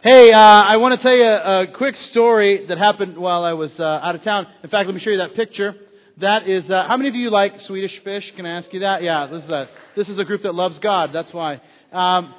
Hey, 0.00 0.30
uh, 0.30 0.38
I 0.38 0.76
want 0.76 0.96
to 0.96 1.02
tell 1.02 1.12
you 1.12 1.24
a, 1.24 1.66
quick 1.76 1.96
story 2.12 2.66
that 2.68 2.78
happened 2.78 3.18
while 3.18 3.42
I 3.42 3.54
was 3.54 3.72
uh, 3.80 3.82
out 3.82 4.14
of 4.14 4.22
town. 4.22 4.46
In 4.62 4.70
fact, 4.70 4.86
let 4.86 4.94
me 4.94 5.00
show 5.02 5.10
you 5.10 5.18
that 5.18 5.34
picture. 5.34 5.74
That 6.20 6.48
is, 6.48 6.62
uh, 6.70 6.86
how 6.86 6.96
many 6.96 7.08
of 7.08 7.16
you 7.16 7.32
like 7.32 7.52
Swedish 7.66 7.90
fish? 8.04 8.22
Can 8.36 8.46
I 8.46 8.58
ask 8.58 8.72
you 8.72 8.78
that? 8.80 9.02
Yeah, 9.02 9.26
this 9.26 9.42
is 9.42 9.50
a, 9.50 9.68
this 9.96 10.06
is 10.06 10.16
a 10.16 10.22
group 10.22 10.44
that 10.44 10.54
loves 10.54 10.76
God. 10.80 11.10
That's 11.12 11.32
why. 11.32 11.54
Um, 11.92 12.32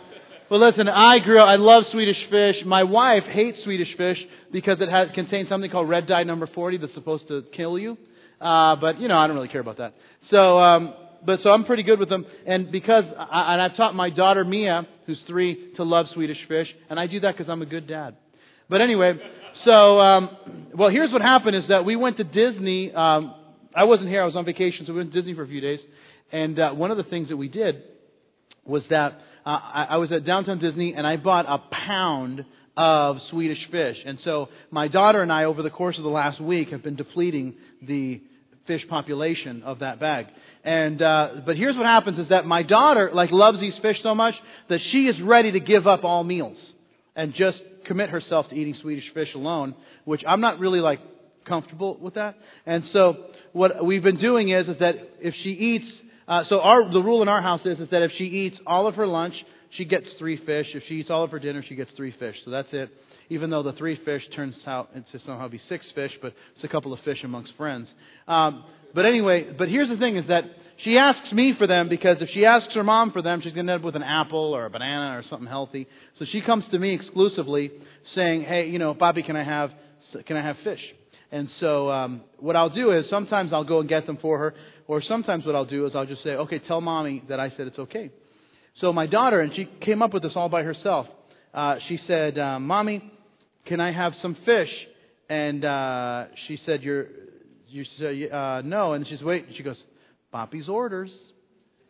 well, 0.49 0.65
listen, 0.65 0.87
I 0.87 1.19
grew 1.19 1.37
up, 1.37 1.49
I 1.49 1.57
love 1.57 1.83
Swedish 1.91 2.15
fish. 2.29 2.55
My 2.65 2.83
wife 2.83 3.23
hates 3.23 3.58
Swedish 3.65 3.89
fish 3.97 4.19
because 4.53 4.79
it 4.79 4.87
has, 4.87 5.10
contains 5.13 5.49
something 5.49 5.69
called 5.69 5.89
red 5.89 6.07
dye 6.07 6.23
number 6.23 6.47
40 6.47 6.78
that's 6.78 6.94
supposed 6.94 7.28
to 7.28 7.44
kill 7.57 7.78
you. 7.78 7.97
Uh, 8.39 8.78
but, 8.78 9.01
you 9.01 9.10
know, 9.10 9.17
I 9.17 9.28
don't 9.28 9.35
really 9.35 9.49
care 9.49 9.60
about 9.60 9.79
that. 9.79 9.96
So, 10.31 10.60
um, 10.60 10.94
but 11.26 11.42
so 11.44 11.51
I'm 11.51 11.65
pretty 11.65 11.83
good 11.83 11.99
with 11.99 12.10
them. 12.10 12.26
And 12.46 12.72
because, 12.72 13.04
I, 13.17 13.54
and 13.54 13.62
I've 13.62 13.76
taught 13.76 13.96
my 13.96 14.10
daughter 14.10 14.44
Mia, 14.44 14.88
who's 15.06 15.20
three, 15.28 15.74
to 15.76 15.84
love 15.84 16.08
Swedish 16.13 16.38
fish. 16.48 16.67
And 16.90 16.99
I 16.99 17.08
do 17.08 17.20
that 17.22 17.38
because 17.38 17.49
I'm 17.49 17.62
a 17.62 17.66
good 17.66 17.88
dad. 17.88 18.16
But 18.70 18.81
anyway, 18.81 19.13
so, 19.66 19.99
um, 19.99 20.29
well, 20.76 20.90
here's 20.90 21.12
what 21.12 21.21
happened 21.21 21.55
is 21.55 21.63
that 21.70 21.85
we 21.85 21.95
went 21.95 22.17
to 22.17 22.23
Disney. 22.23 22.93
Um, 22.93 23.34
I 23.76 23.85
wasn't 23.85 24.09
here. 24.09 24.21
I 24.21 24.26
was 24.26 24.35
on 24.35 24.45
vacation, 24.45 24.85
so 24.85 24.93
we 24.93 24.99
went 24.99 25.13
to 25.13 25.20
Disney 25.20 25.34
for 25.34 25.43
a 25.43 25.48
few 25.48 25.62
days. 25.62 25.79
And 26.31 26.59
uh, 26.59 26.71
one 26.71 26.91
of 26.91 26.98
the 26.98 27.03
things 27.03 27.29
that 27.29 27.38
we 27.38 27.48
did 27.48 27.84
was 28.65 28.84
that 28.90 29.20
uh, 29.45 29.49
I, 29.49 29.88
I 29.91 29.98
was 29.98 30.12
at 30.12 30.26
downtown 30.26 30.59
Disney 30.59 30.93
and 30.93 31.05
I 31.07 31.17
bought 31.17 31.45
a 31.48 31.57
pound 31.73 32.45
of 32.77 33.17
Swedish 33.29 33.59
fish. 33.71 33.98
And 34.05 34.20
so 34.23 34.49
my 34.71 34.88
daughter 34.88 35.21
and 35.21 35.31
I, 35.31 35.45
over 35.45 35.63
the 35.63 35.70
course 35.70 35.98
of 35.98 36.04
the 36.04 36.09
last 36.09 36.40
week, 36.40 36.70
have 36.70 36.84
been 36.84 36.95
depleting 36.95 37.55
the 37.81 38.21
fish 38.67 38.88
population 38.88 39.63
of 39.63 39.79
that 39.79 39.99
bag. 39.99 40.27
And 40.63 41.02
uh, 41.02 41.27
but 41.45 41.55
here's 41.55 41.76
what 41.76 41.86
happens: 41.86 42.20
is 42.20 42.30
that 42.30 42.45
my 42.45 42.63
daughter 42.63 43.12
like 43.13 43.31
loves 43.31 43.59
these 43.59 43.73
fish 43.81 43.98
so 44.04 44.13
much 44.13 44.36
that 44.70 44.80
she 44.91 45.08
is 45.08 45.20
ready 45.22 45.52
to 45.54 45.59
give 45.59 45.88
up 45.88 46.04
all 46.04 46.23
meals 46.23 46.58
and 47.16 47.34
just 47.34 47.58
commit 47.85 48.09
herself 48.09 48.49
to 48.49 48.55
eating 48.55 48.76
Swedish 48.82 49.05
fish 49.13 49.30
alone. 49.35 49.76
Which 50.05 50.22
I'm 50.27 50.41
not 50.41 50.59
really 50.59 50.80
like 50.80 50.99
comfortable 51.46 51.98
with 51.99 52.16
that. 52.16 52.35
And 52.66 52.84
so 52.91 53.26
what 53.54 53.84
we've 53.85 54.04
been 54.04 54.20
doing 54.20 54.49
is 54.49 54.68
is 54.68 54.79
that 54.79 54.96
if 55.21 55.34
she 55.43 55.51
eats, 55.51 55.85
uh, 56.27 56.43
so 56.49 56.60
our 56.60 56.91
the 56.91 57.01
rule 57.01 57.21
in 57.21 57.29
our 57.29 57.41
house 57.41 57.62
is 57.66 57.79
is 57.79 57.90
that 57.91 58.01
if 58.01 58.12
she 58.18 58.26
eats 58.26 58.57
all 58.68 58.88
of 58.88 58.96
her 58.96 59.07
lunch, 59.07 59.35
she 59.77 59.85
gets 59.85 60.07
three 60.18 60.38
fish. 60.46 60.68
If 60.73 60.84
she 60.88 60.96
eats 60.96 61.10
all 61.10 61.23
of 61.23 61.32
her 61.32 61.40
dinner, 61.40 61.63
she 61.68 61.76
gets 61.76 61.91
three 61.96 62.13
fish. 62.20 62.35
So 62.44 62.51
that's 62.51 62.70
it 62.73 62.90
even 63.30 63.49
though 63.49 63.63
the 63.63 63.74
three 63.74 63.99
fish 64.04 64.24
turns 64.36 64.56
out 64.66 64.94
to 64.94 65.20
somehow 65.26 65.48
be 65.48 65.62
six 65.70 65.86
fish, 65.94 66.12
but 66.22 66.34
it's 66.56 66.64
a 66.64 66.68
couple 66.68 66.94
of 66.94 67.00
fish 67.02 67.20
amongst 67.24 67.54
friends. 67.56 67.88
Um, 68.28 68.64
but 68.94 69.06
anyway, 69.06 69.48
but 69.58 69.70
here's 69.70 69.90
the 69.90 69.98
thing 69.98 70.18
is 70.18 70.28
that 70.28 70.44
she 70.84 70.98
asks 70.98 71.32
me 71.32 71.54
for 71.58 71.68
them 71.68 71.90
because 71.90 72.18
if 72.22 72.30
she 72.34 72.46
asks 72.46 72.74
her 72.74 72.84
mom 72.84 73.12
for 73.12 73.22
them, 73.22 73.42
she's 73.42 73.54
going 73.54 73.68
to 73.68 73.74
end 73.74 73.82
up 73.82 73.86
with 73.86 73.96
an 73.96 74.04
apple 74.04 74.56
or 74.56 74.66
a 74.66 74.70
banana 74.70 75.18
or 75.18 75.24
something 75.30 75.48
healthy. 75.48 75.88
So 76.18 76.26
she 76.32 76.42
comes 76.42 76.64
to 76.72 76.80
me 76.80 76.94
exclusively 76.94 77.72
saying, 78.16 78.44
hey, 78.44 78.68
you 78.70 78.80
know, 78.80 78.94
Bobby, 78.94 79.22
can 79.22 79.36
I 79.36 79.44
have, 79.44 79.72
can 80.26 80.38
I 80.38 80.42
have 80.42 80.56
fish? 80.64 80.82
And 81.32 81.50
so 81.60 81.92
um, 81.92 82.22
what 82.40 82.56
I'll 82.56 82.72
do 82.72 82.92
is 82.92 83.06
sometimes 83.10 83.54
I'll 83.54 83.64
go 83.64 83.82
and 83.82 83.90
get 83.90 84.08
them 84.08 84.18
for 84.20 84.40
her, 84.40 84.56
or 84.88 85.02
sometimes 85.04 85.46
what 85.46 85.54
I'll 85.54 85.66
do 85.66 85.86
is 85.86 85.92
I'll 85.96 86.06
just 86.06 86.24
say, 86.24 86.32
okay, 86.32 86.60
tell 86.60 86.82
mommy 86.82 87.24
that 87.30 87.40
I 87.40 87.50
said 87.56 87.68
it's 87.68 87.78
okay. 87.78 88.10
So 88.82 88.92
my 88.94 89.06
daughter, 89.06 89.42
and 89.42 89.54
she 89.56 89.70
came 89.82 90.02
up 90.02 90.14
with 90.14 90.24
this 90.24 90.32
all 90.36 90.50
by 90.50 90.64
herself. 90.64 91.06
Uh, 91.54 91.76
she 91.88 92.00
said, 92.08 92.38
uh, 92.38 92.60
"Mommy, 92.60 93.12
can 93.66 93.80
I 93.80 93.92
have 93.92 94.14
some 94.22 94.36
fish?" 94.46 94.72
And 95.30 95.64
uh, 95.64 96.26
she 96.48 96.60
said, 96.66 96.84
"You're 96.84 97.08
you 97.72 97.86
say, 98.00 98.30
uh, 98.30 98.62
no. 98.62 98.94
And 98.94 99.08
she's 99.08 99.22
wait. 99.22 99.46
She 99.56 99.64
goes, 99.64 99.78
Boppy's 100.34 100.70
orders. 100.70 101.12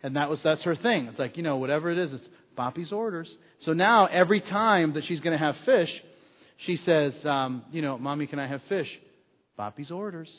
And 0.03 0.16
that 0.16 0.30
was, 0.30 0.39
that's 0.44 0.64
her 0.64 0.76
thing. 0.76 1.08
It's 1.08 1.20
like, 1.20 1.38
you 1.38 1.44
know, 1.44 1.58
whatever 1.58 1.92
it 1.92 1.98
is, 1.98 2.09
it's 2.14 2.23
Boppy's 2.58 2.92
orders. 2.92 3.28
So 3.66 3.73
now 3.73 4.06
every 4.06 4.42
time 4.42 4.94
that 4.94 5.03
she's 5.08 5.20
going 5.20 5.38
to 5.38 5.44
have 5.44 5.56
fish, 5.66 5.89
she 6.66 6.80
says, 6.86 7.14
um, 7.26 7.64
you 7.72 7.81
know, 7.81 7.98
mommy, 7.98 8.28
can 8.28 8.39
I 8.39 8.48
have 8.48 8.61
fish? 8.70 8.88
Boppy's 9.58 9.92
orders. 9.92 10.30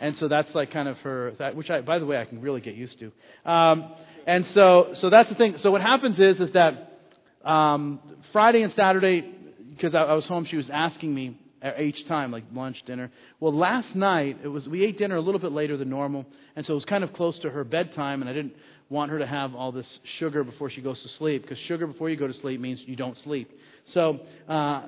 And 0.00 0.14
so 0.20 0.28
that's 0.28 0.48
like 0.54 0.72
kind 0.72 0.88
of 0.88 0.96
her, 0.98 1.32
that, 1.38 1.56
which 1.56 1.70
I, 1.70 1.80
by 1.80 1.98
the 1.98 2.06
way, 2.06 2.18
I 2.18 2.24
can 2.24 2.40
really 2.40 2.60
get 2.60 2.74
used 2.74 2.96
to. 3.00 3.50
Um, 3.50 3.92
and 4.26 4.44
so, 4.54 4.94
so 5.00 5.10
that's 5.10 5.28
the 5.28 5.34
thing. 5.34 5.56
So 5.62 5.70
what 5.70 5.80
happens 5.80 6.16
is, 6.18 6.36
is 6.48 6.54
that 6.54 7.48
um, 7.48 8.00
Friday 8.32 8.62
and 8.62 8.72
Saturday, 8.76 9.34
because 9.78 9.94
I, 9.94 10.02
I 10.02 10.14
was 10.14 10.24
home, 10.24 10.46
she 10.50 10.56
was 10.56 10.66
asking 10.72 11.14
me, 11.14 11.38
at 11.60 11.80
each 11.80 12.06
time, 12.06 12.30
like 12.30 12.44
lunch, 12.52 12.76
dinner. 12.86 13.10
Well, 13.40 13.56
last 13.56 13.94
night 13.94 14.38
it 14.42 14.48
was 14.48 14.66
we 14.68 14.84
ate 14.84 14.98
dinner 14.98 15.16
a 15.16 15.20
little 15.20 15.40
bit 15.40 15.52
later 15.52 15.76
than 15.76 15.90
normal, 15.90 16.26
and 16.56 16.64
so 16.66 16.72
it 16.72 16.76
was 16.76 16.84
kind 16.84 17.04
of 17.04 17.12
close 17.12 17.38
to 17.42 17.50
her 17.50 17.64
bedtime, 17.64 18.20
and 18.22 18.30
I 18.30 18.32
didn't 18.32 18.54
want 18.90 19.10
her 19.10 19.18
to 19.18 19.26
have 19.26 19.54
all 19.54 19.72
this 19.72 19.86
sugar 20.18 20.44
before 20.44 20.70
she 20.70 20.80
goes 20.80 20.96
to 21.02 21.08
sleep 21.18 21.42
because 21.42 21.58
sugar 21.66 21.86
before 21.86 22.08
you 22.08 22.16
go 22.16 22.26
to 22.26 22.40
sleep 22.40 22.60
means 22.60 22.78
you 22.86 22.96
don't 22.96 23.16
sleep. 23.24 23.50
So, 23.92 24.20
uh, 24.48 24.82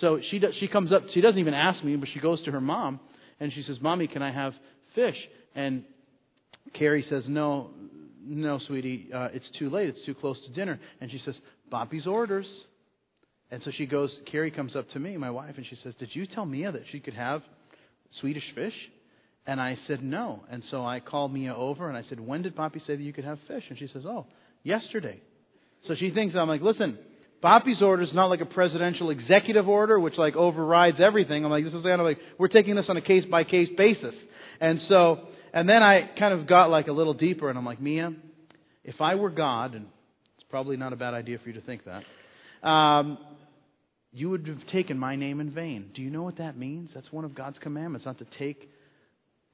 so 0.00 0.20
she 0.30 0.38
does, 0.38 0.54
she 0.60 0.68
comes 0.68 0.92
up. 0.92 1.02
She 1.12 1.20
doesn't 1.20 1.38
even 1.38 1.54
ask 1.54 1.82
me, 1.84 1.96
but 1.96 2.08
she 2.12 2.20
goes 2.20 2.42
to 2.44 2.52
her 2.52 2.60
mom 2.60 3.00
and 3.40 3.52
she 3.52 3.62
says, 3.66 3.76
"Mommy, 3.80 4.06
can 4.06 4.22
I 4.22 4.32
have 4.32 4.54
fish?" 4.94 5.16
And 5.54 5.84
Carrie 6.74 7.04
says, 7.10 7.24
"No, 7.26 7.70
no, 8.24 8.60
sweetie, 8.66 9.08
uh, 9.12 9.28
it's 9.32 9.46
too 9.58 9.70
late. 9.70 9.88
It's 9.88 10.04
too 10.06 10.14
close 10.14 10.36
to 10.46 10.52
dinner." 10.52 10.78
And 11.00 11.10
she 11.10 11.20
says, 11.24 11.34
"Boppy's 11.70 12.06
orders." 12.06 12.46
And 13.52 13.62
so 13.64 13.70
she 13.76 13.84
goes, 13.84 14.10
Carrie 14.30 14.50
comes 14.50 14.74
up 14.74 14.90
to 14.92 14.98
me, 14.98 15.18
my 15.18 15.30
wife, 15.30 15.54
and 15.58 15.66
she 15.68 15.76
says, 15.84 15.94
Did 15.98 16.08
you 16.14 16.26
tell 16.26 16.46
Mia 16.46 16.72
that 16.72 16.84
she 16.90 17.00
could 17.00 17.12
have 17.12 17.42
Swedish 18.18 18.42
fish? 18.54 18.72
And 19.46 19.60
I 19.60 19.76
said, 19.86 20.02
No. 20.02 20.42
And 20.50 20.62
so 20.70 20.86
I 20.86 21.00
called 21.00 21.34
Mia 21.34 21.54
over 21.54 21.86
and 21.86 21.96
I 21.96 22.02
said, 22.08 22.18
When 22.18 22.40
did 22.40 22.56
Poppy 22.56 22.82
say 22.86 22.96
that 22.96 23.02
you 23.02 23.12
could 23.12 23.26
have 23.26 23.38
fish? 23.46 23.62
And 23.68 23.78
she 23.78 23.88
says, 23.92 24.04
Oh, 24.06 24.26
yesterday. 24.62 25.20
So 25.86 25.94
she 25.94 26.10
thinks, 26.10 26.34
I'm 26.34 26.48
like, 26.48 26.62
Listen, 26.62 26.96
Poppy's 27.42 27.82
order 27.82 28.02
is 28.02 28.14
not 28.14 28.30
like 28.30 28.40
a 28.40 28.46
presidential 28.46 29.10
executive 29.10 29.68
order, 29.68 30.00
which 30.00 30.16
like 30.16 30.34
overrides 30.34 30.96
everything. 30.98 31.44
I'm 31.44 31.50
like, 31.50 31.64
this 31.64 31.74
is 31.74 31.82
kind 31.82 32.00
of 32.00 32.06
like, 32.06 32.20
we're 32.38 32.48
taking 32.48 32.74
this 32.74 32.86
on 32.88 32.96
a 32.96 33.02
case 33.02 33.24
by 33.30 33.44
case 33.44 33.68
basis. 33.76 34.14
And 34.62 34.80
so, 34.88 35.28
and 35.52 35.68
then 35.68 35.82
I 35.82 36.08
kind 36.18 36.32
of 36.32 36.46
got 36.46 36.70
like 36.70 36.88
a 36.88 36.92
little 36.92 37.14
deeper 37.14 37.50
and 37.50 37.58
I'm 37.58 37.66
like, 37.66 37.82
Mia, 37.82 38.14
if 38.82 39.02
I 39.02 39.16
were 39.16 39.28
God, 39.28 39.74
and 39.74 39.88
it's 40.36 40.46
probably 40.48 40.78
not 40.78 40.94
a 40.94 40.96
bad 40.96 41.12
idea 41.12 41.38
for 41.38 41.50
you 41.50 41.54
to 41.54 41.66
think 41.66 41.82
that, 41.84 42.66
um, 42.66 43.18
you 44.12 44.30
would 44.30 44.46
have 44.46 44.66
taken 44.68 44.98
my 44.98 45.16
name 45.16 45.40
in 45.40 45.50
vain. 45.50 45.90
Do 45.94 46.02
you 46.02 46.10
know 46.10 46.22
what 46.22 46.36
that 46.38 46.56
means? 46.56 46.90
That's 46.94 47.10
one 47.10 47.24
of 47.24 47.34
God's 47.34 47.58
commandments, 47.58 48.04
not 48.04 48.18
to 48.18 48.26
take 48.38 48.68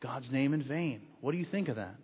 God's 0.03 0.27
name 0.33 0.53
in 0.53 0.65
vain. 0.65 1.03
What 1.21 1.33
do 1.33 1.39
you 1.39 1.47
think 1.51 1.69
of 1.69 1.77
that? 1.77 1.95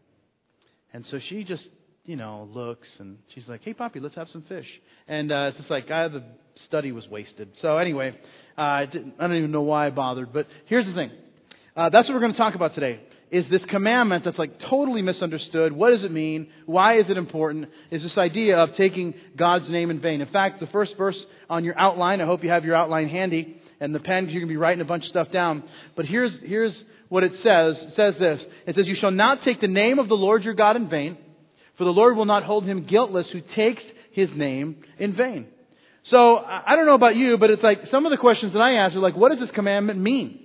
And 0.93 1.04
so 1.10 1.19
she 1.28 1.43
just, 1.43 1.64
you 2.04 2.14
know, 2.14 2.48
looks 2.53 2.87
and 2.98 3.19
she's 3.34 3.44
like, 3.48 3.62
hey, 3.64 3.75
Poppy, 3.75 3.98
let's 3.98 4.14
have 4.14 4.28
some 4.32 4.43
fish. 4.48 4.66
And 5.09 5.32
uh, 5.32 5.47
it's 5.48 5.59
just 5.59 5.70
like, 5.70 5.87
ah, 5.91 6.09
the 6.09 6.22
study 6.69 6.93
was 6.93 7.09
wasted. 7.09 7.48
So 7.60 7.78
anyway, 7.78 8.16
uh, 8.56 8.60
I, 8.60 8.87
didn't, 8.87 9.14
I 9.19 9.26
don't 9.26 9.37
even 9.37 9.50
know 9.50 9.62
why 9.62 9.88
I 9.88 9.91
bothered. 9.91 10.32
But 10.32 10.47
here's 10.66 10.87
the 10.87 10.94
thing. 10.94 11.10
Uh, 11.76 11.91
that's 11.91 12.09
what 12.09 12.14
we're 12.14 12.20
going 12.20 12.32
to 12.32 12.38
talk 12.38 12.54
about 12.54 12.76
today 12.76 13.00
is 13.34 13.44
this 13.50 13.62
commandment 13.68 14.24
that's 14.24 14.38
like 14.38 14.60
totally 14.70 15.02
misunderstood. 15.02 15.72
What 15.72 15.90
does 15.90 16.04
it 16.04 16.12
mean? 16.12 16.46
Why 16.66 16.98
is 17.00 17.06
it 17.08 17.16
important? 17.16 17.68
Is 17.90 18.00
this 18.00 18.16
idea 18.16 18.58
of 18.58 18.76
taking 18.76 19.12
God's 19.36 19.68
name 19.68 19.90
in 19.90 20.00
vain. 20.00 20.20
In 20.20 20.28
fact, 20.28 20.60
the 20.60 20.68
first 20.68 20.92
verse 20.96 21.16
on 21.50 21.64
your 21.64 21.76
outline, 21.76 22.20
I 22.20 22.26
hope 22.26 22.44
you 22.44 22.50
have 22.50 22.64
your 22.64 22.76
outline 22.76 23.08
handy 23.08 23.60
and 23.80 23.92
the 23.92 23.98
pen 23.98 24.22
because 24.22 24.34
you're 24.34 24.42
going 24.42 24.50
to 24.50 24.52
be 24.52 24.56
writing 24.56 24.82
a 24.82 24.84
bunch 24.84 25.02
of 25.02 25.10
stuff 25.10 25.32
down. 25.32 25.64
But 25.96 26.06
here's, 26.06 26.30
here's 26.44 26.74
what 27.08 27.24
it 27.24 27.32
says. 27.42 27.74
It 27.80 27.94
says 27.96 28.14
this. 28.20 28.40
It 28.68 28.76
says, 28.76 28.86
You 28.86 28.96
shall 29.00 29.10
not 29.10 29.42
take 29.44 29.60
the 29.60 29.66
name 29.66 29.98
of 29.98 30.06
the 30.06 30.14
Lord 30.14 30.44
your 30.44 30.54
God 30.54 30.76
in 30.76 30.88
vain, 30.88 31.18
for 31.76 31.82
the 31.82 31.90
Lord 31.90 32.16
will 32.16 32.26
not 32.26 32.44
hold 32.44 32.64
him 32.64 32.86
guiltless 32.86 33.26
who 33.32 33.40
takes 33.56 33.82
his 34.12 34.28
name 34.36 34.76
in 35.00 35.16
vain. 35.16 35.48
So, 36.08 36.36
I 36.36 36.76
don't 36.76 36.86
know 36.86 36.94
about 36.94 37.16
you, 37.16 37.36
but 37.36 37.50
it's 37.50 37.62
like 37.62 37.78
some 37.90 38.06
of 38.06 38.10
the 38.10 38.18
questions 38.18 38.52
that 38.52 38.60
I 38.60 38.74
ask 38.74 38.94
are 38.94 39.00
like, 39.00 39.16
what 39.16 39.30
does 39.30 39.40
this 39.40 39.54
commandment 39.54 39.98
mean? 39.98 40.44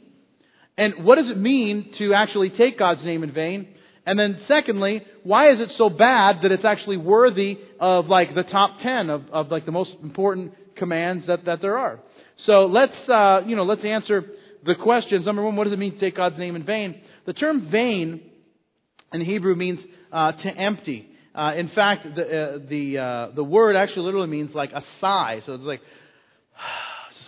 And 0.79 1.03
what 1.03 1.17
does 1.17 1.29
it 1.29 1.37
mean 1.37 1.93
to 1.97 2.13
actually 2.13 2.51
take 2.51 2.79
God's 2.79 3.03
name 3.03 3.21
in 3.23 3.33
vain? 3.33 3.67
And 4.05 4.17
then 4.17 4.39
secondly, 4.47 5.01
why 5.23 5.51
is 5.51 5.59
it 5.59 5.71
so 5.77 5.89
bad 5.89 6.37
that 6.43 6.53
it's 6.53 6.63
actually 6.63 6.95
worthy 6.95 7.57
of 7.81 8.05
like 8.07 8.33
the 8.33 8.43
top 8.43 8.79
10 8.81 9.09
of, 9.09 9.23
of 9.29 9.51
like 9.51 9.65
the 9.65 9.73
most 9.73 9.91
important 10.01 10.53
commands 10.77 11.27
that, 11.27 11.43
that 11.45 11.61
there 11.61 11.77
are? 11.77 11.99
So 12.45 12.67
let's, 12.67 12.93
uh, 13.09 13.41
you 13.45 13.57
know, 13.57 13.63
let's 13.63 13.83
answer 13.83 14.23
the 14.65 14.73
questions. 14.73 15.25
Number 15.25 15.43
one, 15.43 15.57
what 15.57 15.65
does 15.65 15.73
it 15.73 15.79
mean 15.79 15.95
to 15.95 15.99
take 15.99 16.15
God's 16.15 16.39
name 16.39 16.55
in 16.55 16.63
vain? 16.63 16.95
The 17.25 17.33
term 17.33 17.69
vain 17.69 18.21
in 19.11 19.25
Hebrew 19.25 19.55
means 19.55 19.79
uh, 20.13 20.31
to 20.31 20.47
empty. 20.47 21.09
Uh, 21.35 21.55
in 21.57 21.69
fact, 21.75 22.07
the, 22.15 22.21
uh, 22.21 22.59
the, 22.69 22.97
uh, 22.97 23.35
the 23.35 23.43
word 23.43 23.75
actually 23.75 24.05
literally 24.05 24.29
means 24.29 24.55
like 24.55 24.71
a 24.71 24.83
sigh. 25.01 25.41
So 25.45 25.55
it's 25.55 25.63
like, 25.63 25.81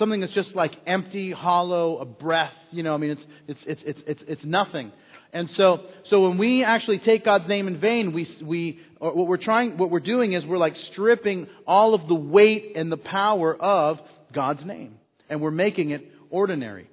something 0.01 0.19
that's 0.19 0.33
just 0.33 0.56
like 0.56 0.71
empty, 0.88 1.31
hollow, 1.31 2.00
a 2.00 2.06
breath. 2.06 2.53
You 2.71 2.81
know, 2.81 2.95
I 2.95 2.98
mean, 2.98 3.12
it's, 3.12 3.21
it's, 3.48 3.59
it's, 3.68 3.81
it's, 3.86 4.00
it's, 4.07 4.21
it's 4.27 4.42
nothing. 4.44 4.92
And 5.31 5.48
so, 5.56 5.83
so 6.09 6.27
when 6.27 6.39
we 6.39 6.63
actually 6.63 6.98
take 6.98 7.24
God's 7.24 7.48
name 7.48 7.68
in 7.68 7.80
vain, 7.80 8.12
we, 8.12 8.27
we, 8.44 8.80
what 8.98 9.27
we're 9.27 9.38
trying, 9.38 9.77
what 9.77 9.92
we're 9.92 10.00
doing 10.00 10.33
is 10.33 10.44
we're 10.44 10.57
like 10.57 10.74
stripping 10.92 11.45
all 11.68 11.94
of 11.94 12.07
the 12.07 12.15
weight 12.15 12.74
and 12.75 12.92
the 12.92 12.98
power 12.98 13.56
of 13.56 14.00
God's 14.33 14.65
name. 14.65 14.95
And 15.30 15.39
we're 15.39 15.51
making 15.51 15.92
it 15.92 16.01
ordinary. 16.31 16.89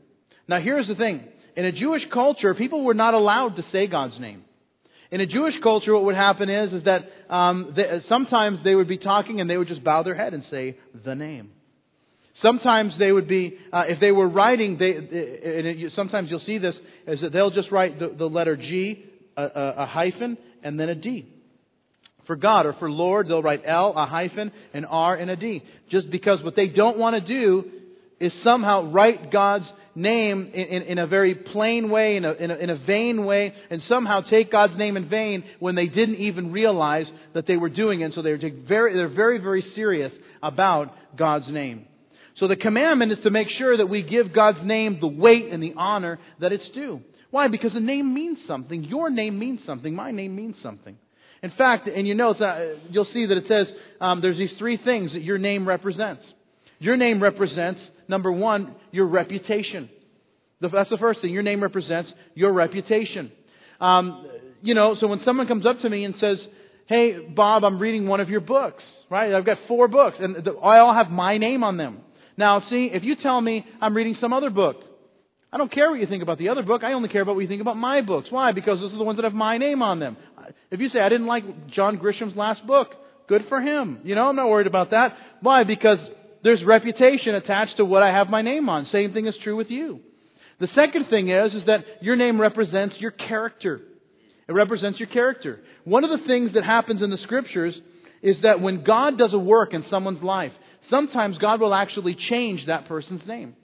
Now 0.47 0.61
here's 0.61 0.87
the 0.87 0.95
thing. 0.95 1.25
In 1.57 1.65
a 1.65 1.73
Jewish 1.73 2.03
culture, 2.13 2.55
people 2.55 2.85
were 2.85 2.95
not 2.95 3.15
allowed 3.15 3.57
to 3.57 3.65
say 3.73 3.87
God's 3.87 4.21
name. 4.21 4.45
In 5.11 5.23
a 5.23 5.27
Jewish 5.27 5.55
culture, 5.63 5.95
what 5.95 6.05
would 6.05 6.15
happen 6.15 6.51
is, 6.51 6.75
is 6.75 6.85
that 6.85 7.09
um, 7.35 7.73
they, 7.75 8.03
sometimes 8.11 8.59
they 8.63 8.75
would 8.75 8.87
be 8.87 8.99
talking 8.99 9.41
and 9.41 9.49
they 9.49 9.57
would 9.57 9.69
just 9.69 9.83
bow 9.83 10.03
their 10.03 10.15
head 10.15 10.35
and 10.35 10.45
say 10.51 10.77
the 11.07 11.15
name. 11.15 11.53
Sometimes 12.43 12.93
they 12.99 13.11
would 13.11 13.27
be, 13.27 13.59
uh, 13.73 13.85
if 13.89 13.99
they 14.01 14.13
were 14.13 14.29
writing, 14.29 14.79
they, 14.79 14.91
it, 14.91 15.93
sometimes 15.97 16.31
you'll 16.31 16.41
see 16.47 16.59
this, 16.59 16.75
is 17.07 17.21
that 17.21 17.33
they'll 17.33 17.51
just 17.51 17.73
write 17.73 17.99
the, 17.99 18.15
the 18.17 18.27
letter 18.27 18.57
G, 18.57 19.05
a, 19.37 19.43
a, 19.43 19.75
a 19.79 19.87
hyphen, 19.87 20.39
and 20.63 20.79
then 20.79 20.89
a 20.89 20.95
D. 20.95 21.27
For 22.27 22.37
God 22.37 22.67
or 22.67 22.75
for 22.75 22.91
Lord, 22.91 23.29
they'll 23.29 23.43
write 23.43 23.63
L, 23.67 23.95
a 23.97 24.07
hyphen, 24.07 24.53
an 24.75 24.85
R, 24.85 25.17
and 25.17 25.31
a 25.31 25.37
D. 25.37 25.63
Just 25.91 26.11
because 26.11 26.43
what 26.43 26.55
they 26.55 26.69
don't 26.69 26.99
want 26.99 27.15
to 27.17 27.27
do 27.27 27.65
is 28.21 28.33
somehow 28.45 28.91
write 28.91 29.33
God's 29.33 29.65
name 29.95 30.51
in, 30.55 30.67
in, 30.67 30.83
in 30.83 30.99
a 30.99 31.07
very 31.07 31.35
plain 31.35 31.91
way, 31.91 32.17
in 32.17 32.25
a, 32.25 32.33
in, 32.33 32.51
a, 32.51 32.55
in 32.55 32.71
a 32.71 32.77
vain 32.77 33.25
way, 33.25 33.53
and 33.71 33.83
somehow 33.89 34.21
take 34.21 34.53
God's 34.53 34.77
name 34.77 34.97
in 34.97 35.09
vain 35.09 35.43
when 35.59 35.75
they 35.75 35.87
didn't 35.87 36.17
even 36.17 36.53
realize 36.53 37.07
that 37.35 37.47
they 37.47 37.57
were 37.57 37.69
doing 37.71 38.01
it. 38.03 38.13
So 38.15 38.23
they're 38.23 38.39
very, 38.39 38.95
they're 38.95 39.09
very, 39.09 39.39
very 39.39 39.65
serious 39.75 40.13
about 40.43 40.95
God's 41.17 41.49
name. 41.49 41.87
So 42.39 42.47
the 42.47 42.57
commandment 42.57 43.13
is 43.13 43.19
to 43.25 43.31
make 43.31 43.49
sure 43.59 43.77
that 43.77 43.87
we 43.87 44.03
give 44.03 44.33
God's 44.33 44.59
name 44.63 44.99
the 45.01 45.09
weight 45.09 45.47
and 45.51 45.63
the 45.63 45.75
honor 45.77 46.19
that 46.41 46.53
it's 46.53 46.69
due. 46.75 47.03
Why? 47.31 47.49
Because 47.49 47.73
a 47.75 47.81
name 47.81 48.15
means 48.15 48.39
something. 48.47 48.85
Your 48.85 49.11
name 49.11 49.39
means 49.39 49.61
something. 49.67 49.95
My 49.95 50.13
name 50.13 50.35
means 50.37 50.57
something. 50.63 50.97
In 51.43 51.53
fact, 51.57 51.89
and 51.89 52.07
your 52.07 52.17
notes, 52.17 52.41
uh, 52.41 52.77
you'll 52.91 53.09
see 53.13 53.27
that 53.27 53.37
it 53.37 53.45
says 53.49 53.67
um, 54.01 54.21
there's 54.21 54.39
these 54.39 54.53
three 54.59 54.77
things 54.77 55.13
that 55.13 55.23
your 55.23 55.39
name 55.39 55.69
represents. 55.69 56.23
Your 56.79 56.97
name 56.97 57.23
represents, 57.23 57.81
number 58.09 58.31
one, 58.33 58.75
your 58.93 59.07
reputation. 59.07 59.89
That's 60.61 60.91
the 60.91 60.99
first 60.99 61.21
thing. 61.21 61.31
Your 61.31 61.43
name 61.43 61.63
represents 61.63 62.11
your 62.35 62.53
reputation. 62.53 63.31
Um, 63.81 64.27
you 64.63 64.75
know, 64.75 64.97
so 64.99 65.07
when 65.07 65.21
someone 65.25 65.47
comes 65.47 65.67
up 65.67 65.81
to 65.81 65.89
me 65.89 66.05
and 66.05 66.15
says, 66.21 66.39
Hey, 66.87 67.19
Bob, 67.19 67.65
I'm 67.65 67.79
reading 67.79 68.07
one 68.09 68.21
of 68.21 68.31
your 68.31 68.41
books, 68.41 68.83
right? 69.11 69.35
I've 69.35 69.45
got 69.45 69.59
four 69.69 69.89
books, 69.89 70.17
and 70.21 70.37
I 70.63 70.79
all 70.79 70.95
have 70.95 71.11
my 71.11 71.37
name 71.37 71.63
on 71.63 71.77
them. 71.77 71.99
Now, 72.39 72.63
see, 72.71 72.89
if 72.93 73.03
you 73.03 73.17
tell 73.17 73.41
me 73.41 73.67
I'm 73.83 73.95
reading 73.95 74.17
some 74.21 74.33
other 74.33 74.49
book, 74.49 74.77
I 75.53 75.59
don't 75.59 75.73
care 75.73 75.91
what 75.91 75.99
you 75.99 76.07
think 76.07 76.23
about 76.23 76.39
the 76.39 76.51
other 76.51 76.63
book. 76.63 76.85
I 76.85 76.93
only 76.93 77.09
care 77.09 77.23
about 77.23 77.35
what 77.35 77.41
you 77.41 77.49
think 77.49 77.61
about 77.61 77.77
my 77.77 78.01
books. 78.01 78.29
Why? 78.31 78.53
Because 78.53 78.79
those 78.79 78.93
are 78.93 78.99
the 78.99 79.05
ones 79.05 79.17
that 79.17 79.25
have 79.25 79.35
my 79.35 79.59
name 79.59 79.83
on 79.83 79.99
them. 79.99 80.17
If 80.71 80.79
you 80.79 80.89
say, 80.89 81.01
I 81.01 81.09
didn't 81.09 81.27
like 81.27 81.71
John 81.71 81.97
Grisham's 81.97 82.37
last 82.37 82.65
book, 82.67 82.95
good 83.29 83.47
for 83.49 83.61
him. 83.61 84.01
You 84.05 84.15
know, 84.15 84.29
I'm 84.29 84.37
not 84.37 84.49
worried 84.49 84.69
about 84.69 84.91
that. 84.91 85.17
Why? 85.41 85.65
Because 85.65 85.99
there's 86.45 86.63
reputation 86.65 87.35
attached 87.35 87.79
to 87.79 87.85
what 87.85 88.05
I 88.05 88.13
have 88.13 88.29
my 88.29 88.43
name 88.43 88.69
on. 88.69 88.87
Same 88.93 89.13
thing 89.13 89.27
is 89.27 89.35
true 89.43 89.57
with 89.57 89.69
you. 89.69 90.01
The 90.61 90.69
second 90.77 91.07
thing 91.11 91.31
is, 91.31 91.55
is 91.55 91.67
that 91.67 91.85
your 92.03 92.15
name 92.15 92.41
represents 92.41 92.97
your 92.99 93.11
character. 93.11 93.81
It 94.49 94.53
represents 94.53 95.01
your 95.01 95.09
character. 95.09 95.61
One 95.85 96.05
of 96.05 96.11
the 96.11 96.27
things 96.27 96.55
that 96.55 96.65
happens 96.65 97.03
in 97.03 97.11
the 97.11 97.19
scriptures 97.19 97.75
is 98.23 98.37
that 98.43 98.61
when 98.61 98.85
God 98.85 99.19
does 99.19 99.33
a 99.33 99.39
work 99.39 99.75
in 99.75 99.85
someone's 99.91 100.23
life, 100.23 100.53
sometimes 100.91 101.39
God 101.39 101.61
will 101.61 101.75
actually 101.75 102.17
change 102.29 102.67
that 102.67 102.89
person's 102.89 103.27
name. 103.27 103.55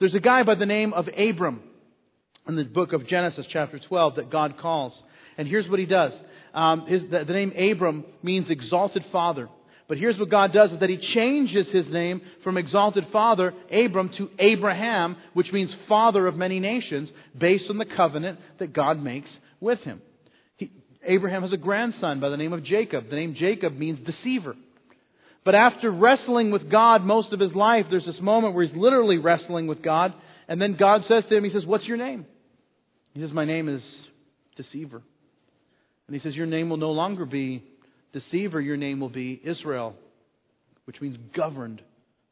There's 0.00 0.14
a 0.14 0.20
guy 0.20 0.42
by 0.42 0.54
the 0.54 0.66
name 0.66 0.92
of 0.92 1.08
Abram 1.08 1.62
in 2.48 2.56
the 2.56 2.64
book 2.64 2.92
of 2.92 3.06
Genesis, 3.06 3.46
chapter 3.52 3.78
12, 3.78 4.16
that 4.16 4.30
God 4.30 4.58
calls. 4.58 4.92
And 5.38 5.46
here's 5.46 5.68
what 5.68 5.78
he 5.78 5.86
does. 5.86 6.12
Um, 6.54 6.86
his, 6.86 7.02
the, 7.10 7.24
the 7.24 7.32
name 7.32 7.52
Abram 7.56 8.04
means 8.22 8.46
exalted 8.50 9.04
father. 9.12 9.48
But 9.88 9.98
here's 9.98 10.18
what 10.18 10.30
God 10.30 10.52
does 10.52 10.70
is 10.70 10.80
that 10.80 10.88
He 10.88 10.96
changes 11.14 11.66
His 11.72 11.86
name 11.92 12.22
from 12.42 12.56
exalted 12.56 13.06
father, 13.12 13.52
Abram, 13.70 14.10
to 14.16 14.30
Abraham, 14.38 15.16
which 15.34 15.52
means 15.52 15.70
father 15.88 16.26
of 16.26 16.34
many 16.34 16.60
nations, 16.60 17.10
based 17.36 17.64
on 17.68 17.78
the 17.78 17.84
covenant 17.84 18.38
that 18.58 18.72
God 18.72 19.02
makes 19.02 19.28
with 19.60 19.80
him. 19.80 20.00
He, 20.56 20.72
Abraham 21.04 21.42
has 21.42 21.52
a 21.52 21.58
grandson 21.58 22.20
by 22.20 22.28
the 22.28 22.36
name 22.36 22.52
of 22.52 22.64
Jacob. 22.64 23.10
The 23.10 23.16
name 23.16 23.34
Jacob 23.38 23.76
means 23.76 23.98
deceiver. 24.06 24.56
But 25.44 25.54
after 25.54 25.90
wrestling 25.90 26.50
with 26.50 26.70
God 26.70 27.02
most 27.02 27.32
of 27.32 27.40
his 27.40 27.52
life, 27.52 27.86
there's 27.90 28.06
this 28.06 28.20
moment 28.20 28.54
where 28.54 28.64
he's 28.64 28.76
literally 28.76 29.18
wrestling 29.18 29.66
with 29.66 29.82
God, 29.82 30.14
and 30.48 30.60
then 30.60 30.76
God 30.76 31.02
says 31.08 31.24
to 31.28 31.36
him, 31.36 31.44
He 31.44 31.50
says, 31.50 31.66
What's 31.66 31.86
your 31.86 31.96
name? 31.96 32.26
He 33.14 33.20
says, 33.20 33.32
My 33.32 33.44
name 33.44 33.68
is 33.68 33.82
Deceiver. 34.56 35.02
And 36.06 36.16
he 36.16 36.22
says, 36.22 36.36
Your 36.36 36.46
name 36.46 36.70
will 36.70 36.76
no 36.76 36.92
longer 36.92 37.24
be 37.24 37.64
deceiver, 38.12 38.60
your 38.60 38.76
name 38.76 39.00
will 39.00 39.08
be 39.08 39.40
Israel, 39.42 39.96
which 40.84 41.00
means 41.00 41.16
governed, 41.34 41.82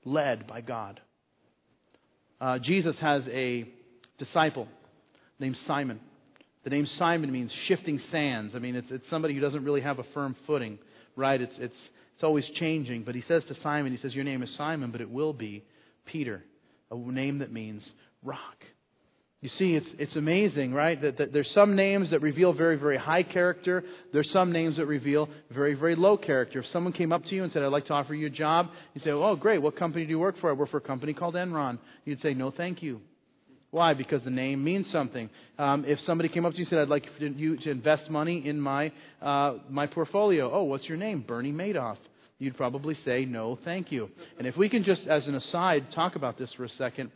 led 0.04 0.46
by 0.46 0.60
God. 0.60 1.00
Uh, 2.40 2.58
Jesus 2.58 2.94
has 3.00 3.22
a 3.30 3.66
disciple 4.18 4.68
named 5.38 5.56
Simon. 5.66 6.00
The 6.64 6.70
name 6.70 6.86
Simon 6.98 7.32
means 7.32 7.50
shifting 7.68 8.00
sands. 8.12 8.54
I 8.54 8.58
mean, 8.58 8.76
it's, 8.76 8.88
it's 8.90 9.04
somebody 9.10 9.34
who 9.34 9.40
doesn't 9.40 9.64
really 9.64 9.80
have 9.80 9.98
a 9.98 10.04
firm 10.14 10.36
footing, 10.46 10.78
right? 11.16 11.40
It's, 11.40 11.52
it's, 11.58 11.74
it's 12.20 12.24
always 12.26 12.44
changing. 12.58 13.04
But 13.04 13.14
he 13.14 13.24
says 13.26 13.42
to 13.48 13.56
Simon, 13.62 13.92
he 13.92 13.98
says, 14.02 14.12
Your 14.12 14.24
name 14.24 14.42
is 14.42 14.50
Simon, 14.58 14.90
but 14.90 15.00
it 15.00 15.10
will 15.10 15.32
be 15.32 15.64
Peter, 16.04 16.44
a 16.90 16.94
name 16.94 17.38
that 17.38 17.50
means 17.50 17.82
rock. 18.22 18.58
You 19.40 19.48
see, 19.58 19.72
it's, 19.74 19.86
it's 19.98 20.14
amazing, 20.16 20.74
right? 20.74 21.00
That, 21.00 21.16
that, 21.16 21.32
there's 21.32 21.48
some 21.54 21.76
names 21.76 22.10
that 22.10 22.20
reveal 22.20 22.52
very, 22.52 22.76
very 22.76 22.98
high 22.98 23.22
character. 23.22 23.82
There's 24.12 24.28
some 24.34 24.52
names 24.52 24.76
that 24.76 24.84
reveal 24.84 25.30
very, 25.50 25.72
very 25.72 25.96
low 25.96 26.18
character. 26.18 26.58
If 26.58 26.66
someone 26.74 26.92
came 26.92 27.10
up 27.10 27.24
to 27.24 27.34
you 27.34 27.42
and 27.42 27.50
said, 27.54 27.62
I'd 27.62 27.68
like 27.68 27.86
to 27.86 27.94
offer 27.94 28.12
you 28.12 28.26
a 28.26 28.30
job, 28.30 28.66
you 28.92 29.00
say, 29.02 29.12
Oh, 29.12 29.34
great. 29.34 29.62
What 29.62 29.78
company 29.78 30.04
do 30.04 30.10
you 30.10 30.18
work 30.18 30.38
for? 30.42 30.50
I 30.50 30.52
work 30.52 30.70
for 30.70 30.76
a 30.76 30.82
company 30.82 31.14
called 31.14 31.36
Enron. 31.36 31.78
You'd 32.04 32.20
say, 32.20 32.34
No, 32.34 32.50
thank 32.50 32.82
you. 32.82 33.00
Why? 33.70 33.94
Because 33.94 34.22
the 34.24 34.30
name 34.30 34.62
means 34.62 34.84
something. 34.92 35.30
Um, 35.58 35.86
if 35.86 35.98
somebody 36.04 36.28
came 36.28 36.44
up 36.44 36.52
to 36.52 36.58
you 36.58 36.64
and 36.64 36.70
said, 36.70 36.78
I'd 36.80 36.88
like 36.88 37.06
you 37.18 37.56
to 37.56 37.70
invest 37.70 38.10
money 38.10 38.46
in 38.46 38.60
my, 38.60 38.92
uh, 39.22 39.54
my 39.70 39.86
portfolio. 39.86 40.52
Oh, 40.52 40.64
what's 40.64 40.84
your 40.84 40.98
name? 40.98 41.24
Bernie 41.26 41.52
Madoff. 41.52 41.96
You'd 42.40 42.56
probably 42.56 42.96
say, 43.04 43.26
No, 43.26 43.58
thank 43.64 43.92
you. 43.92 44.08
And 44.38 44.46
if 44.48 44.56
we 44.56 44.68
can 44.68 44.82
just, 44.82 45.02
as 45.02 45.22
an 45.26 45.34
aside, 45.36 45.86
talk 45.94 46.16
about 46.16 46.38
this 46.38 46.48
for 46.56 46.64
a 46.64 46.70
second. 46.78 47.12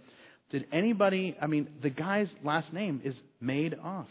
Did 0.50 0.66
anybody, 0.70 1.34
I 1.40 1.46
mean, 1.46 1.66
the 1.82 1.90
guy's 1.90 2.28
last 2.44 2.72
name 2.72 3.00
is 3.02 3.14
Made 3.40 3.74
Off. 3.82 4.06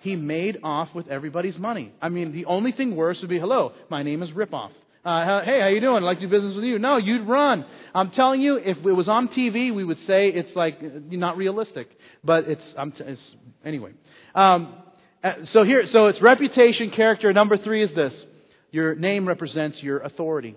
he 0.00 0.14
made 0.14 0.58
off 0.62 0.88
with 0.94 1.08
everybody's 1.08 1.58
money. 1.58 1.92
I 2.00 2.08
mean, 2.08 2.32
the 2.32 2.46
only 2.46 2.70
thing 2.70 2.94
worse 2.94 3.18
would 3.20 3.28
be, 3.28 3.40
hello, 3.40 3.72
my 3.90 4.04
name 4.04 4.22
is 4.22 4.30
Ripoff. 4.30 4.70
Uh, 5.04 5.42
hey, 5.44 5.58
how 5.60 5.66
you 5.66 5.80
doing? 5.80 5.96
I'd 5.96 6.06
like 6.06 6.20
to 6.20 6.26
do 6.26 6.30
business 6.30 6.54
with 6.54 6.64
you. 6.64 6.78
No, 6.78 6.96
you'd 6.96 7.28
run. 7.28 7.66
I'm 7.94 8.12
telling 8.12 8.40
you, 8.40 8.56
if 8.56 8.78
it 8.78 8.92
was 8.92 9.08
on 9.08 9.28
TV, 9.28 9.74
we 9.74 9.84
would 9.84 9.98
say 10.06 10.28
it's 10.28 10.54
like 10.56 10.80
not 11.10 11.36
realistic. 11.36 11.88
But 12.22 12.44
it's, 12.48 12.62
I'm 12.78 12.92
t- 12.92 13.04
it's 13.04 13.20
anyway. 13.64 13.90
Um, 14.34 14.74
uh, 15.22 15.32
so 15.52 15.64
here, 15.64 15.84
so 15.92 16.06
it's 16.06 16.22
reputation, 16.22 16.90
character. 16.96 17.30
Number 17.34 17.58
three 17.58 17.84
is 17.84 17.94
this: 17.94 18.14
your 18.74 18.94
name 18.96 19.26
represents 19.26 19.78
your 19.80 20.00
authority. 20.00 20.56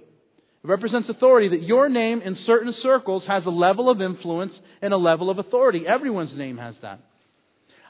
It 0.63 0.67
represents 0.67 1.07
authority 1.07 1.49
that 1.49 1.61
your 1.61 1.87
name 1.87 2.21
in 2.21 2.35
certain 2.45 2.73
circles 2.81 3.23
has 3.27 3.45
a 3.45 3.49
level 3.49 3.89
of 3.89 4.01
influence 4.01 4.53
and 4.81 4.91
a 4.91 4.97
level 4.97 5.29
of 5.29 5.37
authority. 5.37 5.85
Everyone's 5.87 6.35
name 6.35 6.57
has 6.57 6.75
that. 6.81 6.99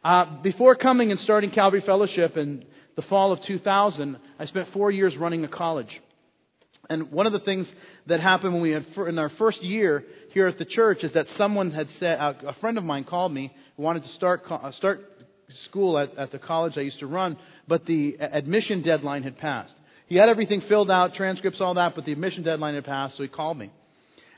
Uh, 0.03 0.41
before 0.43 0.75
coming 0.75 1.11
and 1.11 1.19
starting 1.23 1.49
Calvary 1.51 1.81
Fellowship 1.85 2.35
in 2.35 2.65
the 2.97 3.01
fall 3.03 3.31
of 3.31 3.39
2000, 3.47 4.17
I 4.37 4.45
spent 4.47 4.67
four 4.73 4.91
years 4.91 5.15
running 5.17 5.45
a 5.45 5.47
college. 5.47 5.89
And 6.89 7.11
one 7.11 7.25
of 7.25 7.33
the 7.33 7.39
things 7.39 7.65
that 8.07 8.19
happened 8.19 8.53
when 8.53 8.61
we 8.61 8.71
had 8.71 8.85
in 9.07 9.17
our 9.19 9.31
first 9.37 9.61
year 9.63 10.03
here 10.33 10.47
at 10.47 10.57
the 10.57 10.65
church 10.65 10.99
is 11.03 11.13
that 11.13 11.25
someone 11.37 11.71
had 11.71 11.87
said, 11.99 12.19
a 12.19 12.55
friend 12.59 12.77
of 12.77 12.83
mine 12.83 13.05
called 13.05 13.33
me, 13.33 13.53
who 13.75 13.83
wanted 13.83 14.03
to 14.03 14.09
start 14.15 14.43
uh, 14.49 14.71
start 14.77 15.01
school 15.69 15.97
at, 15.97 16.17
at 16.17 16.31
the 16.31 16.39
college 16.39 16.73
I 16.75 16.81
used 16.81 16.99
to 16.99 17.07
run, 17.07 17.37
but 17.67 17.85
the 17.85 18.17
admission 18.19 18.83
deadline 18.83 19.23
had 19.23 19.37
passed. 19.37 19.73
He 20.07 20.15
had 20.15 20.29
everything 20.29 20.63
filled 20.69 20.89
out, 20.89 21.15
transcripts, 21.15 21.59
all 21.59 21.73
that, 21.75 21.95
but 21.95 22.05
the 22.05 22.13
admission 22.13 22.43
deadline 22.43 22.75
had 22.75 22.85
passed, 22.85 23.17
so 23.17 23.23
he 23.23 23.29
called 23.29 23.57
me. 23.57 23.71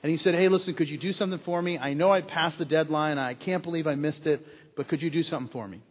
And 0.02 0.12
he 0.12 0.18
said, 0.24 0.34
Hey, 0.34 0.48
listen, 0.50 0.74
could 0.74 0.88
you 0.88 0.98
do 0.98 1.14
something 1.14 1.40
for 1.46 1.62
me? 1.62 1.78
I 1.78 1.94
know 1.94 2.12
I 2.12 2.22
passed 2.22 2.58
the 2.58 2.66
deadline. 2.66 3.18
I 3.18 3.34
can't 3.34 3.64
believe 3.64 3.86
I 3.86 3.96
missed 3.96 4.26
it, 4.26 4.46
but 4.76 4.88
could 4.88 5.02
you 5.02 5.10
do 5.10 5.24
something 5.24 5.52
for 5.52 5.68
me? 5.68 5.82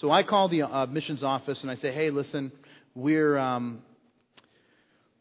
So 0.00 0.10
I 0.10 0.22
called 0.22 0.50
the 0.50 0.62
uh, 0.62 0.82
admissions 0.84 1.22
office 1.22 1.58
and 1.62 1.70
I 1.70 1.76
say, 1.76 1.92
Hey, 1.92 2.10
listen, 2.10 2.52
we're, 2.94 3.38
um, 3.38 3.80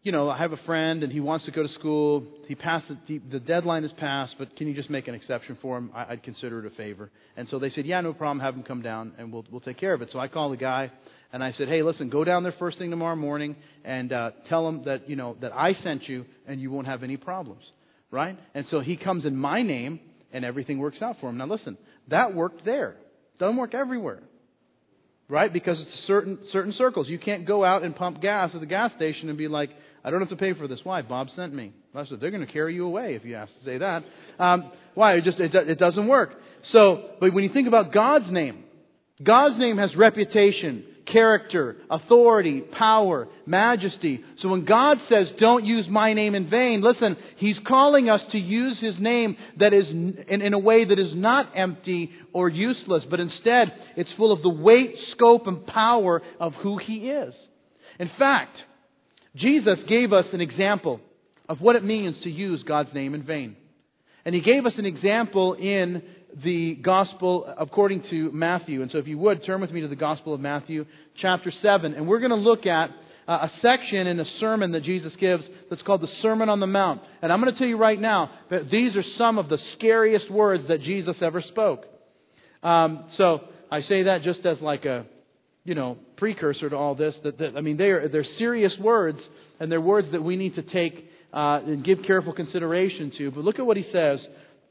you 0.04 0.12
know, 0.12 0.30
I 0.30 0.38
have 0.38 0.52
a 0.52 0.58
friend 0.66 1.02
and 1.04 1.12
he 1.12 1.22
wants 1.22 1.46
to 1.46 1.52
go 1.52 1.64
to 1.64 1.74
school. 1.76 2.26
He 2.48 2.56
passed 2.56 2.86
the, 3.08 3.20
the 3.32 3.40
deadline 3.40 3.86
is 3.86 3.92
passed, 3.94 4.36
but 4.38 4.56
can 4.58 4.68
you 4.68 4.74
just 4.74 4.90
make 4.90 5.08
an 5.08 5.16
exception 5.16 5.58
for 5.62 5.78
him? 5.78 5.92
I, 5.96 6.12
I'd 6.12 6.24
consider 6.24 6.60
it 6.60 6.72
a 6.72 6.76
favor. 6.76 7.10
And 7.38 7.48
so 7.50 7.58
they 7.58 7.72
said, 7.72 7.86
Yeah, 7.86 8.02
no 8.02 8.14
problem. 8.14 8.40
Have 8.42 8.54
him 8.56 8.64
come 8.64 8.82
down 8.82 9.14
and 9.18 9.32
we'll 9.32 9.46
we'll 9.50 9.62
take 9.62 9.80
care 9.80 9.94
of 9.94 10.02
it. 10.02 10.10
So 10.12 10.20
I 10.20 10.28
called 10.28 10.52
the 10.52 10.58
guy 10.58 10.92
and 11.34 11.44
I 11.44 11.52
said, 11.58 11.68
"Hey, 11.68 11.82
listen, 11.82 12.10
go 12.10 12.24
down 12.24 12.44
there 12.44 12.54
first 12.60 12.78
thing 12.78 12.92
tomorrow 12.92 13.16
morning 13.16 13.56
and 13.84 14.14
uh, 14.14 14.32
tell 14.48 14.66
them 14.66 14.84
that 14.86 15.10
you 15.10 15.16
know 15.16 15.36
that 15.42 15.52
I 15.52 15.74
sent 15.84 16.08
you, 16.08 16.26
and 16.48 16.62
you 16.62 16.70
won't 16.72 16.88
have 16.88 17.02
any 17.04 17.18
problems." 17.18 17.64
Right? 18.12 18.38
And 18.54 18.66
so 18.70 18.80
he 18.80 18.96
comes 18.96 19.26
in 19.26 19.36
my 19.36 19.64
name, 19.64 20.00
and 20.32 20.46
everything 20.46 20.78
works 20.78 21.02
out 21.02 21.18
for 21.20 21.32
him. 21.32 21.38
Now, 21.38 21.48
listen, 21.48 21.78
that 22.10 22.36
worked 22.36 22.64
there. 22.64 22.96
Doesn't 23.40 23.58
work 23.58 23.74
everywhere, 23.74 24.22
right? 25.28 25.52
Because 25.52 25.80
it's 25.80 26.06
certain 26.06 26.38
certain 26.52 26.74
circles. 26.78 27.08
You 27.10 27.18
can't 27.18 27.48
go 27.48 27.66
out 27.66 27.82
and 27.82 27.96
pump 27.96 28.22
gas 28.22 28.52
at 28.54 28.60
the 28.60 28.68
gas 28.68 28.92
station 28.96 29.30
and 29.30 29.38
be 29.38 29.48
like, 29.48 29.72
"I 30.04 30.10
don't 30.10 30.20
have 30.20 30.30
to 30.30 30.36
pay 30.36 30.54
for 30.54 30.68
this." 30.68 30.80
Why? 30.84 31.02
Bob 31.02 31.30
sent 31.36 31.54
me. 31.54 31.74
I 31.96 32.06
said, 32.06 32.20
"They're 32.20 32.32
going 32.32 32.46
to 32.46 32.52
carry 32.52 32.76
you 32.76 32.86
away 32.86 33.16
if 33.16 33.26
you 33.26 33.36
ask 33.36 33.52
to 33.60 33.66
say 33.66 33.78
that." 33.78 34.04
Um, 34.40 34.72
why? 34.94 35.14
It 35.16 35.24
just 35.24 35.40
it, 35.40 35.54
it 35.54 35.80
doesn't 35.80 36.08
work. 36.08 36.32
So, 36.72 37.12
but 37.20 37.34
when 37.34 37.44
you 37.44 37.52
think 37.52 37.68
about 37.68 37.92
God's 37.92 38.32
name, 38.32 38.64
God's 39.22 39.58
name 39.60 39.78
has 39.78 39.96
reputation 39.96 40.86
character, 41.06 41.78
authority, 41.90 42.62
power, 42.62 43.28
majesty. 43.46 44.24
So 44.42 44.50
when 44.50 44.66
God 44.66 44.98
says, 45.10 45.28
don't 45.40 45.66
use 45.66 45.86
my 45.90 46.14
name 46.14 46.36
in 46.36 46.50
vain, 46.50 46.82
listen, 46.82 47.18
He's 47.38 47.58
calling 47.68 48.10
us 48.10 48.22
to 48.32 48.38
use 48.38 48.78
His 48.80 48.96
name 49.00 49.38
that 49.60 49.74
is 49.74 49.88
in, 49.88 50.42
in 50.42 50.54
a 50.54 50.60
way 50.60 50.86
that 50.86 51.00
is 51.00 51.14
not 51.14 51.52
empty 51.56 52.12
or 52.32 52.50
useless, 52.50 53.04
but 53.10 53.20
instead 53.20 53.74
it's 53.96 54.12
full 54.18 54.32
of 54.32 54.42
the 54.42 54.50
weight, 54.50 54.96
scope, 55.12 55.48
and 55.48 55.66
power 55.66 56.22
of 56.40 56.54
who 56.56 56.78
He 56.78 57.10
is. 57.10 57.34
In 58.00 58.10
fact, 58.18 58.56
Jesus 59.36 59.80
gave 59.88 60.14
us 60.14 60.26
an 60.34 60.42
example 60.42 61.00
of 61.50 61.60
what 61.60 61.76
it 61.76 61.84
means 61.84 62.16
to 62.24 62.30
use 62.30 62.64
God's 62.64 62.94
name 62.94 63.14
in 63.14 63.24
vain. 63.24 63.56
And 64.26 64.34
He 64.34 64.42
gave 64.42 64.66
us 64.66 64.74
an 64.78 64.86
example 64.86 65.54
in 65.54 66.04
the 66.44 66.76
Gospel 66.76 67.54
according 67.58 68.04
to 68.10 68.32
Matthew. 68.32 68.82
And 68.82 68.92
so 68.92 68.98
if 68.98 69.08
you 69.08 69.18
would, 69.18 69.46
turn 69.46 69.62
with 69.62 69.72
me 69.72 69.82
to 69.82 69.88
the 69.88 69.96
Gospel 69.96 70.34
of 70.34 70.40
Matthew, 70.40 70.86
chapter 71.22 71.52
7. 71.62 71.94
And 71.94 72.08
we're 72.08 72.20
going 72.20 72.32
to 72.32 72.36
look 72.36 72.66
at 72.66 72.90
uh, 73.28 73.32
a 73.32 73.52
section 73.62 74.08
in 74.08 74.20
a 74.20 74.26
sermon 74.40 74.72
that 74.74 74.84
Jesus 74.84 75.14
gives 75.20 75.44
that's 75.70 75.82
called 75.82 76.02
the 76.02 76.10
Sermon 76.22 76.50
on 76.50 76.60
the 76.60 76.68
Mount. 76.68 77.02
And 77.22 77.32
I'm 77.32 77.42
going 77.42 77.54
to 77.54 77.58
tell 77.58 77.68
you 77.68 77.78
right 77.78 78.00
now 78.00 78.32
that 78.50 78.70
these 78.70 78.96
are 78.96 79.04
some 79.18 79.38
of 79.38 79.50
the 79.50 79.58
scariest 79.78 80.30
words 80.32 80.68
that 80.68 80.82
Jesus 80.82 81.16
ever 81.22 81.42
spoke. 81.42 81.86
Um, 82.62 83.06
so 83.18 83.42
I 83.72 83.82
say 83.82 84.04
that 84.04 84.24
just 84.24 84.46
as 84.46 84.60
like 84.62 84.86
a, 84.86 85.06
you 85.66 85.76
know, 85.76 85.98
precursor 86.18 86.70
to 86.70 86.76
all 86.76 86.96
this. 86.96 87.16
That, 87.24 87.38
that 87.40 87.58
I 87.58 87.62
mean, 87.62 87.78
they 87.78 87.90
are 87.90 88.08
they're 88.08 88.26
serious 88.38 88.74
words, 88.80 89.20
and 89.60 89.72
they're 89.72 89.82
words 89.82 90.08
that 90.12 90.24
we 90.24 90.36
need 90.36 90.56
to 90.56 90.62
take 90.62 91.10
uh, 91.34 91.60
and 91.66 91.84
give 91.84 92.00
careful 92.06 92.34
consideration 92.34 93.12
to. 93.18 93.32
But 93.32 93.44
look 93.44 93.60
at 93.60 93.66
what 93.66 93.78
he 93.78 93.86
says 93.92 94.20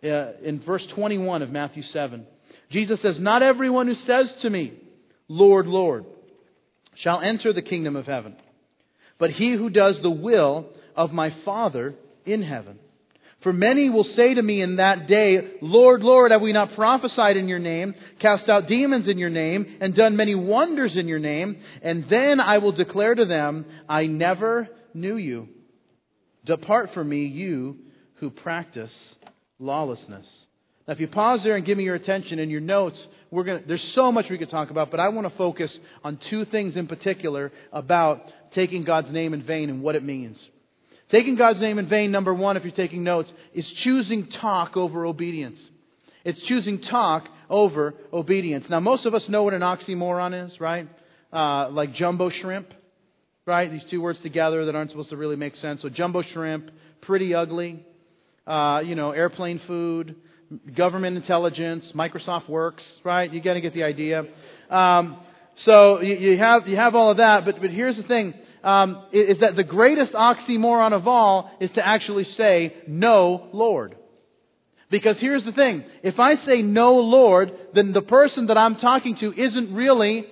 uh, 0.05 0.33
in 0.43 0.63
verse 0.65 0.83
21 0.95 1.43
of 1.43 1.51
Matthew 1.51 1.83
7. 1.93 2.27
Jesus 2.71 2.99
says, 3.03 3.17
Not 3.19 3.43
everyone 3.43 3.87
who 3.87 3.95
says 4.07 4.27
to 4.43 4.51
me, 4.51 4.73
Lord, 5.29 5.67
Lord, 5.67 6.05
shall 7.03 7.21
enter 7.21 7.53
the 7.53 7.63
kingdom 7.63 7.97
of 7.97 8.07
heaven, 8.07 8.37
but 9.19 9.31
he 9.31 9.55
who 9.55 9.71
does 9.71 9.97
the 10.03 10.11
will 10.11 10.69
of 10.97 11.13
my 11.13 11.35
Father 11.45 11.95
in 12.25 12.43
heaven. 12.43 12.79
For 13.43 13.53
many 13.53 13.91
will 13.91 14.07
say 14.17 14.35
to 14.35 14.43
me 14.43 14.63
in 14.63 14.77
that 14.77 15.09
day, 15.09 15.39
Lord, 15.61 16.03
Lord, 16.03 16.31
have 16.31 16.41
we 16.41 16.53
not 16.53 16.75
prophesied 16.75 17.37
in 17.37 17.49
your 17.49 17.59
name, 17.59 17.95
cast 18.21 18.49
out 18.49 18.69
demons 18.69 19.09
in 19.09 19.19
your 19.19 19.31
name, 19.31 19.79
and 19.81 19.97
done 19.97 20.17
many 20.17 20.35
wonders 20.35 20.93
in 20.95 21.09
your 21.09 21.19
name? 21.19 21.61
And 21.83 22.05
then 22.09 22.41
I 22.41 22.59
will 22.59 22.73
declare 22.73 23.15
to 23.15 23.25
them, 23.25 23.67
I 23.89 24.07
never 24.07 24.69
knew 24.95 25.17
you. 25.17 25.49
Depart 26.45 26.91
from 26.95 27.09
me, 27.09 27.25
you 27.27 27.79
who 28.15 28.31
practice 28.31 28.91
lawlessness. 29.59 30.27
Now, 30.87 30.95
if 30.95 31.01
you 31.01 31.09
pause 31.09 31.41
there 31.43 31.57
and 31.57 31.67
give 31.67 31.79
me 31.79 31.85
your 31.85 31.95
attention 31.95 32.39
in 32.39 32.51
your 32.51 32.61
notes, 32.61 32.97
we're 33.31 33.45
going 33.45 33.65
there's 33.67 33.85
so 33.95 34.13
much 34.13 34.27
we 34.31 34.39
could 34.39 34.51
talk 34.51 34.71
about, 34.71 34.91
but 34.91 35.01
I 35.01 35.09
want 35.09 35.29
to 35.29 35.37
focus 35.37 35.71
on 36.05 36.19
two 36.31 36.45
things 36.45 36.77
in 36.77 36.87
particular 36.87 37.53
about 37.73 38.23
taking 38.55 38.85
God's 38.85 39.11
name 39.11 39.35
in 39.35 39.43
vain 39.43 39.71
and 39.71 39.83
what 39.83 39.95
it 39.95 40.03
means. 40.03 40.37
Taking 41.13 41.37
God's 41.37 41.61
name 41.61 41.79
in 41.79 41.89
vain, 41.89 42.11
number 42.11 42.35
one, 42.35 42.57
if 42.57 42.65
you're 42.65 42.73
taking 42.73 43.05
notes, 43.05 43.31
is 43.55 43.65
choosing 43.85 44.29
talk 44.41 44.77
over 44.77 45.07
obedience. 45.07 45.59
It's 46.25 46.41
choosing 46.49 46.81
talk 46.91 47.25
over 47.49 47.95
obedience. 48.13 48.65
Now, 48.69 48.81
most 48.81 49.07
of 49.07 49.15
us 49.15 49.23
know 49.29 49.45
what 49.45 49.55
an 49.55 49.63
oxymoron 49.63 50.47
is, 50.47 50.59
right? 50.59 50.89
Uh, 51.33 51.71
like 51.71 51.95
jumbo 51.95 52.31
shrimp, 52.41 52.69
right? 53.47 53.71
These 53.71 53.83
two 53.91 54.01
words 54.01 54.19
together 54.23 54.67
that 54.67 54.75
aren't 54.75 54.91
supposed 54.91 55.11
to 55.11 55.17
really 55.17 55.37
make 55.37 55.55
sense. 55.57 55.83
So, 55.83 55.89
jumbo 55.89 56.23
shrimp, 56.33 56.71
pretty 57.03 57.35
ugly 57.35 57.85
uh, 58.47 58.81
you 58.85 58.95
know, 58.95 59.13
airplane 59.13 59.61
food, 59.67 60.17
government 60.77 61.17
intelligence, 61.17 61.85
Microsoft 61.95 62.49
Works, 62.49 62.83
right? 63.05 63.33
You 63.33 63.41
got 63.43 63.55
to 63.55 63.61
get 63.61 63.75
the 63.75 63.85
idea. 63.85 64.25
Um, 64.71 65.19
so 65.65 66.01
you, 66.01 66.17
you, 66.17 66.39
have 66.39 66.67
you 66.67 66.77
have 66.77 66.95
all 66.95 67.11
of 67.11 67.19
that, 67.19 67.45
but 67.45 67.61
but 67.61 67.71
here's 67.71 67.97
the 67.97 68.03
thing: 68.03 68.35
um, 68.63 69.05
is 69.13 69.39
that 69.41 69.57
the 69.57 69.65
greatest 69.65 70.13
oxymoron 70.13 70.93
of 70.93 71.09
all 71.09 71.51
is 71.61 71.71
to 71.75 71.87
actually 71.87 72.27
say 72.37 72.75
no, 72.87 73.49
Lord. 73.53 73.97
Because 74.91 75.17
here's 75.21 75.45
the 75.45 75.53
thing: 75.53 75.85
if 76.03 76.21
I 76.21 76.35
say 76.47 76.63
no, 76.63 76.95
Lord, 76.97 77.53
then 77.75 77.93
the 77.93 78.03
person 78.03 78.47
that 78.47 78.59
I'm 78.59 78.77
talking 78.77 79.17
to 79.21 79.33
isn't 79.33 79.75
really 79.75 80.27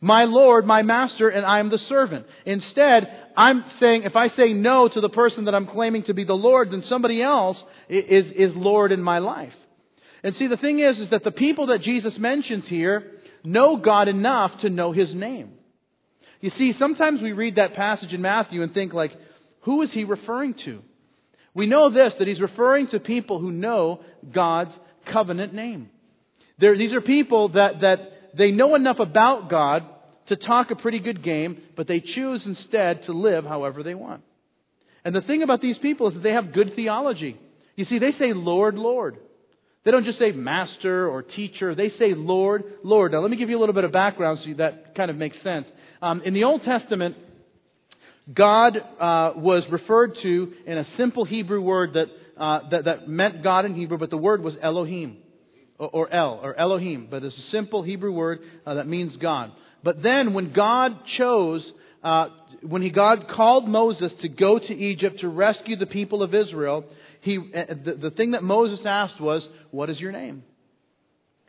my 0.00 0.24
Lord, 0.24 0.66
my 0.66 0.82
master, 0.82 1.28
and 1.28 1.44
I 1.44 1.58
am 1.58 1.70
the 1.70 1.80
servant. 1.88 2.26
Instead, 2.44 3.08
I'm 3.36 3.64
saying, 3.80 4.02
if 4.04 4.14
I 4.14 4.28
say 4.36 4.52
no 4.52 4.88
to 4.88 5.00
the 5.00 5.08
person 5.08 5.46
that 5.46 5.54
I'm 5.54 5.66
claiming 5.66 6.04
to 6.04 6.14
be 6.14 6.24
the 6.24 6.34
Lord, 6.34 6.70
then 6.70 6.84
somebody 6.88 7.22
else 7.22 7.56
is, 7.88 8.26
is 8.36 8.52
Lord 8.54 8.92
in 8.92 9.02
my 9.02 9.18
life. 9.18 9.54
And 10.22 10.34
see, 10.38 10.48
the 10.48 10.56
thing 10.56 10.80
is, 10.80 10.98
is 10.98 11.10
that 11.10 11.24
the 11.24 11.30
people 11.30 11.68
that 11.68 11.82
Jesus 11.82 12.12
mentions 12.18 12.64
here 12.68 13.12
know 13.42 13.76
God 13.76 14.08
enough 14.08 14.60
to 14.60 14.70
know 14.70 14.92
His 14.92 15.08
name. 15.14 15.52
You 16.46 16.52
see, 16.56 16.74
sometimes 16.78 17.20
we 17.20 17.32
read 17.32 17.56
that 17.56 17.74
passage 17.74 18.12
in 18.12 18.22
Matthew 18.22 18.62
and 18.62 18.72
think 18.72 18.92
like, 18.92 19.10
who 19.62 19.82
is 19.82 19.88
He 19.92 20.04
referring 20.04 20.54
to? 20.64 20.80
We 21.54 21.66
know 21.66 21.92
this, 21.92 22.12
that 22.20 22.28
He's 22.28 22.40
referring 22.40 22.86
to 22.92 23.00
people 23.00 23.40
who 23.40 23.50
know 23.50 24.02
God's 24.32 24.70
covenant 25.12 25.54
name. 25.54 25.90
These 26.60 26.92
are 26.92 27.00
people 27.00 27.48
that, 27.48 27.80
that 27.80 27.96
they 28.38 28.52
know 28.52 28.76
enough 28.76 29.00
about 29.00 29.50
God 29.50 29.86
to 30.28 30.36
talk 30.36 30.70
a 30.70 30.76
pretty 30.76 31.00
good 31.00 31.24
game, 31.24 31.62
but 31.76 31.88
they 31.88 31.98
choose 31.98 32.42
instead 32.46 33.06
to 33.06 33.12
live 33.12 33.44
however 33.44 33.82
they 33.82 33.96
want. 33.96 34.22
And 35.04 35.16
the 35.16 35.22
thing 35.22 35.42
about 35.42 35.60
these 35.60 35.78
people 35.78 36.06
is 36.06 36.14
that 36.14 36.22
they 36.22 36.30
have 36.30 36.52
good 36.52 36.76
theology. 36.76 37.40
You 37.74 37.86
see, 37.86 37.98
they 37.98 38.12
say 38.20 38.32
Lord, 38.32 38.76
Lord. 38.76 39.16
They 39.84 39.90
don't 39.90 40.04
just 40.04 40.20
say 40.20 40.30
master 40.30 41.08
or 41.08 41.22
teacher. 41.22 41.74
They 41.74 41.88
say 41.98 42.14
Lord, 42.14 42.62
Lord. 42.84 43.10
Now, 43.10 43.18
let 43.18 43.32
me 43.32 43.36
give 43.36 43.50
you 43.50 43.58
a 43.58 43.60
little 43.60 43.74
bit 43.74 43.82
of 43.82 43.90
background 43.90 44.38
so 44.44 44.54
that 44.58 44.94
kind 44.94 45.10
of 45.10 45.16
makes 45.16 45.36
sense. 45.42 45.66
Um, 46.06 46.22
in 46.22 46.34
the 46.34 46.44
Old 46.44 46.62
Testament, 46.62 47.16
God 48.32 48.76
uh, 48.76 49.32
was 49.34 49.64
referred 49.72 50.12
to 50.22 50.52
in 50.64 50.78
a 50.78 50.86
simple 50.96 51.24
Hebrew 51.24 51.60
word 51.60 51.94
that, 51.94 52.06
uh, 52.40 52.68
that, 52.70 52.84
that 52.84 53.08
meant 53.08 53.42
God 53.42 53.64
in 53.64 53.74
Hebrew, 53.74 53.98
but 53.98 54.10
the 54.10 54.16
word 54.16 54.40
was 54.40 54.54
Elohim 54.62 55.16
or 55.78 56.08
El, 56.12 56.38
or 56.44 56.54
Elohim, 56.54 57.08
but 57.10 57.24
it's 57.24 57.34
a 57.34 57.50
simple 57.50 57.82
Hebrew 57.82 58.12
word 58.12 58.38
uh, 58.64 58.74
that 58.74 58.86
means 58.86 59.16
God. 59.16 59.50
But 59.82 60.00
then 60.00 60.32
when 60.32 60.52
God 60.52 60.92
chose, 61.18 61.62
uh, 62.04 62.28
when 62.62 62.82
he, 62.82 62.90
God 62.90 63.26
called 63.34 63.68
Moses 63.68 64.12
to 64.22 64.28
go 64.28 64.60
to 64.60 64.72
Egypt 64.72 65.18
to 65.22 65.28
rescue 65.28 65.76
the 65.76 65.86
people 65.86 66.22
of 66.22 66.32
Israel, 66.36 66.84
he, 67.22 67.36
uh, 67.36 67.74
the, 67.84 67.94
the 67.94 68.10
thing 68.10 68.30
that 68.30 68.44
Moses 68.44 68.78
asked 68.86 69.20
was, 69.20 69.42
What 69.72 69.90
is 69.90 69.98
your 69.98 70.12
name? 70.12 70.44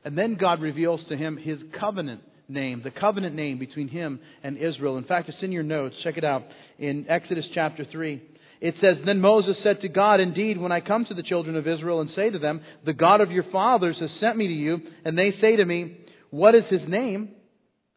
And 0.04 0.18
then 0.18 0.34
God 0.34 0.62
reveals 0.62 1.02
to 1.10 1.16
him 1.16 1.38
his 1.38 1.60
covenant 1.80 2.24
name, 2.48 2.82
the 2.84 2.92
covenant 2.92 3.36
name 3.36 3.60
between 3.60 3.88
him 3.88 4.20
and 4.44 4.58
Israel. 4.58 4.98
In 4.98 5.04
fact, 5.04 5.30
it's 5.30 5.38
in 5.42 5.52
your 5.52 5.64
notes. 5.64 5.96
Check 6.04 6.18
it 6.18 6.24
out 6.24 6.44
in 6.80 7.06
Exodus 7.10 7.46
chapter 7.54 7.86
3. 7.86 8.22
It 8.60 8.76
says, 8.82 8.98
Then 9.06 9.22
Moses 9.22 9.58
said 9.64 9.82
to 9.82 9.90
God, 9.90 10.20
Indeed, 10.20 10.58
when 10.58 10.72
I 10.72 10.80
come 10.80 11.06
to 11.06 11.14
the 11.14 11.24
children 11.24 11.56
of 11.56 11.68
Israel 11.68 12.02
and 12.02 12.10
say 12.16 12.30
to 12.30 12.40
them, 12.40 12.62
The 12.86 12.94
God 12.94 13.22
of 13.22 13.32
your 13.32 13.44
fathers 13.52 13.98
has 14.00 14.10
sent 14.20 14.38
me 14.38 14.48
to 14.48 14.54
you, 14.54 14.82
and 15.06 15.18
they 15.18 15.36
say 15.40 15.56
to 15.58 15.66
me, 15.66 15.98
What 16.32 16.56
is 16.56 16.64
his 16.70 16.88
name? 16.88 17.30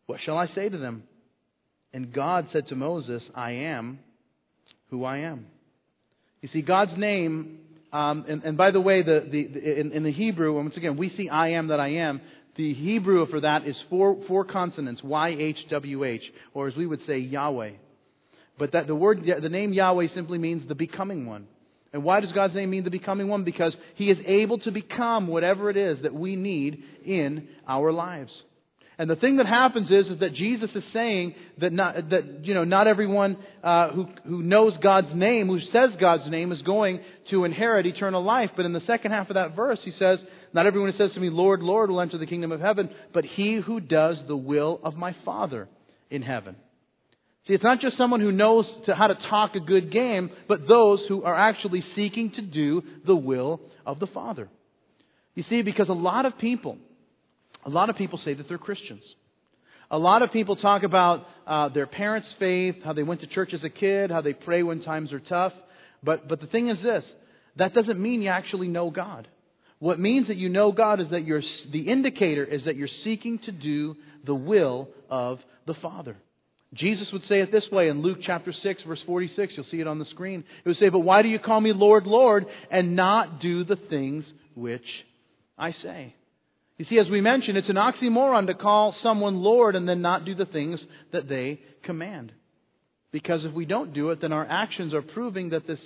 What 0.07 0.21
shall 0.25 0.37
I 0.37 0.49
say 0.54 0.69
to 0.69 0.78
them? 0.78 1.04
And 1.92 2.12
God 2.12 2.49
said 2.52 2.69
to 2.69 2.76
Moses, 2.76 3.23
I 3.35 3.52
am 3.52 4.00
who 4.90 5.04
I 5.04 5.19
am. 5.19 5.47
You 6.40 6.49
see, 6.52 6.62
God's 6.62 6.97
name, 6.97 7.59
um, 7.92 8.25
and, 8.28 8.42
and, 8.45 8.57
by 8.57 8.71
the 8.71 8.80
way, 8.80 9.02
the, 9.02 9.26
the, 9.30 9.80
in, 9.80 9.92
in 9.92 10.02
the 10.04 10.12
Hebrew, 10.12 10.57
once 10.57 10.76
again, 10.76 10.97
we 10.97 11.12
see 11.16 11.28
I 11.28 11.50
am 11.52 11.69
that 11.69 11.80
I 11.80 11.88
am. 11.95 12.21
The 12.61 12.75
Hebrew 12.75 13.25
for 13.31 13.40
that 13.40 13.67
is 13.67 13.75
four, 13.88 14.19
four 14.29 14.45
consonants, 14.45 15.02
Y-H-W-H, 15.02 16.23
or 16.52 16.69
as 16.69 16.76
we 16.76 16.87
would 16.87 17.00
say, 17.07 17.17
Yahweh. 17.17 17.71
But 18.59 18.73
that 18.73 18.87
the 18.87 18.95
word, 18.95 19.25
the 19.25 19.49
name 19.49 19.73
Yahweh 19.73 20.09
simply 20.14 20.37
means 20.37 20.69
the 20.69 20.75
becoming 20.75 21.25
one. 21.25 21.47
And 21.95 22.05
why 22.05 22.21
does 22.21 22.33
God's 22.33 22.55
name 22.55 22.69
mean 22.69 22.85
the 22.85 22.90
becoming 22.90 23.29
one? 23.29 23.45
Because 23.45 23.75
He 23.95 24.11
is 24.11 24.19
able 24.26 24.59
to 24.59 24.73
become 24.73 25.26
whatever 25.26 25.71
it 25.71 25.79
is 25.79 26.02
that 26.02 26.12
we 26.12 26.37
need 26.37 26.85
in 27.07 27.49
our 27.67 27.93
lives. 27.93 28.31
And 28.99 29.09
the 29.09 29.17
thing 29.17 29.38
that 29.38 29.47
happens 29.47 29.90
is, 29.90 30.12
is 30.12 30.21
that 30.21 30.35
Jesus 30.35 30.69
is 30.75 30.85
saying 30.93 31.35
that 31.62 31.73
not, 31.73 32.11
that, 32.11 32.45
you 32.45 32.52
know, 32.52 32.64
not 32.64 32.87
everyone 32.87 33.38
uh, 33.64 33.88
who, 33.88 34.07
who 34.26 34.43
knows 34.43 34.75
God's 34.83 35.14
name, 35.14 35.47
who 35.47 35.61
says 35.73 35.99
God's 35.99 36.31
name, 36.31 36.52
is 36.52 36.61
going 36.61 37.00
to 37.31 37.47
inherit 37.47 37.87
eternal 37.87 38.23
life. 38.23 38.50
But 38.55 38.67
in 38.67 38.75
the 38.75 38.83
second 38.87 39.12
half 39.12 39.31
of 39.31 39.37
that 39.37 39.57
verse, 39.57 39.79
he 39.83 39.93
says, 39.99 40.19
Not 40.52 40.66
everyone 40.66 40.90
who 40.90 40.99
says 40.99 41.14
to 41.14 41.21
me, 41.21 41.30
Lord, 41.30 41.61
Lord, 41.61 41.90
will 41.90 42.00
enter 42.00 42.19
the 42.19 42.26
kingdom 42.26 42.52
of 42.52 42.61
heaven, 42.61 42.90
but 43.12 43.25
he 43.25 43.57
who 43.57 43.80
does 43.80 44.16
the 44.26 44.37
will 44.37 44.80
of 44.83 44.97
my 44.97 45.14
Father 45.25 45.69
in 46.11 46.23
heaven. 46.23 46.57
See, 47.47 47.54
it's 47.54 47.64
not 47.64 47.80
just 47.80 47.97
someone 47.97 48.21
who 48.21 48.33
knows 48.33 48.66
to, 48.87 48.95
how 48.95 49.07
to 49.07 49.14
talk 49.14 49.54
a 49.54 49.61
good 49.61 49.92
game, 49.92 50.30
but 50.49 50.69
those 50.69 51.00
who 51.09 51.23
are 51.23 51.35
actually 51.35 51.85
seeking 51.95 52.33
to 52.33 52.42
do 52.42 52.83
the 53.07 53.16
will 53.16 53.61
of 53.87 53.99
the 53.99 54.07
Father. 54.09 54.49
You 55.35 55.45
see, 55.49 55.62
because 55.62 55.88
a 55.88 55.95
lot 55.95 56.26
of 56.26 56.37
people, 56.38 56.78
a 57.64 57.71
lot 57.71 57.88
of 57.88 57.97
people 57.97 58.21
say 58.25 58.35
that 58.35 58.49
they're 58.49 58.59
Christians. 58.59 59.02
A 59.90 59.99
lot 59.99 60.23
of 60.23 60.33
people 60.33 60.57
talk 60.57 60.83
about 60.83 61.26
uh, 61.47 61.69
their 61.71 61.87
parents' 61.87 62.28
faith, 62.38 62.76
how 62.85 62.92
they 62.92 63.02
went 63.02 63.23
to 63.23 63.26
church 63.26 63.52
as 63.54 63.64
a 63.64 63.71
kid, 63.71 64.11
how 64.11 64.21
they 64.21 64.33
pray 64.33 64.62
when 64.62 64.83
times 64.83 65.12
are 65.12 65.21
tough. 65.21 65.52
But, 66.02 66.28
but 66.28 66.40
the 66.40 66.47
thing 66.47 66.69
is 66.69 66.78
this 66.83 67.04
that 67.57 67.75
doesn't 67.75 68.00
mean 68.00 68.23
you 68.23 68.28
actually 68.28 68.69
know 68.69 68.90
God. 68.90 69.26
What 69.81 69.99
means 69.99 70.29
that 70.29 70.37
you 70.37 70.51
know 70.51 70.73
God 70.73 71.01
is 71.01 71.09
that 71.11 71.25
you're, 71.25 71.43
the 71.73 71.81
indicator 71.81 72.45
is 72.45 72.65
that 72.67 72.77
you're 72.77 72.89
seeking 73.03 73.39
to 73.41 73.53
do 73.53 73.97
the 74.25 74.35
will 74.35 74.89
of 75.09 75.41
the 75.67 75.75
Father. 75.75 76.17
Jesus 76.75 77.09
would 77.13 77.23
say 77.29 77.41
it 77.41 77.51
this 77.51 77.65
way 77.73 77.89
in 77.89 78.03
Luke 78.03 78.19
chapter 78.25 78.53
6 78.53 78.83
verse 78.87 79.01
46. 79.07 79.55
You'll 79.57 79.67
see 79.71 79.81
it 79.81 79.87
on 79.87 79.99
the 79.99 80.05
screen. 80.07 80.45
It 80.65 80.69
would 80.69 80.77
say, 80.77 80.91
But 80.91 81.01
why 81.01 81.23
do 81.23 81.29
you 81.29 81.39
call 81.39 81.61
me 81.61 81.73
Lord, 81.73 82.07
Lord, 82.07 82.47
and 82.71 82.95
not 82.95 83.41
do 83.41 83.65
the 83.65 83.77
things 83.77 84.25
which 84.55 84.85
I 85.59 85.73
say? 85.83 86.15
You 86.77 86.85
see, 86.89 86.99
as 86.99 87.09
we 87.09 87.21
mentioned, 87.23 87.57
it's 87.57 87.69
an 87.69 87.77
oxymoron 87.77 88.47
to 88.47 88.55
call 88.55 88.95
someone 89.03 89.43
Lord 89.43 89.77
and 89.77 89.89
then 89.89 90.03
not 90.03 90.25
do 90.25 90.35
the 90.35 90.45
things 90.45 90.79
that 91.13 91.29
they 91.29 91.61
command. 91.83 92.33
Because 93.13 93.45
if 93.45 93.53
we 93.53 93.65
don't 93.65 93.93
do 93.93 94.11
it, 94.11 94.21
then 94.21 94.33
our 94.33 94.47
actions 94.47 94.95
are 94.95 95.03
proving 95.03 95.51
that 95.51 95.67
this 95.67 95.81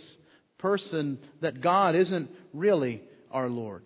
person, 0.58 1.18
that 1.40 1.60
God 1.60 1.94
isn't 1.94 2.28
really 2.52 3.00
our 3.34 3.50
Lord. 3.50 3.84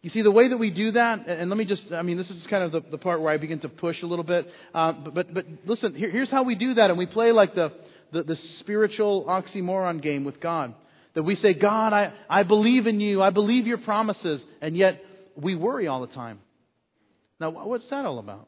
You 0.00 0.10
see, 0.10 0.22
the 0.22 0.30
way 0.30 0.48
that 0.48 0.56
we 0.56 0.70
do 0.70 0.92
that, 0.92 1.26
and 1.26 1.50
let 1.50 1.56
me 1.56 1.64
just, 1.64 1.82
I 1.92 2.02
mean, 2.02 2.18
this 2.18 2.28
is 2.28 2.36
kind 2.48 2.62
of 2.62 2.70
the, 2.70 2.88
the 2.88 2.98
part 2.98 3.20
where 3.20 3.32
I 3.32 3.36
begin 3.36 3.58
to 3.60 3.68
push 3.68 3.96
a 4.04 4.06
little 4.06 4.24
bit. 4.24 4.46
Uh, 4.72 4.92
but, 4.92 5.14
but, 5.14 5.34
but 5.34 5.46
listen, 5.66 5.94
here, 5.96 6.10
here's 6.10 6.30
how 6.30 6.44
we 6.44 6.54
do 6.54 6.74
that. 6.74 6.90
And 6.90 6.96
we 6.96 7.06
play 7.06 7.32
like 7.32 7.56
the, 7.56 7.72
the, 8.12 8.22
the 8.22 8.36
spiritual 8.60 9.24
oxymoron 9.24 10.00
game 10.00 10.24
with 10.24 10.40
God. 10.40 10.74
That 11.14 11.24
we 11.24 11.36
say, 11.42 11.52
God, 11.52 11.92
I, 11.92 12.12
I 12.30 12.44
believe 12.44 12.86
in 12.86 13.00
you. 13.00 13.20
I 13.22 13.30
believe 13.30 13.66
your 13.66 13.78
promises. 13.78 14.40
And 14.62 14.76
yet 14.76 15.02
we 15.34 15.56
worry 15.56 15.88
all 15.88 16.00
the 16.00 16.14
time. 16.14 16.38
Now, 17.40 17.50
what's 17.50 17.88
that 17.90 18.04
all 18.04 18.20
about? 18.20 18.46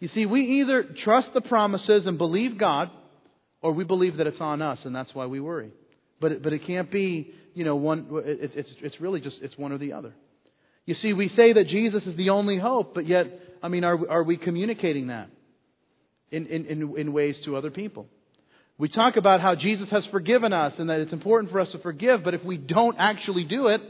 You 0.00 0.08
see, 0.14 0.24
we 0.24 0.60
either 0.62 0.84
trust 1.04 1.28
the 1.34 1.42
promises 1.42 2.06
and 2.06 2.16
believe 2.16 2.58
God, 2.58 2.90
or 3.60 3.72
we 3.72 3.84
believe 3.84 4.18
that 4.18 4.26
it's 4.26 4.40
on 4.40 4.62
us, 4.62 4.78
and 4.84 4.94
that's 4.94 5.14
why 5.14 5.26
we 5.26 5.40
worry. 5.40 5.72
But 6.20 6.32
it, 6.32 6.42
but 6.42 6.52
it 6.52 6.66
can't 6.66 6.90
be, 6.90 7.34
you 7.56 7.64
know, 7.64 7.74
one. 7.74 8.06
It, 8.24 8.52
it's 8.54 8.70
it's 8.82 9.00
really 9.00 9.20
just 9.20 9.36
it's 9.42 9.56
one 9.56 9.72
or 9.72 9.78
the 9.78 9.94
other. 9.94 10.12
You 10.84 10.94
see, 11.02 11.12
we 11.12 11.28
say 11.34 11.54
that 11.54 11.66
Jesus 11.68 12.04
is 12.04 12.16
the 12.16 12.30
only 12.30 12.58
hope, 12.58 12.94
but 12.94 13.08
yet, 13.08 13.26
I 13.60 13.68
mean, 13.68 13.82
are, 13.82 13.98
are 14.08 14.22
we 14.22 14.36
communicating 14.36 15.08
that 15.08 15.28
in, 16.30 16.46
in, 16.46 16.96
in 16.96 17.12
ways 17.12 17.34
to 17.44 17.56
other 17.56 17.72
people? 17.72 18.06
We 18.78 18.88
talk 18.88 19.16
about 19.16 19.40
how 19.40 19.56
Jesus 19.56 19.88
has 19.90 20.04
forgiven 20.12 20.52
us 20.52 20.74
and 20.78 20.88
that 20.88 21.00
it's 21.00 21.12
important 21.12 21.50
for 21.50 21.58
us 21.58 21.68
to 21.72 21.80
forgive, 21.80 22.22
but 22.22 22.34
if 22.34 22.44
we 22.44 22.56
don't 22.56 22.96
actually 23.00 23.44
do 23.44 23.66
it 23.66 23.80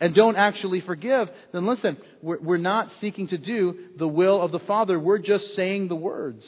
and 0.00 0.14
don't 0.14 0.36
actually 0.36 0.80
forgive, 0.80 1.28
then 1.52 1.66
listen, 1.66 1.98
we're, 2.22 2.40
we're 2.40 2.56
not 2.56 2.88
seeking 3.02 3.28
to 3.28 3.38
do 3.38 3.74
the 3.98 4.08
will 4.08 4.40
of 4.40 4.50
the 4.50 4.60
Father. 4.60 4.98
We're 4.98 5.18
just 5.18 5.44
saying 5.56 5.88
the 5.88 5.96
words. 5.96 6.42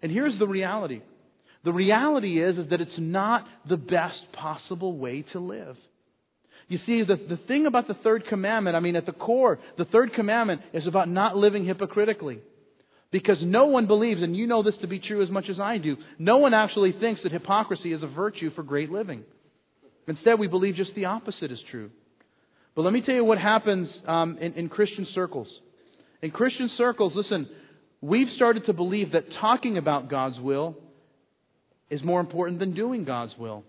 And 0.00 0.10
here's 0.10 0.38
the 0.38 0.46
reality. 0.46 1.02
The 1.64 1.72
reality 1.72 2.42
is, 2.42 2.56
is 2.56 2.70
that 2.70 2.80
it's 2.80 2.90
not 2.96 3.44
the 3.68 3.76
best 3.76 4.20
possible 4.32 4.96
way 4.96 5.22
to 5.32 5.38
live. 5.38 5.76
You 6.68 6.78
see, 6.84 7.02
the, 7.02 7.16
the 7.16 7.38
thing 7.48 7.66
about 7.66 7.88
the 7.88 7.94
third 7.94 8.26
commandment, 8.26 8.76
I 8.76 8.80
mean, 8.80 8.94
at 8.94 9.06
the 9.06 9.12
core, 9.12 9.58
the 9.78 9.86
third 9.86 10.12
commandment 10.12 10.60
is 10.74 10.86
about 10.86 11.08
not 11.08 11.36
living 11.36 11.64
hypocritically. 11.64 12.40
Because 13.10 13.38
no 13.40 13.66
one 13.66 13.86
believes, 13.86 14.22
and 14.22 14.36
you 14.36 14.46
know 14.46 14.62
this 14.62 14.74
to 14.82 14.86
be 14.86 14.98
true 14.98 15.22
as 15.22 15.30
much 15.30 15.48
as 15.48 15.58
I 15.58 15.78
do, 15.78 15.96
no 16.18 16.36
one 16.36 16.52
actually 16.52 16.92
thinks 16.92 17.22
that 17.22 17.32
hypocrisy 17.32 17.94
is 17.94 18.02
a 18.02 18.06
virtue 18.06 18.50
for 18.54 18.62
great 18.62 18.90
living. 18.90 19.24
Instead, 20.06 20.38
we 20.38 20.46
believe 20.46 20.74
just 20.74 20.94
the 20.94 21.06
opposite 21.06 21.50
is 21.50 21.58
true. 21.70 21.90
But 22.76 22.82
let 22.82 22.92
me 22.92 23.00
tell 23.00 23.14
you 23.14 23.24
what 23.24 23.38
happens 23.38 23.88
um, 24.06 24.36
in, 24.38 24.52
in 24.54 24.68
Christian 24.68 25.06
circles. 25.14 25.48
In 26.20 26.30
Christian 26.30 26.70
circles, 26.76 27.14
listen, 27.14 27.48
we've 28.02 28.28
started 28.36 28.66
to 28.66 28.74
believe 28.74 29.12
that 29.12 29.24
talking 29.40 29.78
about 29.78 30.10
God's 30.10 30.38
will 30.38 30.76
is 31.88 32.02
more 32.04 32.20
important 32.20 32.58
than 32.58 32.74
doing 32.74 33.04
God's 33.04 33.32
will. 33.38 33.64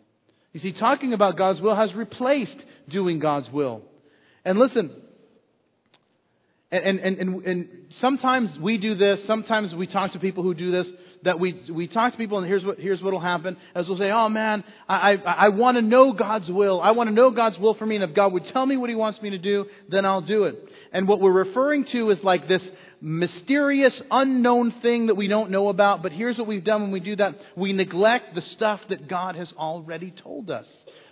You 0.54 0.60
see, 0.62 0.74
talking 0.74 1.14
about 1.14 1.38
God's 1.38 1.62
will 1.62 1.76
has 1.76 1.94
replaced 1.94 2.58
doing 2.90 3.20
God's 3.20 3.50
will. 3.52 3.84
And 4.44 4.58
listen, 4.58 4.92
and, 6.72 7.00
and, 7.00 7.18
and, 7.18 7.46
and 7.46 7.70
sometimes 8.02 8.50
we 8.60 8.78
do 8.78 8.96
this, 8.96 9.20
sometimes 9.28 9.74
we 9.74 9.88
talk 9.88 10.14
to 10.14 10.20
people 10.20 10.44
who 10.44 10.54
do 10.54 10.72
this, 10.72 10.88
that 11.24 11.40
we, 11.40 11.62
we 11.72 11.88
talk 11.88 12.14
to 12.14 12.18
people 12.18 12.38
and 12.38 12.48
here's 12.48 12.64
what, 12.64 12.80
here's 12.80 13.02
what 13.02 13.12
will 13.12 13.20
happen, 13.20 13.58
as 13.76 13.88
we'll 13.88 13.98
say, 13.98 14.12
oh 14.12 14.30
man, 14.30 14.64
I, 14.88 15.14
I, 15.14 15.14
I 15.16 15.50
want 15.50 15.78
to 15.78 15.82
know 15.82 16.14
God's 16.14 16.48
will. 16.48 16.80
I 16.80 16.92
want 16.92 17.10
to 17.10 17.14
know 17.14 17.32
God's 17.32 17.58
will 17.58 17.74
for 17.74 17.86
me, 17.86 17.96
and 17.96 18.04
if 18.04 18.16
God 18.16 18.34
would 18.34 18.46
tell 18.54 18.66
me 18.66 18.78
what 18.78 18.90
He 18.90 18.96
wants 18.96 19.22
me 19.22 19.32
to 19.32 19.38
do, 19.38 19.66
then 19.90 20.06
I'll 20.06 20.22
do 20.22 20.46
it. 20.46 20.56
And 20.94 21.08
what 21.08 21.20
we're 21.20 21.32
referring 21.32 21.86
to 21.92 22.12
is 22.12 22.20
like 22.24 22.48
this 22.48 22.62
mysterious, 23.02 23.94
unknown 24.12 24.74
thing 24.82 25.08
that 25.08 25.16
we 25.16 25.28
don't 25.28 25.52
know 25.52 25.70
about, 25.70 26.04
but 26.04 26.12
here's 26.12 26.38
what 26.38 26.48
we've 26.48 26.64
done 26.64 26.82
when 26.84 26.92
we 26.92 27.00
do 27.00 27.16
that. 27.16 27.36
We 27.56 27.74
neglect 27.74 28.36
the 28.36 28.42
stuff 28.56 28.80
that 28.90 29.08
God 29.08 29.36
has 29.36 29.48
already 29.58 30.14
told 30.24 30.50
us 30.50 30.66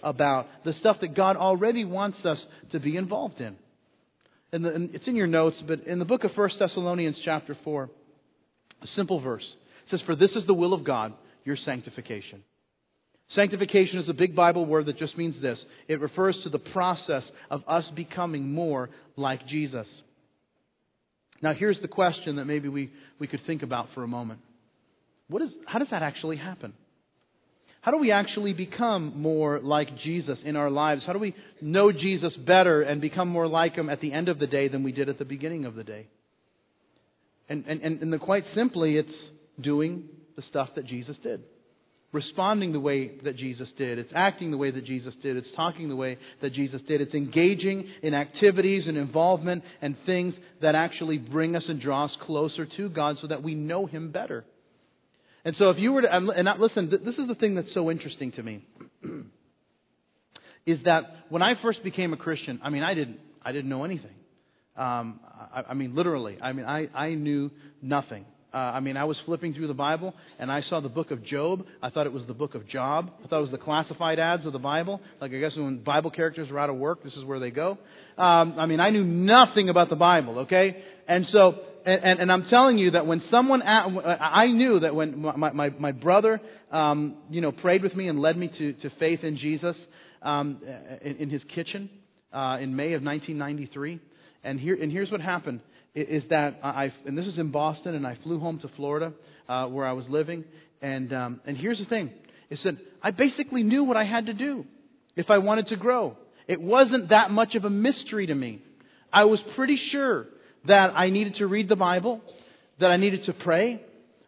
about, 0.03 0.47
the 0.65 0.73
stuff 0.79 0.97
that 1.01 1.15
God 1.15 1.37
already 1.37 1.85
wants 1.85 2.17
us 2.25 2.39
to 2.71 2.79
be 2.79 2.97
involved 2.97 3.39
in. 3.39 3.55
And, 4.51 4.63
the, 4.63 4.73
and 4.73 4.95
it's 4.95 5.07
in 5.07 5.15
your 5.15 5.27
notes, 5.27 5.57
but 5.67 5.87
in 5.87 5.99
the 5.99 6.05
book 6.05 6.23
of 6.23 6.31
1 6.35 6.49
Thessalonians, 6.59 7.17
chapter 7.25 7.57
4, 7.63 7.89
a 8.81 8.87
simple 8.95 9.19
verse 9.19 9.43
it 9.87 9.91
says, 9.91 10.01
For 10.05 10.15
this 10.15 10.31
is 10.31 10.45
the 10.45 10.53
will 10.53 10.73
of 10.73 10.83
God, 10.83 11.13
your 11.45 11.57
sanctification. 11.63 12.43
Sanctification 13.35 13.99
is 13.99 14.07
a 14.07 14.13
big 14.13 14.35
Bible 14.35 14.65
word 14.65 14.85
that 14.85 14.97
just 14.97 15.17
means 15.17 15.41
this 15.41 15.59
it 15.87 15.99
refers 15.99 16.37
to 16.43 16.49
the 16.49 16.59
process 16.59 17.23
of 17.49 17.63
us 17.67 17.83
becoming 17.95 18.53
more 18.53 18.89
like 19.15 19.47
Jesus. 19.47 19.87
Now, 21.41 21.53
here's 21.53 21.79
the 21.81 21.87
question 21.87 22.37
that 22.37 22.45
maybe 22.45 22.67
we, 22.69 22.91
we 23.19 23.27
could 23.27 23.41
think 23.45 23.63
about 23.63 23.89
for 23.93 24.03
a 24.03 24.07
moment. 24.07 24.39
What 25.29 25.41
is, 25.41 25.49
how 25.65 25.79
does 25.79 25.89
that 25.91 26.01
actually 26.01 26.37
happen? 26.37 26.73
How 27.81 27.91
do 27.91 27.97
we 27.97 28.11
actually 28.11 28.53
become 28.53 29.21
more 29.21 29.59
like 29.59 29.97
Jesus 29.99 30.37
in 30.43 30.55
our 30.55 30.69
lives? 30.69 31.03
How 31.05 31.13
do 31.13 31.19
we 31.19 31.35
know 31.61 31.91
Jesus 31.91 32.33
better 32.35 32.81
and 32.81 32.99
become 32.99 33.29
more 33.29 33.47
like 33.47 33.75
him 33.75 33.89
at 33.89 34.01
the 34.01 34.11
end 34.11 34.29
of 34.29 34.39
the 34.39 34.47
day 34.47 34.67
than 34.67 34.83
we 34.83 34.91
did 34.91 35.09
at 35.09 35.19
the 35.19 35.25
beginning 35.25 35.65
of 35.65 35.75
the 35.75 35.83
day? 35.83 36.07
And, 37.47 37.65
and, 37.67 37.81
and 37.81 38.11
the, 38.11 38.17
quite 38.17 38.43
simply, 38.55 38.97
it's 38.97 39.13
doing 39.61 40.03
the 40.35 40.43
stuff 40.49 40.69
that 40.75 40.85
Jesus 40.85 41.15
did. 41.23 41.43
Responding 42.17 42.71
the 42.71 42.79
way 42.79 43.11
that 43.25 43.37
Jesus 43.37 43.67
did. 43.77 43.99
It's 43.99 44.11
acting 44.15 44.49
the 44.49 44.57
way 44.57 44.71
that 44.71 44.85
Jesus 44.85 45.13
did. 45.21 45.37
It's 45.37 45.51
talking 45.55 45.87
the 45.87 45.95
way 45.95 46.17
that 46.41 46.51
Jesus 46.51 46.81
did. 46.87 46.99
It's 46.99 47.13
engaging 47.13 47.87
in 48.01 48.15
activities 48.15 48.85
and 48.87 48.97
involvement 48.97 49.63
and 49.83 49.95
things 50.07 50.33
that 50.63 50.73
actually 50.73 51.19
bring 51.19 51.55
us 51.55 51.61
and 51.69 51.79
draw 51.79 52.05
us 52.05 52.11
closer 52.21 52.65
to 52.65 52.89
God 52.89 53.17
so 53.21 53.27
that 53.27 53.43
we 53.43 53.53
know 53.53 53.85
Him 53.85 54.09
better. 54.11 54.45
And 55.45 55.55
so 55.59 55.69
if 55.69 55.77
you 55.77 55.91
were 55.91 56.01
to, 56.01 56.11
and 56.11 56.49
listen, 56.59 56.89
this 56.89 57.13
is 57.19 57.27
the 57.27 57.35
thing 57.35 57.53
that's 57.53 57.71
so 57.75 57.91
interesting 57.91 58.31
to 58.31 58.41
me, 58.41 58.65
is 60.65 60.79
that 60.85 61.03
when 61.29 61.43
I 61.43 61.53
first 61.61 61.83
became 61.83 62.13
a 62.13 62.17
Christian, 62.17 62.59
I 62.63 62.71
mean, 62.71 62.81
I 62.81 62.95
didn't, 62.95 63.19
I 63.43 63.51
didn't 63.51 63.69
know 63.69 63.83
anything. 63.83 64.15
Um, 64.75 65.19
I, 65.53 65.65
I 65.69 65.73
mean, 65.75 65.93
literally, 65.93 66.39
I 66.41 66.53
mean, 66.53 66.65
I, 66.65 66.87
I 66.95 67.13
knew 67.13 67.51
nothing. 67.79 68.25
Uh, 68.57 68.71
I 68.71 68.79
mean, 68.79 68.97
I 68.97 69.03
was 69.03 69.17
flipping 69.27 69.53
through 69.53 69.67
the 69.67 69.75
Bible 69.75 70.15
and 70.39 70.51
I 70.51 70.63
saw 70.63 70.79
the 70.79 70.89
book 70.89 71.11
of 71.11 71.23
Job. 71.23 71.63
I 71.83 71.91
thought 71.91 72.07
it 72.07 72.13
was 72.13 72.23
the 72.25 72.33
book 72.33 72.55
of 72.55 72.67
Job. 72.67 73.11
I 73.23 73.27
thought 73.27 73.37
it 73.37 73.41
was 73.43 73.51
the 73.51 73.59
classified 73.59 74.17
ads 74.17 74.47
of 74.47 74.53
the 74.53 74.57
Bible. 74.57 74.99
Like, 75.21 75.31
I 75.31 75.37
guess 75.37 75.55
when 75.55 75.83
Bible 75.83 76.09
characters 76.09 76.49
are 76.49 76.57
out 76.57 76.71
of 76.71 76.75
work, 76.77 77.03
this 77.03 77.13
is 77.13 77.23
where 77.23 77.39
they 77.39 77.51
go. 77.51 77.77
Um, 78.17 78.55
I 78.57 78.65
mean, 78.65 78.79
I 78.79 78.89
knew 78.89 79.03
nothing 79.03 79.69
about 79.69 79.91
the 79.91 79.95
Bible, 79.95 80.39
okay? 80.39 80.83
And 81.07 81.27
so 81.31 81.59
and, 81.85 82.03
and, 82.03 82.19
and, 82.19 82.31
I'm 82.31 82.49
telling 82.49 82.79
you 82.79 82.91
that 82.91 83.05
when 83.05 83.21
someone, 83.29 83.61
I 83.61 84.47
knew 84.47 84.79
that 84.79 84.95
when 84.95 85.21
my, 85.21 85.51
my, 85.51 85.69
my 85.69 85.91
brother, 85.91 86.41
um, 86.71 87.17
you 87.29 87.41
know, 87.41 87.51
prayed 87.51 87.83
with 87.83 87.95
me 87.95 88.07
and 88.07 88.19
led 88.19 88.37
me 88.37 88.47
to, 88.57 88.73
to 88.73 88.89
faith 88.97 89.19
in 89.23 89.37
Jesus 89.37 89.75
um, 90.23 90.63
in, 91.03 91.17
in, 91.17 91.29
his 91.29 91.43
kitchen 91.53 91.91
uh, 92.33 92.57
in 92.59 92.75
May 92.75 92.93
of 92.93 93.03
1993. 93.03 93.99
And, 94.43 94.59
here, 94.59 94.77
and 94.81 94.91
here's 94.91 95.11
what 95.11 95.21
happened 95.21 95.61
is 95.97 96.23
that 96.29 96.59
I, 96.63 96.93
and 97.05 97.17
this 97.17 97.25
is 97.25 97.37
in 97.37 97.51
Boston, 97.51 97.95
and 97.95 98.05
I 98.05 98.17
flew 98.23 98.39
home 98.39 98.59
to 98.59 98.69
Florida 98.75 99.13
uh, 99.49 99.65
where 99.65 99.85
I 99.85 99.93
was 99.93 100.05
living. 100.09 100.43
And, 100.81 101.11
um, 101.11 101.41
and 101.45 101.57
here's 101.57 101.79
the 101.79 101.85
thing 101.85 102.11
is 102.49 102.59
that 102.63 102.75
I 103.01 103.11
basically 103.11 103.63
knew 103.63 103.83
what 103.83 103.97
I 103.97 104.05
had 104.05 104.27
to 104.27 104.33
do 104.33 104.65
if 105.15 105.29
I 105.29 105.39
wanted 105.39 105.67
to 105.67 105.75
grow. 105.75 106.15
It 106.47 106.61
wasn't 106.61 107.09
that 107.09 107.29
much 107.31 107.55
of 107.55 107.65
a 107.65 107.69
mystery 107.69 108.27
to 108.27 108.35
me. 108.35 108.61
I 109.11 109.25
was 109.25 109.39
pretty 109.55 109.77
sure 109.91 110.27
that 110.65 110.93
I 110.95 111.09
needed 111.09 111.35
to 111.37 111.47
read 111.47 111.67
the 111.67 111.75
Bible, 111.75 112.21
that 112.79 112.87
I 112.87 112.97
needed 112.97 113.25
to 113.25 113.33
pray, 113.33 113.81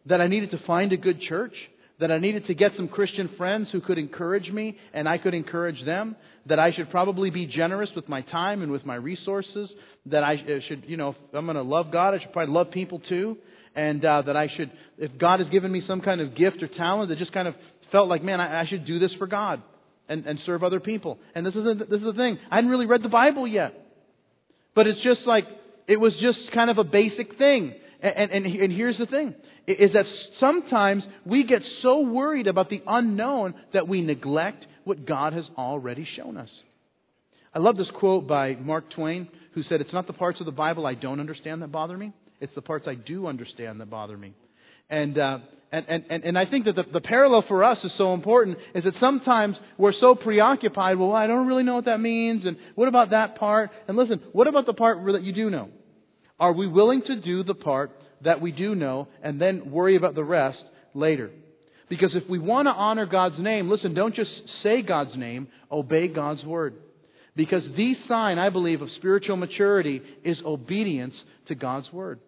that 0.07 0.19
I 0.19 0.27
needed 0.27 0.51
to 0.51 0.59
find 0.65 0.91
a 0.91 0.97
good 0.97 1.21
church, 1.21 1.53
that 1.99 2.11
I 2.11 2.17
needed 2.17 2.47
to 2.47 2.53
get 2.53 2.71
some 2.77 2.87
Christian 2.87 3.29
friends 3.37 3.67
who 3.71 3.81
could 3.81 3.97
encourage 3.97 4.49
me 4.49 4.77
and 4.93 5.07
I 5.07 5.17
could 5.17 5.33
encourage 5.33 5.83
them, 5.85 6.15
that 6.45 6.59
I 6.59 6.71
should 6.71 6.89
probably 6.89 7.29
be 7.29 7.45
generous 7.45 7.89
with 7.95 8.07
my 8.07 8.21
time 8.21 8.61
and 8.61 8.71
with 8.71 8.85
my 8.85 8.95
resources, 8.95 9.69
that 10.05 10.23
I 10.23 10.35
uh, 10.35 10.59
should, 10.67 10.85
you 10.87 10.97
know, 10.97 11.09
if 11.09 11.15
I'm 11.33 11.45
going 11.45 11.57
to 11.57 11.61
love 11.61 11.91
God, 11.91 12.13
I 12.13 12.19
should 12.19 12.31
probably 12.31 12.53
love 12.53 12.71
people 12.71 12.99
too, 12.99 13.37
and 13.75 14.03
uh, 14.03 14.21
that 14.23 14.37
I 14.37 14.49
should, 14.55 14.71
if 14.97 15.17
God 15.17 15.41
has 15.41 15.49
given 15.49 15.71
me 15.71 15.83
some 15.87 16.01
kind 16.01 16.21
of 16.21 16.35
gift 16.35 16.63
or 16.63 16.67
talent 16.67 17.09
that 17.09 17.17
just 17.17 17.33
kind 17.33 17.47
of 17.47 17.55
felt 17.91 18.07
like, 18.07 18.23
man, 18.23 18.39
I, 18.39 18.61
I 18.61 18.65
should 18.65 18.85
do 18.85 18.99
this 18.99 19.11
for 19.17 19.27
God 19.27 19.61
and, 20.07 20.25
and 20.25 20.39
serve 20.45 20.63
other 20.63 20.79
people. 20.79 21.19
And 21.35 21.45
this 21.45 21.53
is, 21.53 21.63
the, 21.63 21.85
this 21.89 21.99
is 21.99 22.05
the 22.05 22.13
thing. 22.13 22.39
I 22.49 22.55
hadn't 22.55 22.69
really 22.69 22.85
read 22.85 23.03
the 23.03 23.09
Bible 23.09 23.47
yet. 23.47 23.73
But 24.73 24.87
it's 24.87 25.01
just 25.01 25.21
like, 25.25 25.45
it 25.87 25.99
was 25.99 26.13
just 26.21 26.39
kind 26.53 26.69
of 26.69 26.77
a 26.77 26.83
basic 26.83 27.37
thing. 27.37 27.73
And, 28.01 28.31
and, 28.31 28.45
and, 28.45 28.71
here's 28.71 28.97
the 28.97 29.07
thing, 29.07 29.35
is 29.67 29.91
that 29.91 30.05
sometimes 30.39 31.03
we 31.25 31.43
get 31.43 31.61
so 31.81 31.99
worried 31.99 32.47
about 32.47 32.69
the 32.69 32.81
unknown 32.87 33.55
that 33.73 33.89
we 33.89 34.01
neglect 34.01 34.65
what 34.85 35.05
God 35.05 35.33
has 35.33 35.43
already 35.57 36.07
shown 36.15 36.37
us. 36.37 36.49
I 37.53 37.59
love 37.59 37.75
this 37.75 37.89
quote 37.95 38.25
by 38.25 38.55
Mark 38.55 38.89
Twain, 38.91 39.27
who 39.53 39.63
said, 39.63 39.81
It's 39.81 39.91
not 39.91 40.07
the 40.07 40.13
parts 40.13 40.39
of 40.39 40.45
the 40.45 40.51
Bible 40.51 40.85
I 40.85 40.93
don't 40.93 41.19
understand 41.19 41.61
that 41.61 41.73
bother 41.73 41.97
me, 41.97 42.13
it's 42.39 42.55
the 42.55 42.61
parts 42.61 42.87
I 42.87 42.95
do 42.95 43.27
understand 43.27 43.81
that 43.81 43.89
bother 43.89 44.17
me. 44.17 44.33
And, 44.89 45.17
uh, 45.17 45.39
and, 45.71 45.85
and, 46.09 46.23
and 46.23 46.39
I 46.39 46.45
think 46.45 46.65
that 46.65 46.75
the, 46.75 46.83
the 46.91 47.01
parallel 47.01 47.43
for 47.47 47.63
us 47.63 47.77
is 47.83 47.91
so 47.97 48.13
important 48.13 48.57
is 48.73 48.85
that 48.85 48.93
sometimes 48.99 49.55
we're 49.77 49.93
so 49.99 50.15
preoccupied, 50.15 50.97
well, 50.97 51.13
I 51.13 51.27
don't 51.27 51.47
really 51.47 51.63
know 51.63 51.75
what 51.75 51.85
that 51.85 51.99
means, 51.99 52.45
and 52.45 52.57
what 52.75 52.87
about 52.87 53.11
that 53.11 53.35
part? 53.35 53.71
And 53.87 53.97
listen, 53.97 54.21
what 54.31 54.47
about 54.47 54.65
the 54.65 54.73
part 54.73 54.99
that 55.11 55.21
you 55.21 55.33
do 55.33 55.49
know? 55.49 55.69
Are 56.39 56.53
we 56.53 56.67
willing 56.67 57.01
to 57.03 57.19
do 57.19 57.43
the 57.43 57.53
part 57.53 57.91
that 58.23 58.41
we 58.41 58.51
do 58.51 58.75
know 58.75 59.07
and 59.21 59.39
then 59.39 59.71
worry 59.71 59.95
about 59.95 60.15
the 60.15 60.23
rest 60.23 60.63
later? 60.93 61.31
Because 61.89 62.11
if 62.13 62.29
we 62.29 62.39
want 62.39 62.67
to 62.67 62.71
honor 62.71 63.05
God's 63.05 63.39
name, 63.39 63.69
listen, 63.69 63.93
don't 63.93 64.15
just 64.15 64.31
say 64.63 64.81
God's 64.81 65.15
name, 65.15 65.47
obey 65.71 66.07
God's 66.07 66.43
word. 66.43 66.75
Because 67.35 67.63
the 67.75 67.95
sign, 68.07 68.37
I 68.37 68.49
believe, 68.49 68.81
of 68.81 68.89
spiritual 68.97 69.37
maturity 69.37 70.01
is 70.23 70.37
obedience 70.45 71.15
to 71.47 71.55
God's 71.55 71.91
word. 71.91 72.19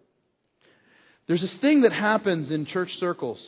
There's 1.28 1.40
this 1.40 1.50
thing 1.60 1.82
that 1.82 1.92
happens 1.92 2.50
in 2.50 2.66
church 2.66 2.90
circles 2.98 3.38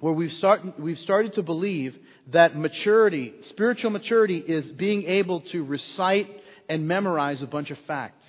where 0.00 0.12
we've, 0.12 0.36
start, 0.38 0.80
we've 0.80 0.98
started 1.04 1.34
to 1.34 1.42
believe 1.42 1.94
that 2.32 2.56
maturity, 2.56 3.32
spiritual 3.50 3.90
maturity, 3.90 4.38
is 4.38 4.64
being 4.76 5.04
able 5.04 5.42
to 5.52 5.64
recite 5.64 6.28
and 6.68 6.88
memorize 6.88 7.38
a 7.42 7.46
bunch 7.46 7.70
of 7.70 7.76
facts 7.86 8.19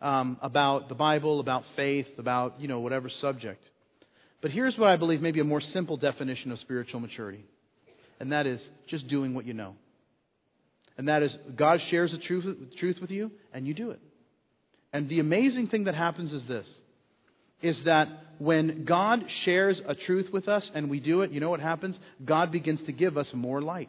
um, 0.00 0.38
about 0.42 0.88
the 0.88 0.94
Bible, 0.94 1.40
about 1.40 1.64
faith, 1.76 2.06
about, 2.18 2.60
you 2.60 2.68
know, 2.68 2.80
whatever 2.80 3.10
subject. 3.20 3.62
But 4.42 4.50
here's 4.50 4.76
what 4.76 4.90
I 4.90 4.96
believe 4.96 5.22
maybe 5.22 5.40
a 5.40 5.44
more 5.44 5.62
simple 5.72 5.96
definition 5.96 6.52
of 6.52 6.58
spiritual 6.60 7.00
maturity, 7.00 7.44
and 8.20 8.32
that 8.32 8.46
is 8.46 8.60
just 8.88 9.08
doing 9.08 9.34
what 9.34 9.46
you 9.46 9.54
know. 9.54 9.74
And 10.96 11.08
that 11.08 11.22
is 11.22 11.30
God 11.56 11.80
shares 11.90 12.12
the 12.12 12.18
truth, 12.18 12.56
truth 12.78 12.96
with 13.00 13.10
you, 13.10 13.30
and 13.52 13.66
you 13.66 13.74
do 13.74 13.90
it. 13.90 14.00
And 14.92 15.08
the 15.08 15.18
amazing 15.18 15.68
thing 15.68 15.84
that 15.84 15.94
happens 15.94 16.32
is 16.32 16.46
this 16.46 16.66
is 17.62 17.76
that 17.86 18.08
when 18.38 18.84
God 18.84 19.24
shares 19.44 19.80
a 19.88 19.94
truth 19.94 20.26
with 20.32 20.48
us 20.48 20.62
and 20.74 20.90
we 20.90 21.00
do 21.00 21.22
it, 21.22 21.30
you 21.30 21.40
know 21.40 21.48
what 21.48 21.60
happens? 21.60 21.96
God 22.22 22.52
begins 22.52 22.80
to 22.84 22.92
give 22.92 23.16
us 23.16 23.26
more 23.32 23.62
light. 23.62 23.88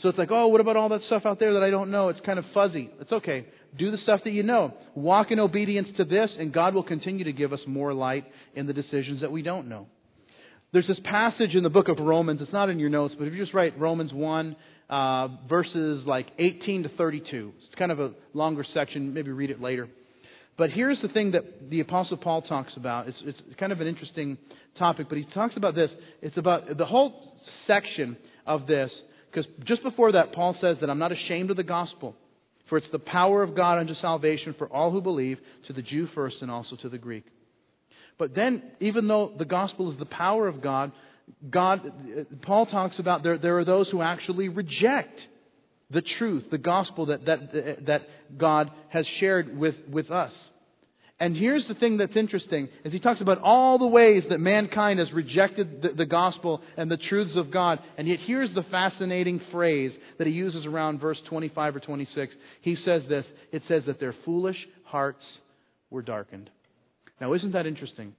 So 0.00 0.10
it's 0.10 0.18
like, 0.18 0.30
oh, 0.30 0.48
what 0.48 0.60
about 0.60 0.76
all 0.76 0.90
that 0.90 1.00
stuff 1.06 1.22
out 1.24 1.40
there 1.40 1.54
that 1.54 1.62
I 1.62 1.70
don't 1.70 1.90
know? 1.90 2.08
It's 2.08 2.20
kind 2.20 2.38
of 2.38 2.44
fuzzy. 2.52 2.90
It's 3.00 3.10
okay. 3.10 3.46
Do 3.76 3.90
the 3.90 3.98
stuff 3.98 4.20
that 4.24 4.32
you 4.32 4.42
know. 4.42 4.74
Walk 4.94 5.30
in 5.30 5.38
obedience 5.38 5.88
to 5.96 6.04
this, 6.04 6.30
and 6.38 6.52
God 6.52 6.74
will 6.74 6.82
continue 6.82 7.24
to 7.24 7.32
give 7.32 7.52
us 7.52 7.60
more 7.66 7.92
light 7.92 8.24
in 8.54 8.66
the 8.66 8.72
decisions 8.72 9.20
that 9.20 9.30
we 9.30 9.42
don't 9.42 9.68
know. 9.68 9.86
There's 10.72 10.86
this 10.86 11.00
passage 11.04 11.54
in 11.54 11.62
the 11.62 11.70
book 11.70 11.88
of 11.88 11.98
Romans. 11.98 12.40
It's 12.42 12.52
not 12.52 12.68
in 12.68 12.78
your 12.78 12.90
notes, 12.90 13.14
but 13.18 13.26
if 13.26 13.34
you 13.34 13.40
just 13.40 13.54
write 13.54 13.78
Romans 13.78 14.12
1, 14.12 14.56
uh, 14.90 15.28
verses 15.48 16.04
like 16.06 16.28
18 16.38 16.84
to 16.84 16.88
32, 16.90 17.52
it's 17.56 17.74
kind 17.74 17.92
of 17.92 18.00
a 18.00 18.12
longer 18.34 18.64
section. 18.74 19.12
Maybe 19.14 19.30
read 19.30 19.50
it 19.50 19.60
later. 19.60 19.88
But 20.58 20.70
here's 20.70 21.00
the 21.00 21.08
thing 21.08 21.30
that 21.32 21.70
the 21.70 21.80
Apostle 21.80 22.16
Paul 22.16 22.42
talks 22.42 22.72
about. 22.76 23.06
It's, 23.08 23.18
it's 23.24 23.40
kind 23.58 23.70
of 23.70 23.80
an 23.80 23.86
interesting 23.86 24.36
topic, 24.76 25.08
but 25.08 25.16
he 25.16 25.24
talks 25.32 25.56
about 25.56 25.74
this. 25.76 25.90
It's 26.20 26.36
about 26.36 26.76
the 26.76 26.84
whole 26.84 27.36
section 27.66 28.16
of 28.44 28.66
this, 28.66 28.90
because 29.30 29.48
just 29.64 29.84
before 29.84 30.12
that, 30.12 30.32
Paul 30.32 30.56
says 30.60 30.78
that 30.80 30.90
I'm 30.90 30.98
not 30.98 31.12
ashamed 31.12 31.50
of 31.50 31.56
the 31.56 31.62
gospel, 31.62 32.16
for 32.68 32.78
it's 32.78 32.86
the 32.92 32.98
power 32.98 33.42
of 33.42 33.54
God 33.54 33.78
unto 33.78 33.94
salvation 33.96 34.54
for 34.58 34.66
all 34.68 34.90
who 34.90 35.00
believe, 35.00 35.38
to 35.66 35.72
the 35.72 35.82
Jew 35.82 36.08
first 36.14 36.36
and 36.40 36.50
also 36.50 36.76
to 36.76 36.88
the 36.88 36.98
Greek. 36.98 37.24
But 38.18 38.34
then, 38.34 38.62
even 38.80 39.08
though 39.08 39.32
the 39.38 39.44
gospel 39.44 39.92
is 39.92 39.98
the 39.98 40.06
power 40.06 40.48
of 40.48 40.60
God, 40.60 40.92
God, 41.48 41.92
Paul 42.42 42.66
talks 42.66 42.98
about 42.98 43.22
there, 43.22 43.38
there 43.38 43.58
are 43.58 43.64
those 43.64 43.88
who 43.90 44.02
actually 44.02 44.48
reject 44.48 45.18
the 45.90 46.02
truth, 46.18 46.44
the 46.50 46.58
gospel 46.58 47.06
that, 47.06 47.24
that, 47.26 47.86
that 47.86 48.02
God 48.36 48.70
has 48.90 49.06
shared 49.20 49.56
with, 49.56 49.74
with 49.90 50.10
us. 50.10 50.32
And 51.20 51.36
here's 51.36 51.66
the 51.66 51.74
thing 51.74 51.96
that's 51.96 52.14
interesting, 52.14 52.68
is 52.84 52.92
he 52.92 53.00
talks 53.00 53.20
about 53.20 53.40
all 53.42 53.76
the 53.78 53.86
ways 53.86 54.22
that 54.30 54.38
mankind 54.38 55.00
has 55.00 55.10
rejected 55.12 55.82
the, 55.82 55.88
the, 55.88 56.06
gospel 56.06 56.62
and 56.76 56.88
the 56.88 56.96
truths 56.96 57.32
of 57.34 57.50
God. 57.50 57.80
And 57.96 58.06
yet 58.06 58.20
here's 58.24 58.54
the 58.54 58.62
fascinating 58.70 59.40
phrase 59.50 59.90
that 60.18 60.28
he 60.28 60.32
uses 60.32 60.64
around 60.64 61.00
verse 61.00 61.18
25 61.28 61.76
or 61.76 61.80
26. 61.80 62.34
He 62.60 62.76
says 62.84 63.02
this, 63.08 63.24
it 63.50 63.62
says 63.66 63.82
that 63.86 63.98
their 63.98 64.14
foolish 64.24 64.56
hearts 64.84 65.22
were 65.90 66.02
darkened. 66.02 66.50
Now 67.20 67.32
isn't 67.32 67.52
that 67.52 67.66
interesting? 67.66 68.14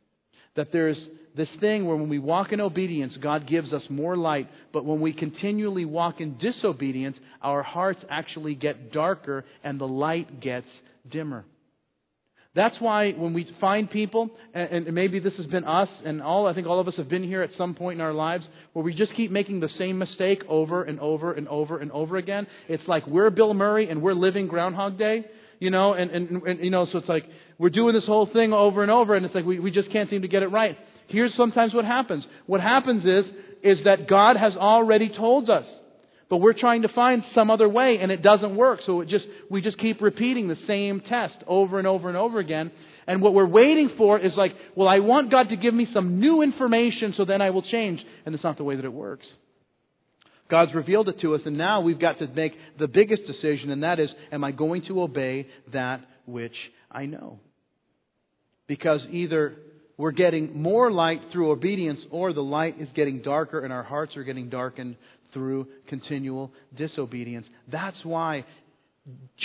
that 0.55 0.73
there's 0.73 0.97
this 1.37 1.47
thing 1.61 1.85
where 1.85 1.95
when 1.95 2.09
we 2.09 2.19
walk 2.19 2.51
in 2.51 2.59
obedience, 2.59 3.15
God 3.21 3.47
gives 3.47 3.71
us 3.71 3.83
more 3.89 4.17
light, 4.17 4.49
but 4.73 4.83
when 4.83 4.99
we 4.99 5.13
continually 5.13 5.85
walk 5.85 6.19
in 6.19 6.37
disobedience, 6.37 7.17
our 7.41 7.63
hearts 7.63 8.03
actually 8.09 8.55
get 8.55 8.91
darker 8.91 9.45
and 9.63 9.79
the 9.79 9.87
light 9.87 10.41
gets 10.41 10.67
dimmer. 11.09 11.45
That's 12.59 12.75
why 12.81 13.13
when 13.13 13.31
we 13.31 13.49
find 13.61 13.89
people, 13.89 14.31
and 14.53 14.93
maybe 14.93 15.19
this 15.19 15.33
has 15.35 15.45
been 15.45 15.63
us, 15.63 15.87
and 16.03 16.21
all 16.21 16.45
I 16.45 16.53
think 16.53 16.67
all 16.67 16.81
of 16.81 16.89
us 16.89 16.93
have 16.97 17.07
been 17.07 17.23
here 17.23 17.41
at 17.41 17.51
some 17.57 17.73
point 17.73 17.99
in 17.99 18.01
our 18.01 18.11
lives, 18.11 18.45
where 18.73 18.83
we 18.83 18.93
just 18.93 19.13
keep 19.15 19.31
making 19.31 19.61
the 19.61 19.69
same 19.77 19.97
mistake 19.97 20.43
over 20.49 20.83
and 20.83 20.99
over 20.99 21.31
and 21.31 21.47
over 21.47 21.77
and 21.77 21.89
over 21.93 22.17
again. 22.17 22.47
It's 22.67 22.85
like 22.85 23.07
we're 23.07 23.29
Bill 23.29 23.53
Murray 23.53 23.89
and 23.89 24.01
we're 24.01 24.13
living 24.13 24.47
Groundhog 24.47 24.97
Day, 24.97 25.23
you 25.61 25.69
know, 25.69 25.93
and, 25.93 26.11
and, 26.11 26.43
and 26.43 26.59
you 26.59 26.69
know, 26.69 26.85
so 26.91 26.97
it's 26.97 27.07
like 27.07 27.23
we're 27.57 27.69
doing 27.69 27.95
this 27.95 28.03
whole 28.03 28.25
thing 28.25 28.51
over 28.51 28.81
and 28.81 28.91
over, 28.91 29.15
and 29.15 29.25
it's 29.25 29.33
like 29.33 29.45
we, 29.45 29.57
we 29.61 29.71
just 29.71 29.89
can't 29.93 30.09
seem 30.09 30.23
to 30.23 30.27
get 30.27 30.43
it 30.43 30.47
right. 30.47 30.77
Here's 31.07 31.33
sometimes 31.37 31.73
what 31.73 31.85
happens. 31.85 32.25
What 32.45 32.59
happens 32.59 33.05
is, 33.05 33.23
is 33.63 33.85
that 33.85 34.09
God 34.09 34.35
has 34.35 34.57
already 34.57 35.07
told 35.07 35.49
us. 35.49 35.63
But 36.29 36.37
we're 36.37 36.53
trying 36.53 36.83
to 36.83 36.89
find 36.89 37.23
some 37.33 37.49
other 37.49 37.67
way 37.67 37.97
and 37.99 38.11
it 38.11 38.21
doesn't 38.21 38.55
work. 38.55 38.81
So 38.85 39.01
it 39.01 39.09
just, 39.09 39.25
we 39.49 39.61
just 39.61 39.79
keep 39.79 39.99
repeating 39.99 40.47
the 40.47 40.57
same 40.67 41.01
test 41.01 41.35
over 41.47 41.79
and 41.79 41.87
over 41.87 42.07
and 42.07 42.17
over 42.17 42.39
again. 42.39 42.71
And 43.07 43.21
what 43.21 43.33
we're 43.33 43.47
waiting 43.47 43.91
for 43.97 44.19
is 44.19 44.33
like, 44.37 44.53
well, 44.75 44.87
I 44.87 44.99
want 44.99 45.31
God 45.31 45.49
to 45.49 45.55
give 45.55 45.73
me 45.73 45.87
some 45.91 46.19
new 46.19 46.43
information 46.43 47.15
so 47.17 47.25
then 47.25 47.41
I 47.41 47.49
will 47.49 47.63
change. 47.63 47.99
And 48.25 48.35
it's 48.35 48.43
not 48.43 48.57
the 48.57 48.63
way 48.63 48.75
that 48.75 48.85
it 48.85 48.93
works. 48.93 49.25
God's 50.51 50.73
revealed 50.75 51.09
it 51.09 51.19
to 51.21 51.33
us 51.33 51.41
and 51.45 51.57
now 51.57 51.81
we've 51.81 51.99
got 51.99 52.19
to 52.19 52.27
make 52.27 52.53
the 52.77 52.87
biggest 52.87 53.23
decision 53.25 53.71
and 53.71 53.83
that 53.83 53.99
is, 53.99 54.09
am 54.31 54.43
I 54.43 54.51
going 54.51 54.83
to 54.83 55.01
obey 55.01 55.47
that 55.73 56.01
which 56.25 56.55
I 56.91 57.05
know? 57.05 57.39
Because 58.67 59.01
either 59.11 59.55
we're 59.97 60.11
getting 60.11 60.61
more 60.61 60.89
light 60.89 61.19
through 61.33 61.51
obedience, 61.51 61.99
or 62.09 62.31
the 62.31 62.41
light 62.41 62.79
is 62.79 62.87
getting 62.95 63.21
darker 63.21 63.59
and 63.59 63.73
our 63.73 63.83
hearts 63.83 64.15
are 64.15 64.23
getting 64.23 64.49
darkened 64.49 64.95
through 65.33 65.67
continual 65.87 66.51
disobedience. 66.75 67.47
That's 67.71 67.97
why 68.03 68.45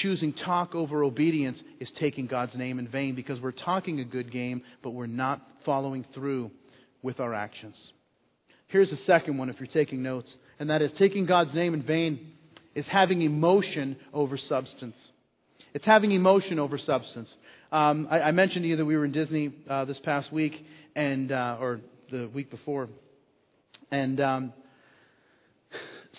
choosing 0.03 0.33
talk 0.45 0.75
over 0.75 1.05
obedience 1.05 1.59
is 1.81 1.89
taking 1.99 2.27
God's 2.27 2.55
name 2.55 2.79
in 2.79 2.89
vain, 2.89 3.15
because 3.15 3.41
we're 3.41 3.53
talking 3.53 4.01
a 4.01 4.05
good 4.05 4.33
game, 4.33 4.63
but 4.83 4.91
we're 4.91 5.07
not 5.07 5.41
following 5.65 6.05
through 6.15 6.51
with 7.03 7.21
our 7.21 7.35
actions. 7.35 7.75
Here's 8.69 8.91
the 8.91 8.99
second 9.07 9.39
one 9.39 9.49
if 9.51 9.57
you're 9.61 9.67
taking 9.69 10.03
notes, 10.03 10.29
and 10.59 10.71
that 10.71 10.83
is 10.83 10.91
taking 10.99 11.27
God's 11.27 11.55
name 11.55 11.75
in 11.75 11.83
vain 11.83 12.33
is 12.75 12.85
having 12.91 13.23
emotion 13.23 13.97
over 14.13 14.39
substance. 14.49 14.97
It's 15.75 15.85
having 15.85 16.13
emotion 16.13 16.59
over 16.59 16.79
substance. 16.79 17.29
Um, 17.71 18.09
I, 18.11 18.21
I, 18.21 18.31
mentioned 18.33 18.63
to 18.63 18.69
you 18.69 18.77
that 18.77 18.85
we 18.85 18.97
were 18.97 19.05
in 19.05 19.13
Disney 19.13 19.53
uh, 19.69 19.85
this 19.85 19.97
past 20.05 20.33
week, 20.33 20.53
and 20.95 21.33
uh, 21.33 21.57
or 21.61 21.81
the 22.11 22.29
week 22.33 22.51
before, 22.51 22.89
and 23.91 24.21
um, 24.21 24.53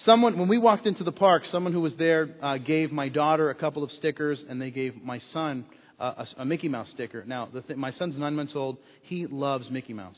someone 0.06 0.38
when 0.38 0.48
we 0.48 0.58
walked 0.58 0.86
into 0.86 1.04
the 1.04 1.12
park, 1.12 1.44
someone 1.52 1.74
who 1.74 1.82
was 1.82 1.94
there 1.98 2.30
uh, 2.42 2.58
gave 2.58 2.92
my 2.92 3.10
daughter 3.10 3.50
a 3.50 3.56
couple 3.56 3.84
of 3.84 3.92
stickers, 4.00 4.40
and 4.48 4.62
they 4.62 4.72
gave 4.72 5.02
my 5.02 5.22
son 5.34 5.66
a, 6.00 6.26
a 6.38 6.46
Mickey 6.46 6.70
Mouse 6.70 6.88
sticker. 6.94 7.24
Now, 7.26 7.48
th- 7.48 7.78
my 7.78 7.94
son's 7.98 8.18
nine 8.18 8.36
months 8.36 8.54
old. 8.56 8.78
He 9.04 9.28
loves 9.28 9.66
Mickey 9.70 9.94
Mouse. 9.94 10.18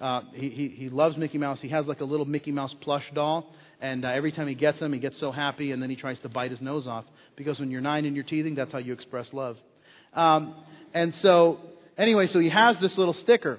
Uh, 0.00 0.20
he, 0.32 0.50
he, 0.50 0.68
he 0.68 0.88
loves 0.88 1.16
Mickey 1.16 1.38
Mouse. 1.38 1.58
He 1.60 1.68
has 1.70 1.86
like 1.86 2.00
a 2.00 2.04
little 2.04 2.26
Mickey 2.26 2.52
Mouse 2.52 2.74
plush 2.82 3.04
doll, 3.14 3.52
and 3.80 4.04
uh, 4.04 4.08
every 4.08 4.32
time 4.32 4.46
he 4.46 4.54
gets 4.54 4.78
him, 4.78 4.92
he 4.92 5.00
gets 5.00 5.16
so 5.20 5.32
happy, 5.32 5.72
and 5.72 5.82
then 5.82 5.90
he 5.90 5.96
tries 5.96 6.18
to 6.22 6.28
bite 6.28 6.50
his 6.50 6.60
nose 6.60 6.86
off 6.86 7.04
because 7.36 7.58
when 7.58 7.70
you're 7.70 7.80
nine 7.80 8.04
and 8.04 8.14
you're 8.14 8.24
teething, 8.24 8.54
that's 8.54 8.72
how 8.72 8.78
you 8.78 8.92
express 8.92 9.26
love. 9.32 9.56
Um, 10.14 10.54
and 10.94 11.12
so, 11.22 11.58
anyway, 11.96 12.28
so 12.32 12.38
he 12.38 12.50
has 12.50 12.76
this 12.80 12.92
little 12.96 13.16
sticker. 13.22 13.58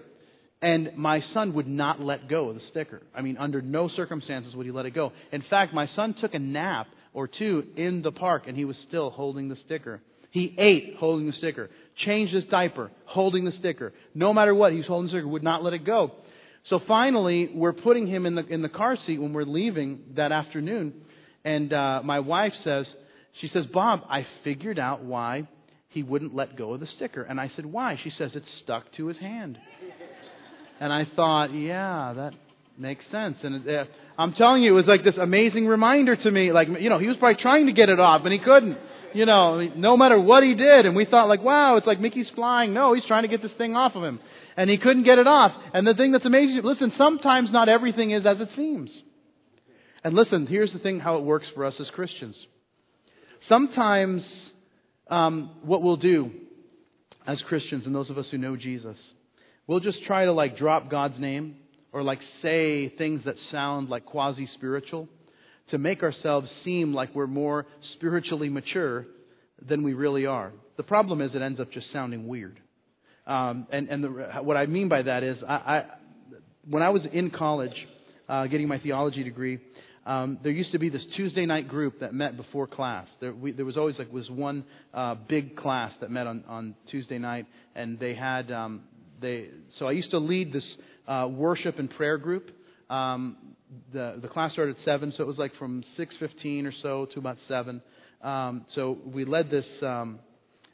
And 0.62 0.92
my 0.98 1.24
son 1.34 1.54
would 1.54 1.68
not 1.68 2.02
let 2.02 2.28
go 2.28 2.50
of 2.50 2.56
the 2.56 2.62
sticker. 2.70 3.02
I 3.16 3.22
mean, 3.22 3.38
under 3.38 3.62
no 3.62 3.88
circumstances 3.90 4.54
would 4.56 4.66
he 4.66 4.72
let 4.72 4.86
it 4.86 4.92
go. 4.92 5.14
In 5.32 5.44
fact, 5.50 5.74
my 5.74 5.90
son 5.96 6.16
took 6.20 6.34
a 6.34 6.40
nap 6.40 6.88
or 7.14 7.28
two 7.28 7.64
in 7.78 8.02
the 8.02 8.12
park 8.12 8.44
and 8.48 8.58
he 8.58 8.66
was 8.66 8.76
still 8.88 9.10
holding 9.10 9.48
the 9.48 9.58
sticker. 9.66 10.02
He 10.32 10.54
ate 10.58 10.96
holding 11.00 11.28
the 11.28 11.34
sticker, 11.34 11.70
changed 12.06 12.34
his 12.34 12.44
diaper, 12.46 12.92
holding 13.06 13.46
the 13.46 13.54
sticker. 13.60 13.94
No 14.14 14.34
matter 14.34 14.54
what, 14.54 14.74
he's 14.74 14.86
holding 14.86 15.08
the 15.08 15.12
sticker, 15.12 15.28
would 15.28 15.44
not 15.44 15.64
let 15.64 15.74
it 15.74 15.86
go. 15.86 16.12
So 16.70 16.82
finally, 16.88 17.50
we're 17.54 17.74
putting 17.74 18.06
him 18.06 18.26
in 18.26 18.36
the, 18.36 18.46
in 18.46 18.62
the 18.62 18.70
car 18.70 18.98
seat 19.08 19.20
when 19.20 19.34
we're 19.34 19.44
leaving 19.44 20.02
that 20.18 20.32
afternoon. 20.32 20.94
And 21.44 21.74
uh, 21.74 22.02
my 22.04 22.20
wife 22.20 22.54
says, 22.64 22.86
she 23.42 23.50
says, 23.54 23.66
Bob, 23.74 24.02
I 24.10 24.28
figured 24.44 24.78
out 24.78 25.04
why 25.04 25.48
he 25.90 26.04
wouldn't 26.04 26.36
let 26.36 26.56
go 26.56 26.74
of 26.74 26.80
the 26.80 26.88
sticker. 26.98 27.24
And 27.24 27.40
I 27.40 27.52
said, 27.56 27.66
Why? 27.66 28.00
She 28.04 28.12
says, 28.18 28.32
It's 28.36 28.46
stuck 28.64 28.86
to 28.98 29.08
his 29.08 29.18
hand. 29.18 29.58
And 30.80 30.94
I 30.94 31.08
thought, 31.16 31.54
Yeah, 31.54 32.14
that 32.16 32.34
makes 32.78 33.04
sense. 33.12 33.38
And 33.44 33.68
uh, 33.68 33.86
I'm 34.18 34.34
telling 34.34 34.64
you, 34.64 34.74
it 34.74 34.76
was 34.76 34.86
like 34.86 35.04
this 35.04 35.16
amazing 35.20 35.68
reminder 35.68 36.16
to 36.16 36.32
me. 36.32 36.52
Like, 36.52 36.68
you 36.80 36.90
know, 36.90 37.00
he 37.00 37.08
was 37.08 37.18
probably 37.18 37.42
trying 37.42 37.68
to 37.68 37.74
get 37.74 37.90
it 37.90 38.00
off, 38.00 38.22
and 38.24 38.34
he 38.34 38.40
couldn't. 38.40 38.78
You 39.14 39.26
know, 39.26 39.60
no 39.76 39.98
matter 39.98 40.20
what 40.20 40.44
he 40.44 40.54
did, 40.54 40.86
and 40.86 40.96
we 40.96 41.06
thought 41.06 41.28
like, 41.28 41.42
wow, 41.42 41.78
it's 41.78 41.88
like 41.88 42.00
Mickey's 42.00 42.28
flying. 42.36 42.76
No, 42.76 42.94
he's 42.94 43.06
trying 43.06 43.24
to 43.24 43.28
get 43.28 43.42
this 43.42 43.52
thing 43.58 43.76
off 43.76 43.96
of 43.96 44.04
him. 44.04 44.20
And 44.56 44.70
he 44.70 44.78
couldn't 44.78 45.04
get 45.04 45.18
it 45.18 45.26
off. 45.26 45.52
And 45.74 45.88
the 45.88 45.96
thing 45.96 46.12
that's 46.12 46.26
amazing, 46.26 46.62
listen, 46.64 46.94
sometimes 46.96 47.50
not 47.52 47.70
everything 47.70 48.12
is 48.12 48.26
as 48.26 48.40
it 48.40 48.50
seems. 48.56 48.92
And 50.04 50.14
listen, 50.14 50.46
here's 50.46 50.72
the 50.72 50.80
thing 50.80 51.00
how 51.00 51.18
it 51.18 51.24
works 51.24 51.48
for 51.56 51.66
us 51.66 51.74
as 51.80 51.88
Christians. 51.90 52.36
Sometimes 53.48 54.22
um, 55.10 55.56
what 55.64 55.82
we'll 55.82 55.98
do 55.98 56.32
as 57.26 57.42
Christians 57.48 57.86
and 57.86 57.96
those 57.96 58.10
of 58.10 58.18
us 58.18 58.28
who 58.30 58.38
know 58.38 58.56
Jesus, 58.56 58.98
we'll 59.70 59.80
just 59.80 60.04
try 60.06 60.26
to 60.26 60.34
like 60.34 60.58
drop 60.58 60.90
God's 60.90 61.20
name 61.20 61.56
or 61.92 62.02
like 62.02 62.20
say 62.42 62.90
things 62.90 63.22
that 63.26 63.36
sound 63.52 63.88
like 63.88 64.04
quasi 64.04 64.50
spiritual 64.56 65.08
to 65.70 65.78
make 65.78 66.02
ourselves 66.02 66.50
seem 66.66 66.92
like 66.92 67.14
we're 67.14 67.28
more 67.28 67.68
spiritually 67.94 68.50
mature 68.50 69.06
than 69.62 69.84
we 69.84 69.94
really 69.94 70.26
are. 70.26 70.52
The 70.78 70.84
problem 70.84 71.22
is 71.22 71.36
it 71.36 71.44
ends 71.44 71.60
up 71.60 71.72
just 71.72 71.86
sounding 71.94 72.28
weird. 72.28 72.60
Um, 73.28 73.68
and 73.72 73.90
and 73.90 74.04
the, 74.04 74.10
what 74.42 74.58
I 74.58 74.66
mean 74.66 74.90
by 74.90 75.04
that 75.04 75.22
is, 75.22 75.38
I, 75.48 75.54
I 75.54 75.86
when 76.68 76.82
I 76.82 76.90
was 76.90 77.04
in 77.14 77.30
college 77.30 77.76
uh, 78.28 78.48
getting 78.48 78.68
my 78.68 78.80
theology 78.80 79.24
degree, 79.24 79.60
um, 80.08 80.40
there 80.42 80.52
used 80.52 80.72
to 80.72 80.80
be 80.80 80.90
this 80.90 81.04
Tuesday 81.16 81.46
night 81.46 81.68
group 81.68 82.00
that 82.00 82.12
met 82.12 82.38
before 82.38 82.66
class. 82.66 83.06
There, 83.22 83.34
we, 83.34 83.52
there 83.52 83.66
was 83.66 83.78
always 83.78 84.00
like 84.00 84.12
was 84.12 84.28
one 84.32 84.64
uh, 84.96 85.14
big 85.28 85.56
class 85.56 85.92
that 86.02 86.10
met 86.10 86.26
on, 86.26 86.44
on 86.48 86.76
Tuesday 86.90 87.20
night, 87.20 87.46
and 87.76 88.00
they 88.00 88.16
had 88.16 88.52
um, 88.52 88.82
they. 89.22 89.50
So 89.78 89.88
I 89.88 89.92
used 89.92 90.12
to 90.12 90.20
lead 90.20 90.54
this 90.54 90.64
uh, 91.08 91.28
worship 91.30 91.80
and 91.80 91.90
prayer 91.90 92.18
group. 92.18 92.52
Um, 92.90 93.38
the 93.94 94.20
the 94.22 94.28
class 94.28 94.52
started 94.54 94.78
at 94.78 94.86
seven, 94.86 95.14
so 95.16 95.24
it 95.24 95.28
was 95.28 95.38
like 95.38 95.56
from 95.58 95.84
six 95.98 96.16
fifteen 96.20 96.66
or 96.66 96.74
so 96.82 97.06
to 97.14 97.20
about 97.20 97.38
seven. 97.48 97.82
Um, 98.22 98.66
so 98.76 98.98
we 99.06 99.26
led 99.26 99.50
this. 99.50 99.66
Um, 99.82 100.20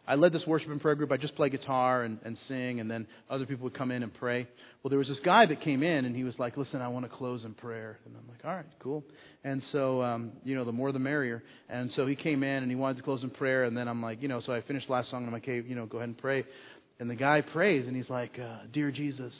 I 0.07 0.15
led 0.15 0.33
this 0.33 0.43
worship 0.45 0.69
and 0.69 0.79
prayer 0.79 0.93
group. 0.93 1.11
I 1.11 1.17
just 1.17 1.35
play 1.35 1.49
guitar 1.49 2.03
and, 2.03 2.19
and 2.23 2.37
sing, 2.47 2.79
and 2.79 2.89
then 2.89 3.07
other 3.27 3.45
people 3.47 3.63
would 3.63 3.73
come 3.77 3.89
in 3.89 4.03
and 4.03 4.13
pray. 4.13 4.47
Well, 4.83 4.89
there 4.89 4.99
was 4.99 5.07
this 5.07 5.17
guy 5.25 5.47
that 5.47 5.61
came 5.61 5.81
in, 5.81 6.05
and 6.05 6.15
he 6.15 6.23
was 6.23 6.35
like, 6.37 6.57
"Listen, 6.57 6.79
I 6.79 6.89
want 6.89 7.09
to 7.09 7.17
close 7.17 7.43
in 7.43 7.55
prayer." 7.55 7.97
And 8.05 8.15
I'm 8.15 8.27
like, 8.27 8.45
"All 8.45 8.55
right, 8.55 8.65
cool." 8.79 9.03
And 9.43 9.63
so, 9.71 10.03
um, 10.03 10.33
you 10.43 10.55
know, 10.55 10.63
the 10.63 10.71
more 10.71 10.91
the 10.91 10.99
merrier. 10.99 11.43
And 11.69 11.91
so 11.95 12.05
he 12.05 12.15
came 12.15 12.43
in, 12.43 12.61
and 12.61 12.69
he 12.69 12.75
wanted 12.75 12.97
to 12.97 13.03
close 13.03 13.23
in 13.23 13.31
prayer. 13.31 13.63
And 13.63 13.75
then 13.75 13.87
I'm 13.87 14.01
like, 14.01 14.21
you 14.21 14.27
know, 14.27 14.41
so 14.45 14.53
I 14.53 14.61
finished 14.61 14.87
the 14.87 14.93
last 14.93 15.09
song, 15.09 15.19
and 15.19 15.27
I'm 15.27 15.33
like, 15.33 15.45
"Hey, 15.45 15.61
you 15.61 15.75
know, 15.75 15.87
go 15.87 15.97
ahead 15.97 16.09
and 16.09 16.17
pray." 16.17 16.45
And 16.99 17.09
the 17.09 17.15
guy 17.15 17.41
prays, 17.41 17.87
and 17.87 17.95
he's 17.95 18.09
like, 18.09 18.39
uh, 18.39 18.59
"Dear 18.71 18.91
Jesus, 18.91 19.33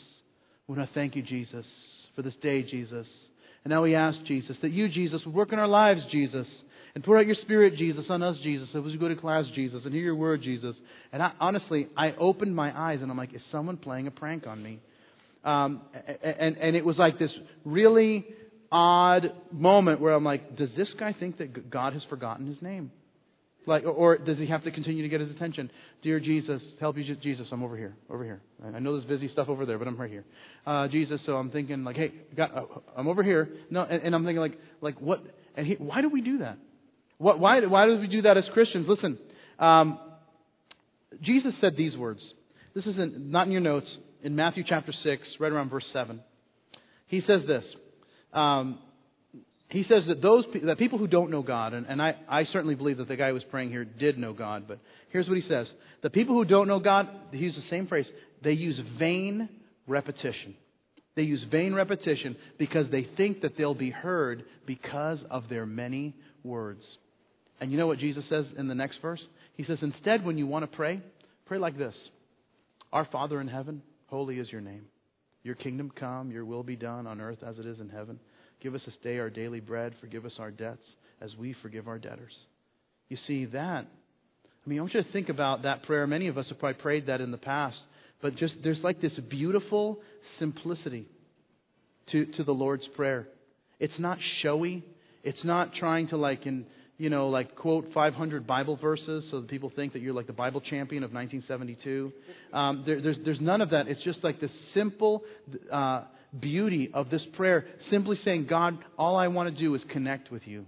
we 0.68 0.76
want 0.76 0.90
to 0.90 0.94
thank 0.94 1.16
you, 1.16 1.22
Jesus, 1.22 1.66
for 2.16 2.22
this 2.22 2.36
day, 2.42 2.64
Jesus." 2.64 3.08
And 3.64 3.72
now 3.72 3.82
we 3.82 3.96
ask 3.96 4.22
Jesus 4.26 4.56
that 4.62 4.72
you, 4.72 4.88
Jesus, 4.88 5.26
would 5.26 5.34
work 5.34 5.52
in 5.52 5.60
our 5.60 5.68
lives, 5.68 6.02
Jesus. 6.12 6.48
And 6.94 7.04
pour 7.04 7.18
out 7.18 7.26
your 7.26 7.36
spirit, 7.42 7.76
Jesus, 7.76 8.06
on 8.10 8.24
us, 8.24 8.38
Jesus, 8.42 8.70
as 8.74 8.84
we 8.84 8.98
go 8.98 9.10
to 9.10 9.16
class, 9.16 9.46
Jesus, 9.54 9.84
and 9.84 9.94
hear 9.94 10.04
your 10.04 10.16
word, 10.16 10.42
Jesus. 10.42 10.76
And 11.12 11.22
I, 11.22 11.34
honestly, 11.42 11.88
I 11.98 12.14
opened 12.14 12.56
my 12.56 12.78
eyes 12.78 13.00
and 13.02 13.12
I'm 13.12 13.18
like, 13.18 13.34
is 13.34 13.42
someone 13.52 13.76
playing 13.76 14.08
a 14.08 14.12
prank 14.12 14.48
on 14.48 14.64
me? 14.64 14.80
Um, 15.44 15.82
and, 16.24 16.56
and 16.56 16.76
it 16.76 16.86
was 16.86 16.98
like 16.98 17.20
this 17.20 17.32
really 17.66 18.26
odd 18.72 19.32
moment 19.52 20.00
where 20.00 20.14
I'm 20.14 20.24
like, 20.24 20.56
does 20.56 20.70
this 20.78 20.88
guy 20.98 21.14
think 21.20 21.40
that 21.40 21.70
God 21.70 21.94
has 21.94 22.04
forgotten 22.10 22.48
his 22.48 22.62
name? 22.62 22.92
Like, 23.68 23.84
or 23.86 24.18
does 24.18 24.38
he 24.38 24.46
have 24.48 24.64
to 24.64 24.72
continue 24.72 25.04
to 25.04 25.10
get 25.10 25.22
his 25.22 25.32
attention? 25.32 25.72
Dear 26.02 26.20
Jesus, 26.20 26.62
help 26.80 26.98
you, 26.98 27.16
Jesus, 27.16 27.48
I'm 27.52 27.64
over 27.64 27.76
here, 27.76 27.96
over 28.10 28.24
here. 28.24 28.42
I 28.64 28.80
know 28.80 28.94
there's 28.94 29.06
busy 29.06 29.32
stuff 29.32 29.50
over 29.50 29.66
there, 29.66 29.80
but 29.80 29.88
I'm 29.88 29.98
right 29.98 30.10
here. 30.10 30.26
Uh, 30.66 30.88
Jesus, 30.88 31.20
so 31.26 31.36
I'm 31.38 31.50
thinking 31.50 31.84
like, 31.84 31.96
hey, 31.96 32.14
God, 32.36 32.52
uh, 32.56 32.62
I'm 32.96 33.08
over 33.08 33.24
here. 33.24 33.50
No, 33.70 33.82
and, 33.84 34.04
and 34.04 34.16
I'm 34.16 34.24
thinking 34.24 34.42
like, 34.42 34.60
like 34.82 35.00
what? 35.00 35.24
And 35.56 35.66
he, 35.66 35.74
why 35.76 36.02
do 36.02 36.10
we 36.10 36.22
do 36.22 36.40
that? 36.40 36.58
What, 37.18 37.40
why, 37.40 37.66
why 37.66 37.86
do 37.86 37.98
we 37.98 38.08
do 38.08 38.24
that 38.24 38.38
as 38.38 38.44
Christians? 38.54 38.86
Listen, 38.88 39.18
um, 39.58 40.00
Jesus 41.22 41.54
said 41.62 41.76
these 41.78 41.96
words. 41.98 42.22
This 42.76 42.86
is 42.86 42.96
not 42.98 43.48
in 43.48 43.54
your 43.54 43.62
notes. 43.62 43.88
In 44.22 44.36
Matthew 44.36 44.64
chapter 44.68 44.92
6, 45.04 45.24
right 45.40 45.52
around 45.52 45.70
verse 45.70 45.86
7. 45.94 46.20
He 47.08 47.22
says 47.26 47.42
this. 47.48 47.64
Um, 48.34 48.80
he 49.70 49.84
says 49.90 50.04
that 50.08 50.22
those 50.22 50.46
that 50.64 50.78
people 50.78 51.00
who 51.00 51.08
don't 51.08 51.32
know 51.32 51.42
God, 51.42 51.74
and, 51.74 51.88
and 51.88 52.02
I, 52.02 52.16
I 52.30 52.46
certainly 52.46 52.76
believe 52.76 52.98
that 52.98 53.08
the 53.08 53.16
guy 53.16 53.30
who 53.30 53.34
was 53.34 53.44
praying 53.46 53.72
here 53.72 53.84
did 53.84 54.18
know 54.18 54.34
God, 54.34 54.66
but 54.68 54.80
here's 55.10 55.28
what 55.28 55.38
he 55.38 55.48
says. 55.50 55.68
The 56.04 56.10
people 56.10 56.36
who 56.36 56.46
don't 56.46 56.68
know 56.68 56.80
God, 56.80 57.10
he 57.32 57.40
uses 57.40 57.64
the 57.64 57.70
same 57.70 57.88
phrase, 57.88 58.06
they 58.44 58.52
use 58.52 58.80
vain 59.00 59.50
repetition. 59.88 60.56
They 61.16 61.24
use 61.24 61.44
vain 61.50 61.74
repetition 61.74 62.36
because 62.58 62.92
they 62.92 63.08
think 63.16 63.42
that 63.42 63.58
they'll 63.58 63.74
be 63.74 63.90
heard 63.90 64.44
because 64.68 65.20
of 65.32 65.50
their 65.50 65.66
many 65.66 66.14
words. 66.44 66.82
And 67.60 67.72
you 67.72 67.78
know 67.78 67.88
what 67.88 68.00
Jesus 68.00 68.24
says 68.30 68.46
in 68.58 68.68
the 68.68 68.76
next 68.76 69.02
verse? 69.02 69.22
He 69.56 69.64
says, 69.64 69.80
Instead, 69.82 70.26
when 70.26 70.38
you 70.38 70.46
want 70.46 70.70
to 70.70 70.76
pray, 70.76 71.02
pray 71.46 71.58
like 71.58 71.78
this 71.78 71.96
Our 72.92 73.06
Father 73.06 73.40
in 73.40 73.48
heaven, 73.48 73.82
holy 74.08 74.40
is 74.40 74.52
your 74.52 74.62
name. 74.62 74.86
Your 75.44 75.56
kingdom 75.56 75.92
come, 75.98 76.32
your 76.32 76.44
will 76.44 76.64
be 76.64 76.76
done 76.76 77.08
on 77.08 77.22
earth 77.22 77.40
as 77.46 77.58
it 77.60 77.66
is 77.66 77.80
in 77.80 77.90
heaven. 77.90 78.20
Give 78.66 78.74
us 78.74 78.82
this 78.84 78.96
day 79.04 79.20
our 79.20 79.30
daily 79.30 79.60
bread. 79.60 79.94
Forgive 80.02 80.26
us 80.26 80.32
our 80.40 80.50
debts 80.50 80.82
as 81.22 81.30
we 81.38 81.56
forgive 81.62 81.88
our 81.88 82.00
debtors. 82.00 82.34
You 83.10 83.18
see, 83.28 83.46
that, 83.46 83.86
I 83.86 84.68
mean, 84.70 84.80
I 84.80 84.82
want 84.82 84.96
you 84.96 85.04
to 85.04 85.12
think 85.12 85.30
about 85.30 85.62
that 85.62 85.84
prayer. 85.84 86.08
Many 86.08 86.30
of 86.30 86.40
us 86.40 86.48
have 86.50 86.58
probably 86.58 86.82
prayed 86.82 87.06
that 87.06 87.22
in 87.22 87.30
the 87.30 87.38
past. 87.38 87.78
But 88.24 88.38
just, 88.38 88.56
there's 88.64 88.80
like 88.80 89.02
this 89.02 89.12
beautiful 89.30 90.00
simplicity 90.40 91.06
to, 92.12 92.26
to 92.26 92.44
the 92.44 92.54
Lord's 92.54 92.88
Prayer. 92.96 93.28
It's 93.80 93.94
not 94.00 94.18
showy. 94.42 94.84
It's 95.24 95.44
not 95.44 95.76
trying 95.76 96.08
to 96.08 96.18
like 96.18 96.48
in, 96.48 96.66
you 96.98 97.12
know, 97.12 97.30
like 97.30 97.56
quote 97.56 97.90
500 97.94 98.48
Bible 98.48 98.78
verses 98.78 99.26
so 99.30 99.42
that 99.42 99.48
people 99.48 99.72
think 99.76 99.94
that 99.94 100.02
you're 100.02 100.16
like 100.16 100.26
the 100.26 100.34
Bible 100.34 100.62
champion 100.62 101.04
of 101.04 101.14
1972. 101.14 102.12
Um, 102.52 102.84
there, 102.88 103.00
there's, 103.00 103.18
there's 103.24 103.42
none 103.42 103.62
of 103.62 103.70
that. 103.70 103.88
It's 103.88 104.04
just 104.04 104.24
like 104.24 104.42
this 104.42 104.50
simple 104.74 105.22
uh, 105.72 106.06
beauty 106.40 106.92
of 106.94 107.10
this 107.10 107.22
prayer, 107.36 107.66
simply 107.90 108.20
saying, 108.24 108.48
God, 108.48 108.78
all 108.98 109.16
I 109.16 109.28
want 109.28 109.54
to 109.54 109.60
do 109.60 109.74
is 109.76 109.82
connect 109.92 110.32
with 110.32 110.46
you. 110.46 110.66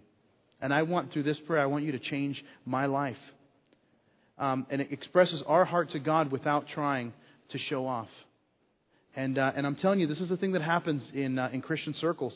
And 0.62 0.74
I 0.74 0.84
want, 0.84 1.14
through 1.14 1.24
this 1.24 1.38
prayer, 1.46 1.62
I 1.62 1.68
want 1.68 1.84
you 1.86 1.92
to 1.92 2.00
change 2.00 2.44
my 2.66 2.86
life. 2.86 3.18
Um, 4.40 4.66
and 4.70 4.82
it 4.82 4.92
expresses 4.92 5.42
our 5.48 5.66
heart 5.66 5.92
to 5.92 6.00
God 6.00 6.32
without 6.32 6.66
trying 6.74 7.14
to 7.52 7.60
show 7.70 7.88
off. 7.88 8.10
And, 9.16 9.38
uh, 9.38 9.52
and 9.56 9.66
I'm 9.66 9.76
telling 9.76 10.00
you, 10.00 10.08
this 10.08 10.20
is 10.20 10.30
the 10.30 10.38
thing 10.38 10.52
that 10.54 10.62
happens 10.62 11.02
in, 11.14 11.40
uh, 11.40 11.50
in 11.52 11.62
Christian 11.62 11.96
circles. 12.00 12.34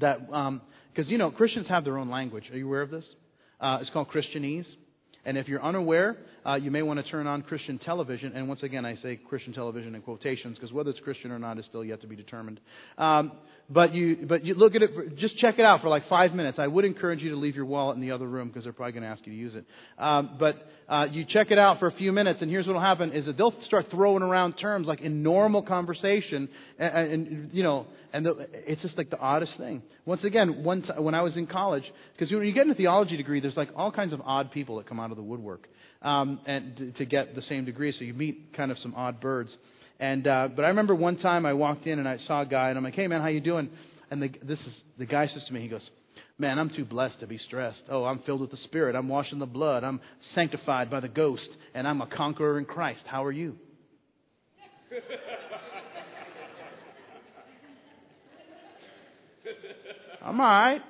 That, 0.00 0.26
because, 0.26 0.36
um, 0.36 0.60
you 1.06 1.18
know, 1.18 1.30
Christians 1.30 1.66
have 1.68 1.84
their 1.84 1.98
own 1.98 2.10
language. 2.10 2.44
Are 2.50 2.56
you 2.56 2.66
aware 2.66 2.82
of 2.82 2.90
this? 2.90 3.04
Uh, 3.60 3.78
it's 3.80 3.90
called 3.90 4.08
Christianese. 4.08 4.66
And 5.24 5.36
if 5.36 5.46
you're 5.46 5.62
unaware, 5.62 6.16
uh, 6.48 6.54
you 6.54 6.70
may 6.70 6.82
want 6.82 7.04
to 7.04 7.10
turn 7.10 7.26
on 7.26 7.42
Christian 7.42 7.78
television. 7.78 8.32
And 8.34 8.48
once 8.48 8.62
again, 8.62 8.86
I 8.86 8.96
say 9.02 9.16
Christian 9.16 9.52
television 9.52 9.94
in 9.94 10.00
quotations 10.00 10.56
because 10.56 10.72
whether 10.72 10.90
it's 10.90 11.00
Christian 11.00 11.30
or 11.30 11.38
not 11.38 11.58
is 11.58 11.66
still 11.66 11.84
yet 11.84 12.00
to 12.00 12.06
be 12.06 12.16
determined. 12.16 12.58
Um, 12.96 13.32
but 13.70 13.94
you, 13.94 14.24
but 14.26 14.46
you 14.46 14.54
look 14.54 14.74
at 14.74 14.82
it. 14.82 15.18
Just 15.18 15.36
check 15.38 15.58
it 15.58 15.64
out 15.64 15.82
for 15.82 15.90
like 15.90 16.08
five 16.08 16.32
minutes. 16.32 16.58
I 16.58 16.66
would 16.66 16.86
encourage 16.86 17.20
you 17.20 17.30
to 17.30 17.36
leave 17.36 17.54
your 17.54 17.66
wallet 17.66 17.96
in 17.96 18.00
the 18.00 18.12
other 18.12 18.26
room 18.26 18.48
because 18.48 18.64
they're 18.64 18.72
probably 18.72 18.92
going 18.92 19.02
to 19.02 19.10
ask 19.10 19.20
you 19.26 19.32
to 19.32 19.38
use 19.38 19.54
it. 19.54 19.66
Um, 20.02 20.36
but 20.40 20.66
uh, 20.88 21.04
you 21.10 21.26
check 21.28 21.50
it 21.50 21.58
out 21.58 21.78
for 21.78 21.86
a 21.86 21.92
few 21.92 22.10
minutes, 22.10 22.38
and 22.40 22.50
here's 22.50 22.66
what 22.66 22.72
will 22.72 22.80
happen: 22.80 23.12
is 23.12 23.26
that 23.26 23.36
they'll 23.36 23.54
start 23.66 23.88
throwing 23.90 24.22
around 24.22 24.54
terms 24.54 24.86
like 24.86 25.02
in 25.02 25.22
normal 25.22 25.60
conversation, 25.60 26.48
and, 26.78 27.12
and 27.12 27.50
you 27.52 27.62
know, 27.62 27.86
and 28.14 28.24
the, 28.24 28.48
it's 28.52 28.80
just 28.80 28.96
like 28.96 29.10
the 29.10 29.18
oddest 29.18 29.52
thing. 29.58 29.82
Once 30.06 30.24
again, 30.24 30.64
one 30.64 30.80
t- 30.80 30.88
when 30.96 31.14
I 31.14 31.20
was 31.20 31.34
in 31.36 31.46
college, 31.46 31.84
because 32.16 32.32
when 32.32 32.46
you 32.46 32.54
get 32.54 32.66
a 32.70 32.74
theology 32.74 33.18
degree, 33.18 33.40
there's 33.40 33.56
like 33.56 33.68
all 33.76 33.92
kinds 33.92 34.14
of 34.14 34.22
odd 34.22 34.50
people 34.50 34.78
that 34.78 34.88
come 34.88 34.98
out 34.98 35.10
of 35.10 35.18
the 35.18 35.22
woodwork, 35.22 35.68
um, 36.02 36.40
and 36.46 36.94
to, 36.96 37.04
get 37.04 37.34
the 37.34 37.42
same 37.48 37.64
degree, 37.64 37.92
so 37.96 38.04
you 38.04 38.14
meet 38.14 38.56
kind 38.56 38.70
of 38.70 38.78
some 38.78 38.94
odd 38.94 39.20
birds. 39.20 39.50
And 39.98 40.26
uh, 40.26 40.48
but 40.54 40.64
I 40.64 40.68
remember 40.68 40.94
one 40.94 41.18
time 41.18 41.44
I 41.44 41.54
walked 41.54 41.86
in 41.86 41.98
and 41.98 42.08
I 42.08 42.18
saw 42.26 42.42
a 42.42 42.46
guy 42.46 42.68
and 42.68 42.78
I'm 42.78 42.84
like, 42.84 42.94
"Hey 42.94 43.08
man, 43.08 43.20
how 43.20 43.26
you 43.26 43.40
doing?" 43.40 43.68
And 44.10 44.22
the, 44.22 44.28
this 44.42 44.58
is 44.60 44.72
the 44.96 45.06
guy 45.06 45.26
says 45.26 45.42
to 45.48 45.52
me, 45.52 45.60
he 45.60 45.68
goes, 45.68 45.82
"Man, 46.38 46.58
I'm 46.58 46.70
too 46.70 46.84
blessed 46.84 47.18
to 47.20 47.26
be 47.26 47.38
stressed. 47.38 47.82
Oh, 47.90 48.04
I'm 48.04 48.20
filled 48.20 48.40
with 48.40 48.52
the 48.52 48.58
Spirit. 48.64 48.94
I'm 48.94 49.08
washed 49.08 49.32
in 49.32 49.40
the 49.40 49.46
blood. 49.46 49.82
I'm 49.82 50.00
sanctified 50.36 50.88
by 50.88 51.00
the 51.00 51.08
Ghost, 51.08 51.48
and 51.74 51.88
I'm 51.88 52.00
a 52.00 52.06
conqueror 52.06 52.58
in 52.58 52.64
Christ. 52.64 53.02
How 53.06 53.24
are 53.24 53.32
you?" 53.32 53.56
I'm 60.22 60.40
all 60.40 60.46
right. 60.46 60.82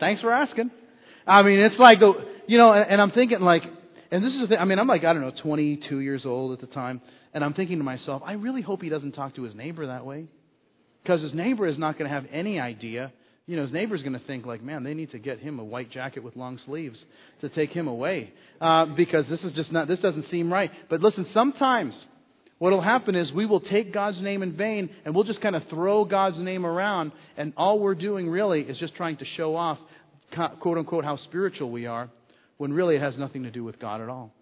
Thanks 0.00 0.22
for 0.22 0.32
asking. 0.32 0.70
I 1.26 1.42
mean, 1.42 1.58
it's 1.58 1.78
like, 1.78 1.98
you 2.46 2.58
know, 2.58 2.72
and, 2.72 2.90
and 2.90 3.00
I'm 3.00 3.10
thinking 3.10 3.40
like, 3.40 3.62
and 4.10 4.24
this 4.24 4.32
is 4.32 4.40
the 4.42 4.46
thing. 4.48 4.58
I 4.58 4.64
mean, 4.64 4.78
I'm 4.78 4.86
like, 4.86 5.04
I 5.04 5.12
don't 5.12 5.22
know, 5.22 5.32
22 5.42 6.00
years 6.00 6.22
old 6.24 6.52
at 6.52 6.60
the 6.60 6.72
time. 6.72 7.00
And 7.34 7.44
I'm 7.44 7.54
thinking 7.54 7.78
to 7.78 7.84
myself, 7.84 8.22
I 8.24 8.32
really 8.32 8.62
hope 8.62 8.82
he 8.82 8.88
doesn't 8.88 9.12
talk 9.12 9.34
to 9.36 9.42
his 9.42 9.54
neighbor 9.54 9.86
that 9.88 10.06
way. 10.06 10.26
Because 11.02 11.22
his 11.22 11.34
neighbor 11.34 11.66
is 11.66 11.78
not 11.78 11.98
going 11.98 12.08
to 12.08 12.14
have 12.14 12.24
any 12.32 12.58
idea. 12.60 13.12
You 13.46 13.56
know, 13.56 13.62
his 13.62 13.72
neighbor's 13.72 14.02
going 14.02 14.14
to 14.14 14.26
think, 14.26 14.46
like, 14.46 14.62
man, 14.62 14.82
they 14.82 14.94
need 14.94 15.12
to 15.12 15.18
get 15.18 15.38
him 15.38 15.58
a 15.58 15.64
white 15.64 15.90
jacket 15.90 16.22
with 16.24 16.36
long 16.36 16.58
sleeves 16.66 16.98
to 17.40 17.48
take 17.48 17.70
him 17.70 17.88
away. 17.88 18.32
Uh, 18.60 18.86
because 18.96 19.24
this 19.28 19.40
is 19.40 19.52
just 19.54 19.70
not, 19.70 19.86
this 19.88 20.00
doesn't 20.00 20.26
seem 20.30 20.52
right. 20.52 20.70
But 20.88 21.00
listen, 21.00 21.26
sometimes 21.34 21.94
what 22.58 22.72
will 22.72 22.80
happen 22.80 23.14
is 23.14 23.30
we 23.32 23.46
will 23.46 23.60
take 23.60 23.92
God's 23.92 24.20
name 24.20 24.42
in 24.42 24.56
vain 24.56 24.90
and 25.04 25.14
we'll 25.14 25.24
just 25.24 25.40
kind 25.40 25.54
of 25.54 25.62
throw 25.68 26.04
God's 26.04 26.38
name 26.38 26.64
around. 26.64 27.12
And 27.36 27.52
all 27.56 27.78
we're 27.78 27.94
doing 27.94 28.28
really 28.28 28.62
is 28.62 28.78
just 28.78 28.94
trying 28.96 29.16
to 29.18 29.24
show 29.36 29.54
off, 29.54 29.78
quote 30.60 30.78
unquote, 30.78 31.04
how 31.04 31.18
spiritual 31.18 31.70
we 31.70 31.86
are 31.86 32.08
when 32.58 32.72
really 32.72 32.96
it 32.96 33.02
has 33.02 33.16
nothing 33.16 33.42
to 33.44 33.50
do 33.50 33.64
with 33.64 33.78
God 33.78 34.00
at 34.00 34.08
all. 34.08 34.32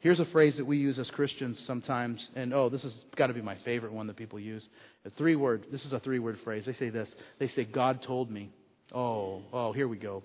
Here's 0.00 0.20
a 0.20 0.26
phrase 0.26 0.54
that 0.58 0.64
we 0.64 0.76
use 0.76 0.96
as 0.98 1.08
Christians 1.08 1.56
sometimes, 1.66 2.20
and 2.36 2.54
oh, 2.54 2.68
this 2.68 2.82
has 2.82 2.92
got 3.16 3.26
to 3.28 3.34
be 3.34 3.42
my 3.42 3.56
favorite 3.64 3.92
one 3.92 4.06
that 4.06 4.16
people 4.16 4.38
use. 4.38 4.62
A 5.04 5.10
three 5.10 5.34
word, 5.34 5.64
this 5.72 5.80
is 5.82 5.92
a 5.92 5.98
three 6.00 6.20
word 6.20 6.38
phrase. 6.44 6.62
They 6.66 6.74
say 6.74 6.90
this. 6.90 7.08
They 7.40 7.50
say, 7.56 7.64
God 7.64 8.00
told 8.06 8.30
me. 8.30 8.50
Oh, 8.94 9.42
oh, 9.52 9.72
here 9.72 9.88
we 9.88 9.98
go. 9.98 10.22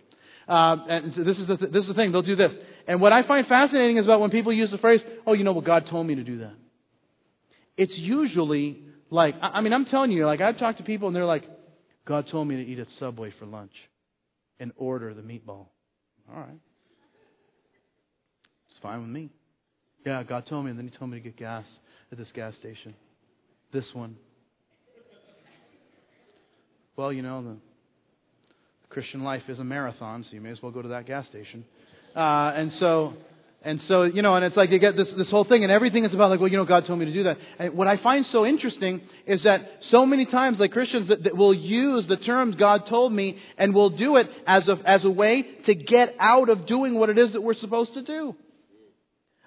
Um, 0.48 0.86
and 0.90 1.14
so 1.16 1.24
this 1.24 1.38
is 1.38 1.48
the 1.48 1.58
th- 1.58 1.72
this 1.72 1.82
is 1.82 1.88
the 1.88 1.94
thing. 1.94 2.12
They'll 2.12 2.22
do 2.22 2.36
this. 2.36 2.52
And 2.88 3.00
what 3.00 3.14
I 3.14 3.26
find 3.26 3.48
fascinating 3.48 3.98
is 3.98 4.06
about 4.06 4.20
when 4.20 4.30
people 4.30 4.52
use 4.52 4.70
the 4.72 4.78
phrase, 4.78 5.00
"Oh, 5.26 5.34
you 5.34 5.44
know, 5.44 5.54
well, 5.54 5.62
God 5.62 5.88
told 5.90 6.06
me 6.06 6.16
to 6.16 6.24
do 6.24 6.40
that." 6.40 6.54
It's 7.78 7.94
usually 7.96 8.84
like, 9.10 9.36
I, 9.42 9.48
I 9.48 9.62
mean, 9.62 9.74
I'm 9.74 9.86
telling 9.86 10.12
you, 10.12 10.26
like 10.26 10.42
I've 10.42 10.60
talked 10.60 10.80
to 10.80 10.84
people 10.84 11.08
and 11.08 11.16
they're 11.16 11.26
like, 11.26 11.44
"God 12.06 12.28
told 12.30 12.48
me 12.48 12.58
to 12.58 12.62
eat 12.62 12.80
at 12.80 12.88
Subway 13.00 13.34
for 13.40 13.46
lunch, 13.46 13.72
and 14.60 14.74
order 14.76 15.14
the 15.14 15.22
meatball." 15.22 15.68
All 16.30 16.40
right, 16.40 16.60
fine 18.84 19.02
with 19.02 19.10
me. 19.10 19.30
Yeah, 20.06 20.22
God 20.22 20.46
told 20.48 20.66
me, 20.66 20.72
and 20.72 20.78
then 20.78 20.88
He 20.88 20.96
told 20.96 21.10
me 21.10 21.18
to 21.18 21.24
get 21.24 21.38
gas 21.38 21.66
at 22.12 22.18
this 22.18 22.28
gas 22.36 22.54
station. 22.60 22.94
This 23.72 23.86
one. 23.94 24.18
Well, 26.96 27.12
you 27.12 27.24
know, 27.24 27.42
the 27.42 27.56
Christian 28.90 29.24
life 29.24 29.44
is 29.48 29.58
a 29.58 29.64
marathon, 29.64 30.24
so 30.24 30.36
you 30.36 30.42
may 30.42 30.52
as 30.52 30.62
well 30.62 30.72
go 30.72 30.84
to 30.84 30.90
that 30.90 31.08
gas 31.08 31.26
station. 31.28 31.66
Uh, 32.16 32.52
and 32.56 32.72
so, 32.80 33.14
and 33.64 33.80
so, 33.88 34.04
you 34.04 34.22
know, 34.22 34.36
and 34.36 34.46
it's 34.46 34.58
like 34.58 34.70
you 34.70 34.78
get 34.78 34.96
this, 34.98 35.08
this 35.18 35.30
whole 35.30 35.46
thing, 35.46 35.64
and 35.64 35.72
everything 35.72 36.04
is 36.04 36.14
about 36.14 36.30
like, 36.30 36.42
well, 36.42 36.50
you 36.50 36.58
know, 36.58 36.66
God 36.66 36.86
told 36.86 37.00
me 37.00 37.06
to 37.06 37.14
do 37.14 37.24
that. 37.24 37.38
And 37.58 37.74
what 37.74 37.88
I 37.88 37.98
find 37.98 38.26
so 38.32 38.46
interesting 38.46 39.02
is 39.26 39.42
that 39.44 39.62
so 39.90 40.06
many 40.06 40.26
times, 40.26 40.58
like 40.60 40.74
Christians, 40.74 41.08
that, 41.08 41.24
that 41.24 41.36
will 41.36 41.54
use 41.54 42.06
the 42.08 42.18
terms 42.18 42.58
God 42.58 42.82
told 42.90 43.14
me, 43.14 43.40
and 43.58 43.74
will 43.74 43.90
do 43.90 44.18
it 44.18 44.28
as 44.46 44.68
a, 44.68 44.78
as 44.86 45.06
a 45.06 45.10
way 45.10 45.46
to 45.66 45.74
get 45.74 46.14
out 46.20 46.50
of 46.50 46.68
doing 46.68 46.96
what 46.96 47.10
it 47.10 47.18
is 47.18 47.32
that 47.32 47.42
we're 47.42 47.56
supposed 47.56 47.94
to 47.94 48.04
do. 48.04 48.36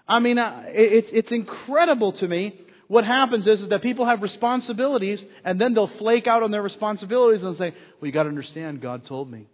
I 0.08 0.20
mean, 0.20 0.38
uh, 0.38 0.64
it, 0.66 1.06
it's 1.12 1.28
incredible 1.30 2.12
to 2.14 2.28
me 2.28 2.60
what 2.88 3.04
happens 3.04 3.46
is, 3.46 3.68
that 3.70 3.82
people 3.82 4.06
have 4.06 4.22
responsibilities 4.22 5.18
and 5.44 5.60
then 5.60 5.74
they'll 5.74 5.90
flake 5.98 6.26
out 6.26 6.42
on 6.42 6.50
their 6.50 6.62
responsibilities 6.62 7.42
and 7.42 7.56
say, 7.58 7.74
well, 8.00 8.06
you 8.06 8.12
got 8.12 8.24
to 8.24 8.28
understand, 8.28 8.80
God 8.80 9.02
told 9.08 9.30
me. 9.30 9.46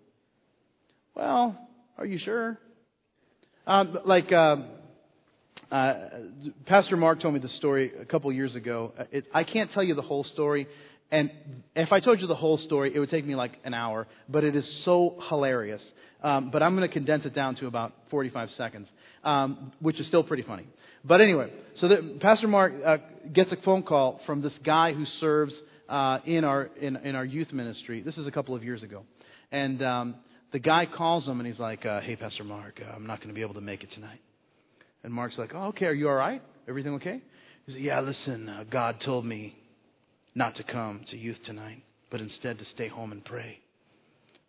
Well, 1.14 1.58
are 1.96 2.06
you 2.06 2.18
sure? 2.18 2.58
Um, 3.66 3.98
like, 4.04 4.32
um, 4.32 4.66
uh, 5.70 5.94
Pastor 6.66 6.96
Mark 6.96 7.22
told 7.22 7.34
me 7.34 7.40
the 7.40 7.48
story 7.58 7.92
a 8.00 8.04
couple 8.04 8.30
years 8.32 8.54
ago. 8.54 8.92
Uh, 8.98 9.04
it, 9.10 9.24
I 9.32 9.44
can't 9.44 9.70
tell 9.72 9.82
you 9.82 9.94
the 9.94 10.02
whole 10.02 10.24
story, 10.24 10.66
and 11.10 11.30
if 11.74 11.92
I 11.92 12.00
told 12.00 12.20
you 12.20 12.26
the 12.26 12.34
whole 12.34 12.58
story, 12.58 12.92
it 12.94 12.98
would 12.98 13.10
take 13.10 13.26
me 13.26 13.34
like 13.34 13.52
an 13.64 13.72
hour, 13.72 14.06
but 14.28 14.44
it 14.44 14.56
is 14.56 14.64
so 14.84 15.18
hilarious. 15.28 15.80
Um, 16.22 16.50
but 16.50 16.62
I'm 16.62 16.76
going 16.76 16.88
to 16.88 16.92
condense 16.92 17.24
it 17.24 17.34
down 17.34 17.56
to 17.56 17.66
about 17.66 17.92
45 18.10 18.48
seconds, 18.56 18.88
um, 19.24 19.72
which 19.80 20.00
is 20.00 20.06
still 20.06 20.22
pretty 20.22 20.42
funny. 20.42 20.66
But 21.04 21.20
anyway, 21.20 21.50
so 21.80 21.88
Pastor 22.20 22.48
Mark 22.48 22.74
uh, 22.84 22.96
gets 23.32 23.50
a 23.52 23.56
phone 23.64 23.82
call 23.82 24.20
from 24.24 24.40
this 24.40 24.52
guy 24.64 24.92
who 24.92 25.04
serves 25.20 25.52
uh, 25.88 26.18
in 26.24 26.44
our 26.44 26.70
in, 26.80 26.96
in 26.96 27.14
our 27.16 27.24
youth 27.24 27.52
ministry. 27.52 28.02
This 28.02 28.16
is 28.16 28.26
a 28.26 28.30
couple 28.30 28.54
of 28.54 28.62
years 28.62 28.82
ago, 28.82 29.02
and 29.50 29.82
um, 29.82 30.14
the 30.52 30.58
guy 30.58 30.86
calls 30.86 31.26
him 31.26 31.40
and 31.40 31.46
he's 31.46 31.58
like, 31.58 31.84
uh, 31.84 32.00
"Hey, 32.00 32.16
Pastor 32.16 32.44
Mark, 32.44 32.80
uh, 32.80 32.92
I'm 32.94 33.06
not 33.06 33.18
going 33.18 33.28
to 33.28 33.34
be 33.34 33.42
able 33.42 33.54
to 33.54 33.60
make 33.60 33.82
it 33.82 33.90
tonight." 33.94 34.20
And 35.02 35.12
Mark's 35.12 35.36
like, 35.38 35.52
"Oh, 35.54 35.68
okay. 35.68 35.86
Are 35.86 35.92
you 35.92 36.08
all 36.08 36.14
right? 36.14 36.42
Everything 36.68 36.94
okay?" 36.94 37.20
He 37.66 37.72
said, 37.72 37.82
"Yeah. 37.82 38.00
Listen, 38.00 38.48
uh, 38.48 38.64
God 38.70 38.96
told 39.04 39.24
me 39.24 39.56
not 40.34 40.56
to 40.56 40.62
come 40.62 41.00
to 41.10 41.16
youth 41.16 41.38
tonight, 41.46 41.82
but 42.10 42.20
instead 42.20 42.58
to 42.58 42.64
stay 42.74 42.88
home 42.88 43.12
and 43.12 43.24
pray." 43.24 43.58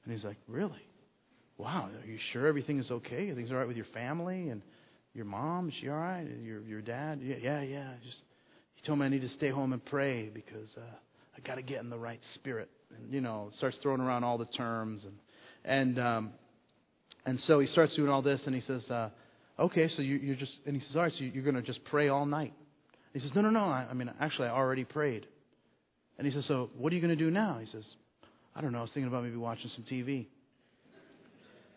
And 0.06 0.14
he's 0.14 0.24
like, 0.24 0.38
"Really? 0.48 0.86
Wow. 1.58 1.90
Are 2.02 2.08
you 2.08 2.18
sure 2.32 2.48
everything 2.48 2.80
is 2.80 2.90
okay? 2.90 3.30
Everything's 3.30 3.52
all 3.52 3.58
right 3.58 3.68
with 3.68 3.78
your 3.78 3.88
family 3.94 4.50
and?" 4.50 4.62
Your 5.14 5.26
mom, 5.26 5.70
is 5.70 5.76
she 5.80 5.90
all 5.90 5.98
right? 5.98 6.26
Your 6.42 6.62
your 6.62 6.82
dad? 6.82 7.20
Yeah, 7.22 7.36
yeah, 7.42 7.62
yeah. 7.62 7.92
Just 8.04 8.18
he 8.76 8.86
told 8.86 8.98
me 9.00 9.06
I 9.06 9.10
need 9.10 9.22
to 9.22 9.30
stay 9.38 9.50
home 9.50 9.72
and 9.74 9.84
pray 9.86 10.30
because 10.34 10.68
uh, 10.76 10.82
I 11.38 11.48
got 11.48 11.56
to 11.56 11.62
get 11.62 11.82
in 11.82 11.90
the 11.90 11.98
right 11.98 12.20
spirit. 12.36 12.70
And 12.98 13.14
you 13.14 13.22
know, 13.22 13.52
starts 13.58 13.78
throwing 13.84 14.02
around 14.02 14.24
all 14.24 14.40
the 14.40 14.46
terms 14.46 15.04
and 15.06 15.14
and 15.66 16.00
um, 16.00 16.32
and 17.28 17.40
so 17.46 17.60
he 17.60 17.68
starts 17.68 17.96
doing 17.96 18.10
all 18.10 18.24
this 18.24 18.42
and 18.48 18.56
he 18.56 18.64
says, 18.66 18.82
uh, 18.90 19.10
okay, 19.60 19.90
so 19.96 20.02
you, 20.02 20.16
you're 20.16 20.36
just 20.36 20.52
and 20.66 20.76
he 20.76 20.82
says, 20.88 20.96
all 20.96 21.04
right, 21.04 21.14
so 21.16 21.24
you're 21.24 21.44
going 21.44 21.56
to 21.56 21.62
just 21.62 21.84
pray 21.86 22.10
all 22.10 22.26
night. 22.26 22.54
He 23.14 23.20
says, 23.20 23.30
no, 23.36 23.42
no, 23.42 23.52
no. 23.52 23.66
I, 23.66 23.86
I 23.88 23.94
mean, 23.94 24.12
actually, 24.20 24.48
I 24.48 24.52
already 24.52 24.84
prayed. 24.84 25.28
And 26.18 26.26
he 26.26 26.34
says, 26.34 26.46
so 26.48 26.72
what 26.76 26.92
are 26.92 26.96
you 26.96 27.02
going 27.02 27.16
to 27.16 27.24
do 27.24 27.30
now? 27.30 27.60
He 27.62 27.68
says, 27.72 27.84
I 28.56 28.62
don't 28.62 28.72
know. 28.72 28.80
I 28.80 28.82
was 28.82 28.90
thinking 28.96 29.08
about 29.08 29.24
maybe 29.24 29.36
watching 29.36 29.70
some 29.76 29.86
TV. 29.86 30.26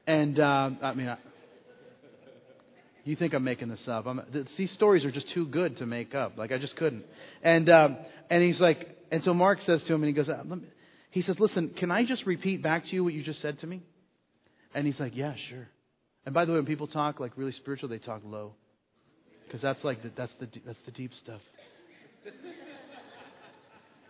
And 0.06 0.38
uh, 0.38 0.70
I 0.82 0.94
mean. 0.94 1.08
I, 1.08 1.18
you 3.06 3.14
think 3.14 3.34
I'm 3.34 3.44
making 3.44 3.68
this 3.68 3.78
up? 3.86 4.06
I'm, 4.06 4.20
these 4.58 4.70
stories 4.74 5.04
are 5.04 5.12
just 5.12 5.32
too 5.32 5.46
good 5.46 5.78
to 5.78 5.86
make 5.86 6.14
up. 6.14 6.36
Like 6.36 6.50
I 6.50 6.58
just 6.58 6.74
couldn't. 6.74 7.04
And 7.40 7.70
um, 7.70 7.98
and 8.28 8.42
he's 8.42 8.60
like, 8.60 8.98
and 9.12 9.22
so 9.24 9.32
Mark 9.32 9.60
says 9.64 9.80
to 9.86 9.94
him, 9.94 10.02
and 10.02 10.08
he 10.08 10.12
goes, 10.12 10.28
uh, 10.28 10.42
he 11.12 11.22
says, 11.22 11.36
listen, 11.38 11.70
can 11.78 11.92
I 11.92 12.04
just 12.04 12.26
repeat 12.26 12.62
back 12.62 12.84
to 12.84 12.90
you 12.90 13.04
what 13.04 13.14
you 13.14 13.22
just 13.22 13.40
said 13.40 13.60
to 13.60 13.66
me? 13.66 13.82
And 14.74 14.86
he's 14.86 14.98
like, 14.98 15.12
yeah, 15.14 15.34
sure. 15.48 15.68
And 16.24 16.34
by 16.34 16.44
the 16.44 16.52
way, 16.52 16.58
when 16.58 16.66
people 16.66 16.88
talk 16.88 17.20
like 17.20 17.32
really 17.36 17.52
spiritual, 17.52 17.88
they 17.88 17.98
talk 17.98 18.22
low, 18.24 18.54
because 19.46 19.62
that's 19.62 19.82
like 19.84 20.02
the, 20.02 20.10
that's 20.16 20.32
the 20.40 20.48
that's 20.66 20.78
the 20.84 20.92
deep 20.92 21.12
stuff. 21.22 21.40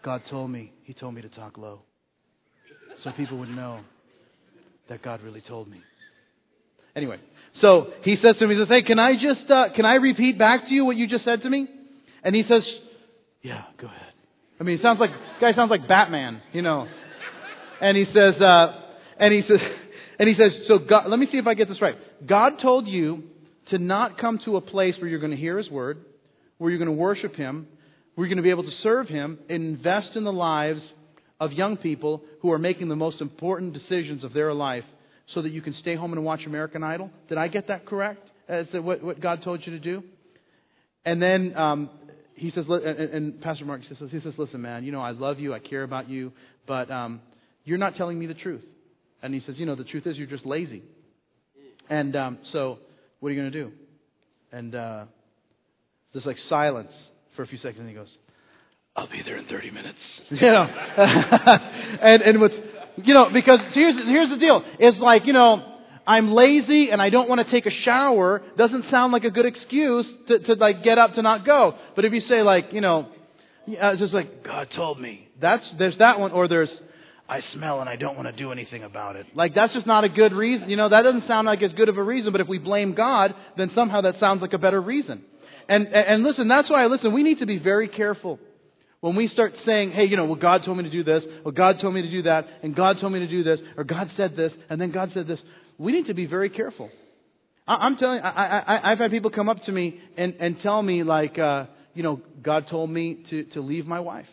God 0.02 0.22
told 0.30 0.50
me, 0.50 0.72
He 0.84 0.94
told 0.94 1.14
me 1.14 1.20
to 1.20 1.28
talk 1.28 1.58
low, 1.58 1.82
so 3.04 3.12
people 3.12 3.36
would 3.38 3.50
know 3.50 3.80
that 4.88 5.02
God 5.02 5.22
really 5.22 5.40
told 5.40 5.68
me. 5.68 5.80
Anyway, 6.94 7.18
so 7.60 7.88
he 8.02 8.16
says 8.22 8.36
to 8.38 8.44
him, 8.44 8.50
he 8.50 8.56
says, 8.56 8.68
hey, 8.68 8.82
can 8.82 8.98
I 8.98 9.14
just, 9.14 9.50
uh, 9.50 9.66
can 9.74 9.84
I 9.84 9.94
repeat 9.94 10.38
back 10.38 10.66
to 10.66 10.72
you 10.72 10.84
what 10.84 10.96
you 10.96 11.06
just 11.06 11.24
said 11.24 11.42
to 11.42 11.50
me? 11.50 11.68
And 12.22 12.34
he 12.34 12.44
says, 12.48 12.62
yeah, 13.42 13.64
go 13.80 13.86
ahead. 13.86 14.12
I 14.58 14.64
mean, 14.64 14.78
he 14.78 14.82
sounds 14.82 14.98
like, 14.98 15.10
guy 15.40 15.52
sounds 15.54 15.70
like 15.70 15.86
Batman, 15.86 16.40
you 16.52 16.62
know. 16.62 16.88
And 17.80 17.96
he 17.96 18.06
says, 18.06 18.40
uh, 18.40 18.80
and 19.18 19.32
he 19.32 19.42
says, 19.42 19.58
and 20.18 20.28
he 20.28 20.34
says, 20.34 20.52
so 20.66 20.78
God, 20.78 21.08
let 21.08 21.18
me 21.18 21.28
see 21.30 21.38
if 21.38 21.46
I 21.46 21.54
get 21.54 21.68
this 21.68 21.82
right. 21.82 21.96
God 22.26 22.54
told 22.62 22.86
you 22.86 23.24
to 23.70 23.78
not 23.78 24.18
come 24.18 24.38
to 24.44 24.56
a 24.56 24.60
place 24.60 24.94
where 24.98 25.08
you're 25.08 25.20
going 25.20 25.32
to 25.32 25.36
hear 25.36 25.58
His 25.58 25.70
word, 25.70 25.98
where 26.58 26.70
you're 26.70 26.78
going 26.78 26.86
to 26.90 26.92
worship 26.92 27.34
Him, 27.34 27.66
where 28.14 28.26
you're 28.26 28.34
going 28.34 28.42
to 28.42 28.46
be 28.46 28.50
able 28.50 28.64
to 28.64 28.76
serve 28.82 29.08
Him, 29.08 29.38
invest 29.48 30.10
in 30.14 30.24
the 30.24 30.32
lives 30.32 30.80
of 31.38 31.52
young 31.52 31.76
people 31.76 32.22
who 32.40 32.50
are 32.52 32.58
making 32.58 32.88
the 32.88 32.96
most 32.96 33.20
important 33.20 33.72
decisions 33.72 34.24
of 34.24 34.32
their 34.32 34.52
life 34.52 34.84
so 35.34 35.42
that 35.42 35.50
you 35.50 35.60
can 35.60 35.74
stay 35.80 35.96
home 35.96 36.12
and 36.12 36.24
watch 36.24 36.40
American 36.46 36.82
Idol? 36.82 37.10
Did 37.28 37.38
I 37.38 37.48
get 37.48 37.68
that 37.68 37.86
correct? 37.86 38.28
Is 38.48 38.66
that 38.72 38.82
what, 38.82 39.02
what 39.02 39.20
God 39.20 39.42
told 39.42 39.66
you 39.66 39.72
to 39.72 39.78
do? 39.78 40.02
And 41.04 41.20
then 41.20 41.56
um, 41.56 41.90
he 42.34 42.50
says, 42.50 42.64
and, 42.68 42.84
and 42.84 43.40
Pastor 43.40 43.64
Mark 43.64 43.82
says, 43.88 43.98
he 44.10 44.20
says, 44.20 44.34
listen, 44.36 44.60
man, 44.62 44.84
you 44.84 44.92
know, 44.92 45.00
I 45.00 45.10
love 45.12 45.38
you, 45.38 45.54
I 45.54 45.58
care 45.58 45.82
about 45.82 46.08
you, 46.08 46.32
but 46.66 46.90
um, 46.90 47.20
you're 47.64 47.78
not 47.78 47.96
telling 47.96 48.18
me 48.18 48.26
the 48.26 48.34
truth. 48.34 48.62
And 49.22 49.34
he 49.34 49.40
says, 49.46 49.56
you 49.58 49.66
know, 49.66 49.74
the 49.74 49.84
truth 49.84 50.06
is 50.06 50.16
you're 50.16 50.26
just 50.26 50.46
lazy. 50.46 50.82
And 51.88 52.14
um, 52.16 52.38
so, 52.52 52.78
what 53.20 53.28
are 53.28 53.32
you 53.32 53.40
going 53.40 53.52
to 53.52 53.64
do? 53.64 53.72
And 54.52 54.74
uh, 54.74 55.04
there's 56.12 56.26
like 56.26 56.36
silence 56.48 56.92
for 57.34 57.42
a 57.42 57.46
few 57.46 57.58
seconds, 57.58 57.78
and 57.80 57.88
he 57.88 57.94
goes, 57.94 58.08
I'll 58.96 59.10
be 59.10 59.22
there 59.22 59.36
in 59.36 59.46
30 59.46 59.70
minutes. 59.70 59.98
You 60.30 60.40
know, 60.40 60.64
and 62.02 62.22
and 62.22 62.40
what's 62.40 62.54
you 62.96 63.14
know, 63.14 63.30
because 63.32 63.60
here's, 63.72 63.94
here's 64.06 64.30
the 64.30 64.38
deal. 64.38 64.62
It's 64.78 64.98
like, 64.98 65.26
you 65.26 65.32
know, 65.32 65.74
I'm 66.06 66.32
lazy 66.32 66.90
and 66.90 67.02
I 67.02 67.10
don't 67.10 67.28
want 67.28 67.44
to 67.44 67.50
take 67.50 67.66
a 67.66 67.82
shower 67.84 68.42
doesn't 68.56 68.86
sound 68.90 69.12
like 69.12 69.24
a 69.24 69.30
good 69.30 69.46
excuse 69.46 70.06
to, 70.28 70.38
to 70.38 70.54
like 70.54 70.82
get 70.82 70.98
up 70.98 71.14
to 71.14 71.22
not 71.22 71.44
go. 71.44 71.74
But 71.94 72.04
if 72.04 72.12
you 72.12 72.22
say 72.28 72.42
like, 72.42 72.66
you 72.72 72.80
know, 72.80 73.08
it's 73.66 74.00
just 74.00 74.14
like, 74.14 74.44
God 74.44 74.68
told 74.74 75.00
me. 75.00 75.28
That's, 75.40 75.64
there's 75.78 75.98
that 75.98 76.18
one. 76.20 76.30
Or 76.30 76.48
there's, 76.48 76.70
I 77.28 77.42
smell 77.54 77.80
and 77.80 77.88
I 77.88 77.96
don't 77.96 78.16
want 78.16 78.28
to 78.28 78.32
do 78.32 78.52
anything 78.52 78.84
about 78.84 79.16
it. 79.16 79.26
Like 79.34 79.54
that's 79.54 79.74
just 79.74 79.86
not 79.86 80.04
a 80.04 80.08
good 80.08 80.32
reason. 80.32 80.70
You 80.70 80.76
know, 80.76 80.88
that 80.88 81.02
doesn't 81.02 81.26
sound 81.26 81.46
like 81.46 81.62
as 81.62 81.72
good 81.72 81.88
of 81.88 81.98
a 81.98 82.02
reason, 82.02 82.32
but 82.32 82.40
if 82.40 82.48
we 82.48 82.58
blame 82.58 82.94
God, 82.94 83.34
then 83.56 83.70
somehow 83.74 84.02
that 84.02 84.20
sounds 84.20 84.40
like 84.40 84.52
a 84.52 84.58
better 84.58 84.80
reason. 84.80 85.22
And, 85.68 85.88
and 85.88 86.22
listen, 86.22 86.46
that's 86.46 86.70
why, 86.70 86.86
listen, 86.86 87.12
we 87.12 87.24
need 87.24 87.40
to 87.40 87.46
be 87.46 87.58
very 87.58 87.88
careful 87.88 88.38
when 89.00 89.14
we 89.14 89.28
start 89.28 89.52
saying, 89.64 89.92
hey, 89.92 90.04
you 90.04 90.16
know, 90.16 90.24
well, 90.24 90.36
God 90.36 90.64
told 90.64 90.78
me 90.78 90.84
to 90.84 90.90
do 90.90 91.04
this, 91.04 91.22
or 91.44 91.52
God 91.52 91.76
told 91.80 91.94
me 91.94 92.02
to 92.02 92.10
do 92.10 92.22
that, 92.22 92.46
and 92.62 92.74
God 92.74 92.98
told 93.00 93.12
me 93.12 93.20
to 93.20 93.26
do 93.26 93.44
this, 93.44 93.60
or 93.76 93.84
God 93.84 94.10
said 94.16 94.36
this, 94.36 94.52
and 94.68 94.80
then 94.80 94.90
God 94.90 95.10
said 95.14 95.26
this, 95.26 95.38
we 95.78 95.92
need 95.92 96.06
to 96.06 96.14
be 96.14 96.26
very 96.26 96.50
careful. 96.50 96.90
I, 97.68 97.86
am 97.86 97.96
telling, 97.96 98.20
I, 98.20 98.28
I, 98.58 98.92
I've 98.92 98.98
had 98.98 99.10
people 99.10 99.30
come 99.30 99.48
up 99.48 99.64
to 99.64 99.72
me 99.72 100.00
and, 100.16 100.34
and 100.40 100.56
tell 100.62 100.82
me, 100.82 101.02
like, 101.02 101.38
uh, 101.38 101.66
you 101.94 102.02
know, 102.02 102.20
God 102.42 102.66
told 102.70 102.90
me 102.90 103.24
to, 103.30 103.44
to 103.54 103.60
leave 103.60 103.86
my 103.86 104.00
wife. 104.00 104.26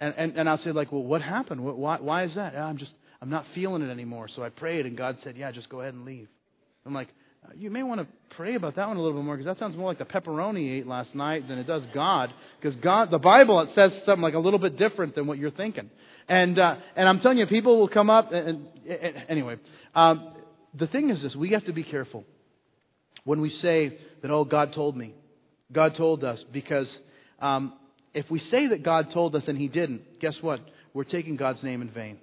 And, 0.00 0.14
and, 0.16 0.36
and 0.36 0.48
I'll 0.48 0.62
say, 0.64 0.72
like, 0.72 0.90
well, 0.90 1.02
what 1.02 1.22
happened? 1.22 1.62
Why, 1.62 1.98
why 2.00 2.24
is 2.24 2.34
that? 2.34 2.56
I'm 2.56 2.78
just, 2.78 2.92
I'm 3.22 3.30
not 3.30 3.44
feeling 3.54 3.82
it 3.82 3.90
anymore. 3.90 4.28
So 4.34 4.42
I 4.42 4.48
prayed, 4.48 4.86
and 4.86 4.96
God 4.96 5.18
said, 5.22 5.36
yeah, 5.36 5.50
just 5.52 5.68
go 5.68 5.80
ahead 5.80 5.94
and 5.94 6.04
leave. 6.04 6.28
I'm 6.84 6.94
like, 6.94 7.08
you 7.56 7.70
may 7.70 7.82
want 7.82 8.00
to 8.00 8.06
pray 8.36 8.54
about 8.54 8.76
that 8.76 8.88
one 8.88 8.96
a 8.96 9.00
little 9.00 9.18
bit 9.18 9.24
more 9.24 9.36
because 9.36 9.46
that 9.46 9.58
sounds 9.58 9.76
more 9.76 9.88
like 9.88 9.98
the 9.98 10.04
pepperoni 10.04 10.78
ate 10.78 10.86
last 10.86 11.14
night 11.14 11.46
than 11.48 11.58
it 11.58 11.66
does 11.66 11.82
God. 11.92 12.32
Because 12.60 12.78
God, 12.80 13.10
the 13.10 13.18
Bible, 13.18 13.60
it 13.60 13.70
says 13.74 13.92
something 14.06 14.22
like 14.22 14.34
a 14.34 14.38
little 14.38 14.58
bit 14.58 14.78
different 14.78 15.14
than 15.14 15.26
what 15.26 15.38
you're 15.38 15.50
thinking. 15.50 15.90
And 16.28 16.58
uh, 16.58 16.76
and 16.96 17.08
I'm 17.08 17.20
telling 17.20 17.38
you, 17.38 17.46
people 17.46 17.78
will 17.78 17.88
come 17.88 18.10
up 18.10 18.32
and, 18.32 18.48
and, 18.48 18.66
and 18.88 19.16
anyway. 19.28 19.56
Um, 19.94 20.32
the 20.78 20.86
thing 20.86 21.10
is 21.10 21.22
this: 21.22 21.34
we 21.36 21.50
have 21.50 21.64
to 21.66 21.72
be 21.72 21.84
careful 21.84 22.24
when 23.24 23.40
we 23.40 23.50
say 23.62 23.98
that, 24.22 24.30
oh, 24.30 24.44
God 24.44 24.74
told 24.74 24.96
me, 24.96 25.14
God 25.72 25.96
told 25.96 26.24
us, 26.24 26.38
because 26.52 26.86
um, 27.40 27.74
if 28.12 28.30
we 28.30 28.40
say 28.50 28.68
that 28.68 28.82
God 28.82 29.08
told 29.12 29.34
us 29.34 29.42
and 29.46 29.58
He 29.58 29.68
didn't, 29.68 30.20
guess 30.20 30.34
what? 30.40 30.60
We're 30.92 31.04
taking 31.04 31.36
God's 31.36 31.62
name 31.62 31.82
in 31.82 31.90
vain. 31.90 32.18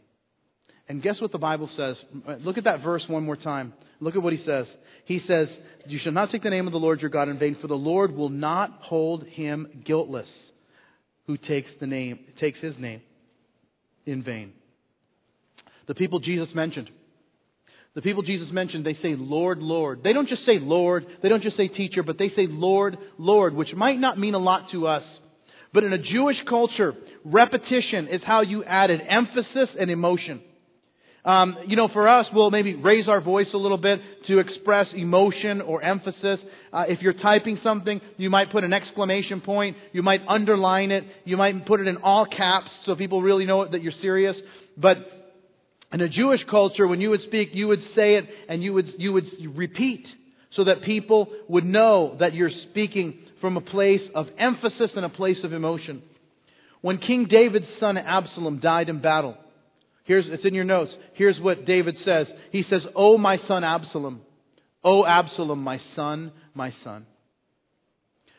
And 0.87 1.01
guess 1.01 1.19
what 1.19 1.31
the 1.31 1.37
Bible 1.37 1.69
says? 1.77 1.95
Look 2.41 2.57
at 2.57 2.65
that 2.65 2.81
verse 2.81 3.03
one 3.07 3.23
more 3.23 3.35
time. 3.35 3.73
Look 4.01 4.15
at 4.15 4.23
what 4.23 4.33
he 4.33 4.43
says. 4.45 4.65
He 5.05 5.21
says, 5.27 5.47
You 5.85 5.99
shall 6.03 6.11
not 6.11 6.31
take 6.31 6.43
the 6.43 6.49
name 6.49 6.67
of 6.67 6.73
the 6.73 6.79
Lord 6.79 6.99
your 6.99 7.09
God 7.09 7.29
in 7.29 7.39
vain, 7.39 7.55
for 7.61 7.67
the 7.67 7.75
Lord 7.75 8.11
will 8.11 8.29
not 8.29 8.79
hold 8.81 9.23
him 9.23 9.83
guiltless 9.85 10.27
who 11.27 11.37
takes 11.37 11.69
the 11.79 11.87
name 11.87 12.19
takes 12.39 12.59
his 12.59 12.75
name 12.77 13.01
in 14.05 14.23
vain. 14.23 14.53
The 15.87 15.95
people 15.95 16.19
Jesus 16.19 16.49
mentioned. 16.53 16.89
The 17.93 18.01
people 18.01 18.23
Jesus 18.23 18.49
mentioned, 18.51 18.85
they 18.85 18.93
say, 18.95 19.15
Lord, 19.17 19.59
Lord. 19.59 20.01
They 20.03 20.13
don't 20.13 20.29
just 20.29 20.45
say 20.45 20.59
Lord, 20.59 21.05
they 21.21 21.29
don't 21.29 21.43
just 21.43 21.57
say 21.57 21.67
teacher, 21.67 22.03
but 22.03 22.17
they 22.17 22.29
say 22.29 22.47
Lord, 22.47 22.97
Lord, 23.17 23.53
which 23.53 23.73
might 23.73 23.99
not 23.99 24.17
mean 24.17 24.33
a 24.33 24.39
lot 24.39 24.71
to 24.71 24.87
us. 24.87 25.03
But 25.73 25.83
in 25.83 25.93
a 25.93 25.97
Jewish 25.97 26.37
culture, 26.49 26.93
repetition 27.23 28.07
is 28.07 28.21
how 28.25 28.41
you 28.41 28.63
added 28.63 29.01
emphasis 29.07 29.69
and 29.79 29.91
emotion. 29.91 30.41
Um, 31.23 31.55
you 31.67 31.75
know, 31.75 31.87
for 31.87 32.07
us, 32.07 32.25
we'll 32.33 32.49
maybe 32.49 32.73
raise 32.73 33.07
our 33.07 33.21
voice 33.21 33.47
a 33.53 33.57
little 33.57 33.77
bit 33.77 34.01
to 34.27 34.39
express 34.39 34.87
emotion 34.93 35.61
or 35.61 35.83
emphasis. 35.83 36.39
Uh, 36.73 36.85
if 36.87 37.01
you're 37.01 37.13
typing 37.13 37.59
something, 37.63 38.01
you 38.17 38.29
might 38.31 38.51
put 38.51 38.63
an 38.63 38.73
exclamation 38.73 39.39
point. 39.41 39.77
You 39.93 40.01
might 40.01 40.21
underline 40.27 40.89
it. 40.89 41.03
You 41.25 41.37
might 41.37 41.65
put 41.67 41.79
it 41.79 41.87
in 41.87 41.97
all 41.97 42.25
caps 42.25 42.71
so 42.85 42.95
people 42.95 43.21
really 43.21 43.45
know 43.45 43.67
that 43.67 43.83
you're 43.83 43.93
serious. 44.01 44.35
But 44.75 44.97
in 45.93 46.01
a 46.01 46.09
Jewish 46.09 46.41
culture, 46.49 46.87
when 46.87 47.01
you 47.01 47.11
would 47.11 47.21
speak, 47.23 47.49
you 47.53 47.67
would 47.67 47.83
say 47.95 48.15
it 48.15 48.25
and 48.49 48.63
you 48.63 48.73
would, 48.73 48.93
you 48.97 49.13
would 49.13 49.27
repeat 49.55 50.07
so 50.55 50.63
that 50.63 50.81
people 50.81 51.29
would 51.47 51.65
know 51.65 52.17
that 52.19 52.33
you're 52.33 52.51
speaking 52.69 53.19
from 53.41 53.57
a 53.57 53.61
place 53.61 54.01
of 54.15 54.27
emphasis 54.39 54.91
and 54.95 55.05
a 55.05 55.09
place 55.09 55.37
of 55.43 55.53
emotion. 55.53 56.01
When 56.81 56.97
King 56.97 57.27
David's 57.29 57.67
son 57.79 57.97
Absalom 57.97 58.59
died 58.59 58.89
in 58.89 59.01
battle, 59.01 59.37
Here's, 60.03 60.25
it's 60.27 60.45
in 60.45 60.53
your 60.53 60.63
notes. 60.63 60.91
Here's 61.13 61.39
what 61.39 61.65
David 61.65 61.95
says. 62.03 62.27
He 62.51 62.65
says, 62.69 62.81
Oh, 62.95 63.17
my 63.17 63.39
son 63.47 63.63
Absalom. 63.63 64.21
Oh, 64.83 65.05
Absalom, 65.05 65.59
my 65.61 65.79
son, 65.95 66.31
my 66.53 66.73
son. 66.83 67.05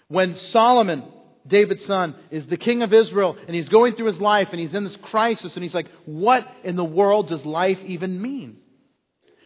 When 0.08 0.36
Solomon, 0.52 1.04
David's 1.46 1.86
son, 1.86 2.14
is 2.30 2.44
the 2.50 2.56
king 2.56 2.82
of 2.82 2.92
Israel 2.92 3.36
and 3.46 3.54
he's 3.54 3.68
going 3.68 3.94
through 3.94 4.12
his 4.12 4.20
life 4.20 4.48
and 4.50 4.60
he's 4.60 4.74
in 4.74 4.84
this 4.84 4.96
crisis 5.10 5.52
and 5.54 5.62
he's 5.62 5.74
like, 5.74 5.86
what 6.04 6.42
in 6.64 6.76
the 6.76 6.84
world 6.84 7.28
does 7.28 7.44
life 7.44 7.78
even 7.86 8.20
mean? 8.20 8.58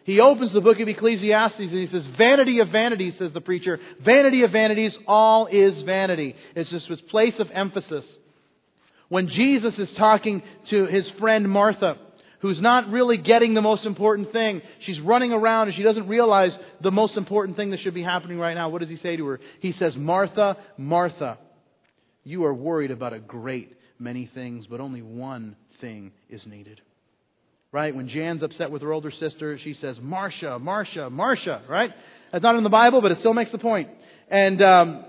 He 0.04 0.20
opens 0.20 0.52
the 0.52 0.60
book 0.60 0.78
of 0.80 0.88
Ecclesiastes 0.88 1.58
and 1.58 1.70
he 1.70 1.88
says, 1.90 2.04
Vanity 2.16 2.60
of 2.60 2.68
vanities, 2.68 3.14
says 3.18 3.32
the 3.34 3.40
preacher. 3.40 3.80
Vanity 4.04 4.44
of 4.44 4.52
vanities, 4.52 4.92
all 5.06 5.48
is 5.48 5.82
vanity. 5.82 6.36
It's 6.54 6.70
just 6.70 6.88
this 6.88 7.00
place 7.10 7.34
of 7.40 7.48
emphasis. 7.52 8.04
When 9.08 9.28
Jesus 9.28 9.74
is 9.78 9.88
talking 9.98 10.42
to 10.70 10.86
his 10.86 11.04
friend 11.18 11.50
Martha, 11.50 11.96
who's 12.46 12.60
not 12.60 12.90
really 12.90 13.16
getting 13.16 13.54
the 13.54 13.62
most 13.62 13.84
important 13.84 14.32
thing. 14.32 14.62
She's 14.84 15.00
running 15.00 15.32
around 15.32 15.68
and 15.68 15.76
she 15.76 15.82
doesn't 15.82 16.08
realize 16.08 16.52
the 16.82 16.92
most 16.92 17.16
important 17.16 17.56
thing 17.56 17.72
that 17.72 17.80
should 17.80 17.94
be 17.94 18.02
happening 18.02 18.38
right 18.38 18.54
now. 18.54 18.68
What 18.68 18.80
does 18.80 18.88
he 18.88 18.98
say 19.02 19.16
to 19.16 19.26
her? 19.26 19.40
He 19.60 19.74
says, 19.78 19.94
Martha, 19.96 20.56
Martha, 20.78 21.38
you 22.22 22.44
are 22.44 22.54
worried 22.54 22.92
about 22.92 23.12
a 23.12 23.18
great 23.18 23.76
many 23.98 24.30
things, 24.32 24.66
but 24.70 24.80
only 24.80 25.02
one 25.02 25.56
thing 25.80 26.12
is 26.30 26.40
needed. 26.46 26.80
Right? 27.72 27.94
When 27.94 28.08
Jan's 28.08 28.42
upset 28.42 28.70
with 28.70 28.82
her 28.82 28.92
older 28.92 29.12
sister, 29.18 29.58
she 29.62 29.76
says, 29.80 29.96
Marcia, 30.00 30.58
Marcia, 30.60 31.10
Marcia, 31.10 31.62
right? 31.68 31.90
That's 32.32 32.42
not 32.42 32.54
in 32.54 32.62
the 32.62 32.70
Bible, 32.70 33.02
but 33.02 33.12
it 33.12 33.18
still 33.20 33.34
makes 33.34 33.50
the 33.50 33.58
point. 33.58 33.90
And, 34.30 34.62
um, 34.62 35.04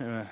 uh, 0.00 0.24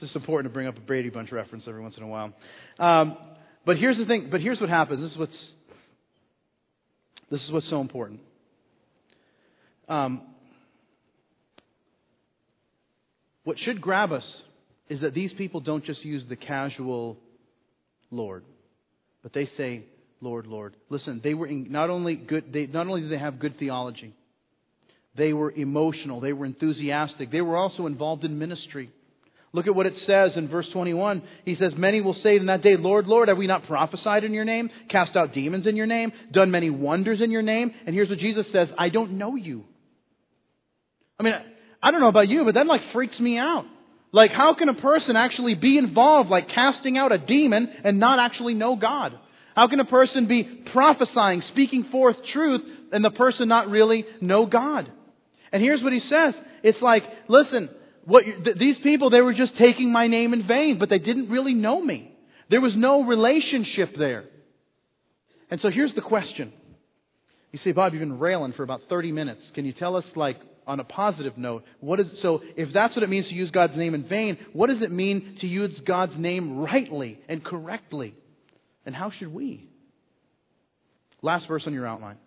it's 0.00 0.12
just 0.12 0.16
important 0.16 0.50
to 0.50 0.54
bring 0.54 0.66
up 0.66 0.78
a 0.78 0.80
Brady 0.80 1.10
Bunch 1.10 1.30
reference 1.30 1.64
every 1.68 1.82
once 1.82 1.94
in 1.98 2.02
a 2.02 2.06
while. 2.06 2.32
Um, 2.78 3.18
but 3.66 3.76
here's 3.76 3.98
the 3.98 4.06
thing. 4.06 4.28
But 4.30 4.40
here's 4.40 4.58
what 4.58 4.70
happens. 4.70 5.02
This 5.02 5.12
is 5.12 5.18
what's 5.18 5.32
this 7.30 7.42
is 7.42 7.50
what's 7.50 7.68
so 7.68 7.82
important. 7.82 8.20
Um, 9.88 10.22
what 13.44 13.58
should 13.58 13.80
grab 13.82 14.10
us 14.10 14.24
is 14.88 15.00
that 15.02 15.12
these 15.12 15.32
people 15.34 15.60
don't 15.60 15.84
just 15.84 16.02
use 16.02 16.24
the 16.28 16.36
casual 16.36 17.18
Lord, 18.10 18.44
but 19.22 19.34
they 19.34 19.50
say, 19.58 19.84
Lord, 20.22 20.46
Lord. 20.46 20.76
Listen, 20.88 21.20
they 21.22 21.34
were 21.34 21.46
in, 21.46 21.70
not 21.70 21.90
only 21.90 22.14
good. 22.14 22.52
They, 22.52 22.66
not 22.66 22.86
only 22.86 23.02
did 23.02 23.10
they 23.10 23.18
have 23.18 23.38
good 23.38 23.58
theology, 23.58 24.14
they 25.14 25.34
were 25.34 25.52
emotional. 25.52 26.20
They 26.20 26.32
were 26.32 26.46
enthusiastic. 26.46 27.30
They 27.30 27.42
were 27.42 27.56
also 27.56 27.86
involved 27.86 28.24
in 28.24 28.38
ministry. 28.38 28.90
Look 29.52 29.66
at 29.66 29.74
what 29.74 29.86
it 29.86 29.94
says 30.06 30.32
in 30.36 30.48
verse 30.48 30.66
21. 30.72 31.22
He 31.44 31.56
says, 31.56 31.72
Many 31.76 32.00
will 32.00 32.16
say 32.22 32.36
in 32.36 32.46
that 32.46 32.62
day, 32.62 32.76
Lord, 32.76 33.06
Lord, 33.06 33.28
have 33.28 33.36
we 33.36 33.48
not 33.48 33.66
prophesied 33.66 34.22
in 34.22 34.32
your 34.32 34.44
name, 34.44 34.70
cast 34.88 35.16
out 35.16 35.34
demons 35.34 35.66
in 35.66 35.74
your 35.74 35.86
name, 35.86 36.12
done 36.30 36.52
many 36.52 36.70
wonders 36.70 37.20
in 37.20 37.32
your 37.32 37.42
name? 37.42 37.72
And 37.84 37.94
here's 37.94 38.08
what 38.08 38.18
Jesus 38.18 38.46
says, 38.52 38.68
I 38.78 38.90
don't 38.90 39.12
know 39.12 39.34
you. 39.34 39.64
I 41.18 41.24
mean, 41.24 41.34
I 41.82 41.90
don't 41.90 42.00
know 42.00 42.08
about 42.08 42.28
you, 42.28 42.44
but 42.44 42.54
that 42.54 42.66
like 42.66 42.92
freaks 42.92 43.18
me 43.18 43.38
out. 43.38 43.64
Like, 44.12 44.30
how 44.30 44.54
can 44.54 44.68
a 44.68 44.74
person 44.74 45.16
actually 45.16 45.54
be 45.54 45.78
involved, 45.78 46.30
like 46.30 46.48
casting 46.48 46.96
out 46.96 47.12
a 47.12 47.18
demon 47.18 47.68
and 47.84 48.00
not 48.00 48.18
actually 48.18 48.54
know 48.54 48.76
God? 48.76 49.18
How 49.54 49.68
can 49.68 49.80
a 49.80 49.84
person 49.84 50.26
be 50.26 50.44
prophesying, 50.72 51.42
speaking 51.50 51.88
forth 51.90 52.16
truth, 52.32 52.62
and 52.92 53.04
the 53.04 53.10
person 53.10 53.48
not 53.48 53.68
really 53.68 54.04
know 54.20 54.46
God? 54.46 54.90
And 55.52 55.62
here's 55.62 55.82
what 55.82 55.92
he 55.92 56.00
says. 56.08 56.34
It's 56.62 56.80
like, 56.80 57.02
listen, 57.28 57.68
what, 58.04 58.24
these 58.58 58.76
people, 58.82 59.10
they 59.10 59.20
were 59.20 59.34
just 59.34 59.56
taking 59.58 59.92
my 59.92 60.06
name 60.06 60.32
in 60.32 60.46
vain, 60.46 60.78
but 60.78 60.88
they 60.88 60.98
didn't 60.98 61.30
really 61.30 61.54
know 61.54 61.80
me. 61.82 62.12
There 62.48 62.60
was 62.60 62.72
no 62.76 63.04
relationship 63.04 63.94
there. 63.98 64.24
And 65.50 65.60
so 65.60 65.70
here's 65.70 65.94
the 65.94 66.00
question. 66.00 66.52
You 67.52 67.58
say, 67.64 67.72
Bob, 67.72 67.92
you've 67.92 68.00
been 68.00 68.18
railing 68.18 68.52
for 68.52 68.62
about 68.62 68.82
30 68.88 69.12
minutes. 69.12 69.40
Can 69.54 69.64
you 69.64 69.72
tell 69.72 69.96
us, 69.96 70.04
like, 70.14 70.40
on 70.66 70.78
a 70.78 70.84
positive 70.84 71.36
note, 71.36 71.64
what 71.80 71.98
is, 71.98 72.06
so 72.22 72.42
if 72.56 72.72
that's 72.72 72.94
what 72.94 73.02
it 73.02 73.08
means 73.08 73.26
to 73.28 73.34
use 73.34 73.50
God's 73.50 73.76
name 73.76 73.94
in 73.94 74.08
vain, 74.08 74.38
what 74.52 74.68
does 74.68 74.82
it 74.82 74.92
mean 74.92 75.36
to 75.40 75.46
use 75.46 75.72
God's 75.84 76.12
name 76.16 76.58
rightly 76.58 77.18
and 77.28 77.44
correctly? 77.44 78.14
And 78.86 78.94
how 78.94 79.10
should 79.10 79.32
we? 79.32 79.68
Last 81.22 81.48
verse 81.48 81.64
on 81.66 81.74
your 81.74 81.86
outline. 81.86 82.18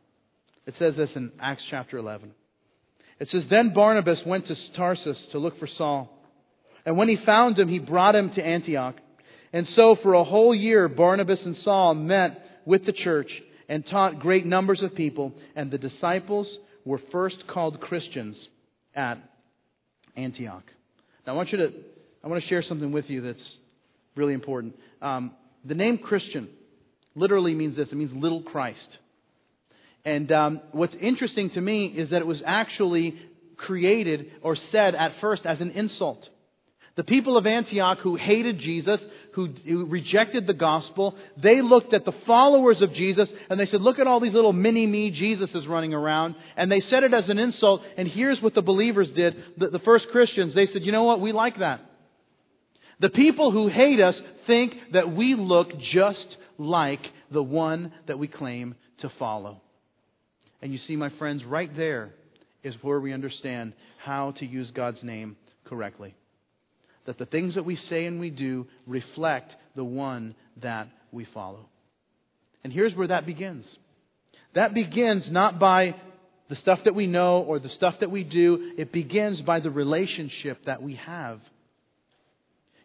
It 0.65 0.75
says 0.77 0.95
this 0.97 1.09
in 1.15 1.31
Acts 1.39 1.63
chapter 1.69 1.97
11. 1.97 2.31
It 3.23 3.29
says, 3.31 3.43
Then 3.49 3.73
Barnabas 3.73 4.19
went 4.25 4.47
to 4.47 4.55
Tarsus 4.75 5.15
to 5.31 5.39
look 5.39 5.57
for 5.57 5.69
Saul. 5.77 6.09
And 6.85 6.97
when 6.97 7.07
he 7.07 7.15
found 7.25 7.57
him, 7.57 7.69
he 7.69 7.79
brought 7.79 8.15
him 8.15 8.33
to 8.33 8.43
Antioch. 8.43 8.95
And 9.53 9.65
so 9.77 9.95
for 10.03 10.13
a 10.13 10.25
whole 10.25 10.53
year, 10.53 10.89
Barnabas 10.89 11.39
and 11.45 11.55
Saul 11.63 11.93
met 11.93 12.45
with 12.65 12.85
the 12.85 12.91
church 12.91 13.29
and 13.69 13.87
taught 13.89 14.19
great 14.19 14.45
numbers 14.45 14.81
of 14.81 14.93
people. 14.93 15.31
And 15.55 15.71
the 15.71 15.77
disciples 15.77 16.47
were 16.83 16.99
first 17.13 17.37
called 17.47 17.79
Christians 17.79 18.35
at 18.93 19.19
Antioch. 20.17 20.65
Now 21.25 21.31
I 21.31 21.35
want 21.37 21.49
you 21.53 21.59
to, 21.59 21.71
I 22.25 22.27
want 22.27 22.43
to 22.43 22.49
share 22.49 22.65
something 22.67 22.91
with 22.91 23.05
you 23.07 23.21
that's 23.21 23.49
really 24.17 24.33
important. 24.33 24.75
Um, 25.01 25.31
the 25.63 25.75
name 25.75 25.97
Christian 25.97 26.49
literally 27.15 27.53
means 27.53 27.77
this. 27.77 27.87
It 27.89 27.95
means 27.95 28.11
little 28.13 28.41
Christ. 28.41 28.79
And 30.05 30.31
um, 30.31 30.61
what's 30.71 30.95
interesting 30.99 31.51
to 31.51 31.61
me 31.61 31.85
is 31.85 32.09
that 32.09 32.17
it 32.17 32.27
was 32.27 32.41
actually 32.45 33.17
created 33.57 34.31
or 34.41 34.57
said 34.71 34.95
at 34.95 35.13
first 35.21 35.45
as 35.45 35.61
an 35.61 35.71
insult. 35.71 36.27
The 36.95 37.03
people 37.03 37.37
of 37.37 37.47
Antioch 37.47 37.99
who 38.03 38.15
hated 38.15 38.59
Jesus, 38.59 38.99
who, 39.33 39.47
who, 39.65 39.85
rejected 39.85 40.45
the 40.45 40.53
gospel, 40.53 41.15
they 41.41 41.59
looked 41.59 41.91
at 41.93 42.05
the 42.05 42.11
followers 42.27 42.81
of 42.81 42.93
Jesus 42.93 43.27
and 43.49 43.59
they 43.59 43.65
said, 43.65 43.81
look 43.81 43.97
at 43.97 44.05
all 44.05 44.19
these 44.19 44.33
little 44.33 44.53
mini-me 44.53 45.11
Jesuses 45.11 45.67
running 45.67 45.95
around. 45.95 46.35
And 46.55 46.71
they 46.71 46.83
said 46.91 47.03
it 47.03 47.13
as 47.13 47.29
an 47.29 47.39
insult. 47.39 47.81
And 47.97 48.07
here's 48.07 48.39
what 48.41 48.53
the 48.53 48.61
believers 48.61 49.07
did. 49.15 49.35
The, 49.57 49.69
the 49.69 49.79
first 49.79 50.05
Christians, 50.11 50.53
they 50.53 50.67
said, 50.71 50.83
you 50.83 50.91
know 50.91 51.03
what? 51.03 51.19
We 51.19 51.31
like 51.31 51.57
that. 51.59 51.81
The 52.99 53.09
people 53.09 53.51
who 53.51 53.69
hate 53.69 53.99
us 53.99 54.15
think 54.45 54.73
that 54.93 55.11
we 55.15 55.33
look 55.33 55.69
just 55.93 56.37
like 56.59 57.01
the 57.31 57.41
one 57.41 57.91
that 58.07 58.19
we 58.19 58.27
claim 58.27 58.75
to 59.01 59.11
follow. 59.17 59.61
And 60.63 60.71
you 60.71 60.79
see, 60.87 60.95
my 60.95 61.09
friends, 61.19 61.43
right 61.43 61.75
there 61.75 62.11
is 62.63 62.73
where 62.81 63.01
we 63.01 63.11
understand 63.11 63.73
how 64.01 64.31
to 64.39 64.45
use 64.45 64.71
God's 64.73 65.03
name 65.03 65.35
correctly. 65.65 66.15
That 67.05 67.17
the 67.17 67.25
things 67.25 67.55
that 67.55 67.65
we 67.65 67.77
say 67.89 68.05
and 68.05 68.17
we 68.17 68.29
do 68.29 68.65
reflect 68.87 69.51
the 69.75 69.83
one 69.83 70.35
that 70.61 70.87
we 71.11 71.27
follow. 71.33 71.67
And 72.63 72.71
here's 72.71 72.95
where 72.95 73.09
that 73.09 73.25
begins. 73.25 73.65
That 74.55 74.73
begins 74.73 75.25
not 75.29 75.59
by 75.59 75.95
the 76.49 76.55
stuff 76.61 76.79
that 76.85 76.95
we 76.95 77.07
know 77.07 77.39
or 77.39 77.59
the 77.59 77.67
stuff 77.75 77.95
that 77.99 78.09
we 78.09 78.23
do, 78.23 78.71
it 78.77 78.93
begins 78.93 79.41
by 79.41 79.59
the 79.59 79.69
relationship 79.69 80.63
that 80.65 80.81
we 80.81 80.95
have. 80.95 81.41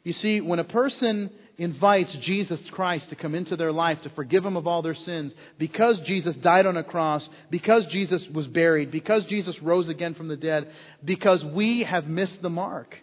You 0.09 0.14
see, 0.22 0.40
when 0.40 0.59
a 0.59 0.64
person 0.64 1.28
invites 1.59 2.09
Jesus 2.24 2.59
Christ 2.72 3.04
to 3.11 3.14
come 3.14 3.34
into 3.34 3.56
their 3.56 3.72
life 3.72 3.98
to 4.04 4.11
forgive 4.16 4.42
them 4.42 4.56
of 4.56 4.66
all 4.66 4.80
their 4.80 4.96
sins, 5.04 5.34
because 5.59 5.96
Jesus 6.06 6.34
died 6.42 6.64
on 6.64 6.78
a 6.78 6.82
cross, 6.82 7.20
because 7.50 7.82
Jesus 7.92 8.22
was 8.32 8.46
buried, 8.46 8.90
because 8.90 9.24
Jesus 9.28 9.54
rose 9.61 9.86
again 9.86 10.14
from 10.14 10.28
the 10.28 10.36
dead, 10.36 10.72
because 11.04 11.44
we 11.44 11.86
have 11.86 12.06
missed 12.06 12.40
the 12.40 12.48
mark. 12.48 12.94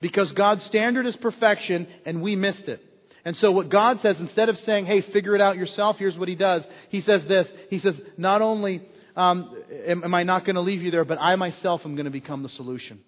Because 0.00 0.26
God's 0.32 0.62
standard 0.68 1.06
is 1.06 1.14
perfection 1.22 1.86
and 2.04 2.20
we 2.20 2.34
missed 2.34 2.66
it. 2.66 2.84
And 3.24 3.36
so 3.40 3.52
what 3.52 3.68
God 3.68 3.98
says, 4.02 4.16
instead 4.18 4.48
of 4.48 4.56
saying, 4.66 4.86
hey, 4.86 5.04
figure 5.12 5.36
it 5.36 5.40
out 5.40 5.56
yourself, 5.56 5.98
here's 6.00 6.18
what 6.18 6.28
He 6.28 6.34
does. 6.34 6.62
He 6.88 7.00
says 7.02 7.20
this. 7.28 7.46
He 7.70 7.78
says, 7.78 7.94
not 8.16 8.42
only 8.42 8.82
um, 9.14 9.54
am, 9.86 10.02
am 10.02 10.14
I 10.14 10.24
not 10.24 10.44
going 10.44 10.56
to 10.56 10.62
leave 10.62 10.82
you 10.82 10.90
there, 10.90 11.04
but 11.04 11.18
I 11.20 11.36
myself 11.36 11.82
am 11.84 11.94
going 11.94 12.06
to 12.06 12.10
become 12.10 12.42
the 12.42 12.50
solution. 12.56 12.98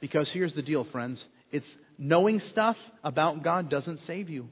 Because 0.00 0.28
here's 0.32 0.54
the 0.54 0.62
deal, 0.62 0.86
friends. 0.90 1.18
It's 1.50 1.66
knowing 1.98 2.40
stuff 2.52 2.76
about 3.02 3.42
God 3.42 3.70
doesn't 3.70 4.00
save 4.06 4.28
you. 4.28 4.48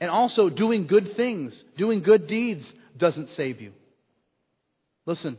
And 0.00 0.10
also, 0.10 0.48
doing 0.48 0.86
good 0.86 1.16
things, 1.16 1.52
doing 1.76 2.02
good 2.02 2.26
deeds 2.26 2.64
doesn't 2.98 3.28
save 3.36 3.60
you. 3.60 3.72
Listen, 5.04 5.36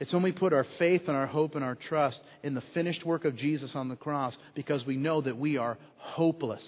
it's 0.00 0.12
when 0.12 0.22
we 0.22 0.32
put 0.32 0.52
our 0.52 0.66
faith 0.78 1.02
and 1.06 1.16
our 1.16 1.26
hope 1.26 1.54
and 1.54 1.64
our 1.64 1.76
trust 1.88 2.18
in 2.42 2.54
the 2.54 2.62
finished 2.72 3.04
work 3.04 3.24
of 3.24 3.36
Jesus 3.36 3.70
on 3.74 3.88
the 3.88 3.96
cross 3.96 4.34
because 4.54 4.84
we 4.86 4.96
know 4.96 5.20
that 5.20 5.36
we 5.36 5.56
are 5.56 5.78
hopeless 5.96 6.62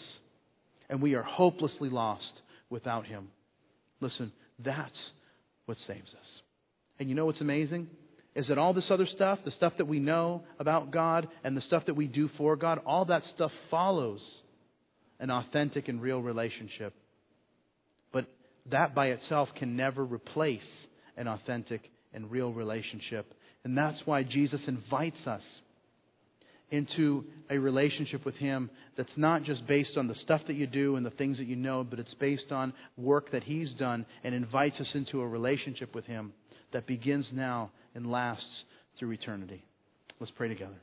and 0.89 1.03
we 1.03 1.15
are 1.15 1.23
hopelessly 1.23 1.89
lost 1.89 2.23
without 2.71 3.07
Him. 3.07 3.29
Listen, 4.01 4.33
that's 4.59 4.97
what 5.65 5.79
saves 5.87 6.09
us. 6.09 6.43
And 6.99 7.09
you 7.09 7.15
know 7.15 7.27
what's 7.27 7.41
amazing? 7.41 7.89
Is 8.37 8.47
that 8.49 8.59
all 8.59 8.75
this 8.75 8.91
other 8.91 9.07
stuff, 9.07 9.39
the 9.47 9.51
stuff 9.53 9.73
that 9.79 9.87
we 9.87 9.99
know 9.99 10.43
about 10.59 10.91
God 10.91 11.27
and 11.43 11.57
the 11.57 11.63
stuff 11.63 11.87
that 11.87 11.95
we 11.95 12.07
do 12.07 12.29
for 12.37 12.55
God, 12.55 12.81
all 12.85 13.07
that 13.07 13.23
stuff 13.35 13.51
follows 13.71 14.21
an 15.19 15.31
authentic 15.31 15.89
and 15.89 16.03
real 16.03 16.21
relationship. 16.21 16.93
But 18.13 18.27
that 18.71 18.95
by 18.95 19.07
itself 19.07 19.49
can 19.57 19.75
never 19.75 20.05
replace 20.05 20.61
an 21.17 21.29
authentic 21.29 21.91
and 22.13 22.31
real 22.31 22.53
relationship. 22.53 23.33
And 23.65 23.77
that's 23.77 23.99
why 24.05 24.23
Jesus 24.23 24.61
invites 24.67 25.27
us 25.27 25.43
into 26.71 27.25
a 27.49 27.57
relationship 27.57 28.27
with 28.27 28.35
Him 28.35 28.69
that's 28.99 29.09
not 29.17 29.45
just 29.45 29.67
based 29.67 29.97
on 29.97 30.09
the 30.09 30.15
stuff 30.25 30.43
that 30.47 30.57
you 30.57 30.67
do 30.67 30.97
and 30.97 31.07
the 31.07 31.11
things 31.11 31.39
that 31.39 31.47
you 31.47 31.57
know, 31.57 31.85
but 31.85 31.99
it's 31.99 32.15
based 32.21 32.53
on 32.53 32.75
work 32.99 33.33
that 33.33 33.45
He's 33.45 33.71
done 33.79 34.05
and 34.25 34.35
invites 34.35 34.79
us 34.79 34.89
into 34.93 35.23
a 35.23 35.27
relationship 35.27 35.95
with 35.95 36.05
Him 36.05 36.35
that 36.73 36.87
begins 36.87 37.27
now 37.33 37.71
and 37.97 38.11
lasts 38.11 38.45
through 38.99 39.11
eternity. 39.11 39.65
Let's 40.21 40.33
pray 40.37 40.49
together. 40.49 40.77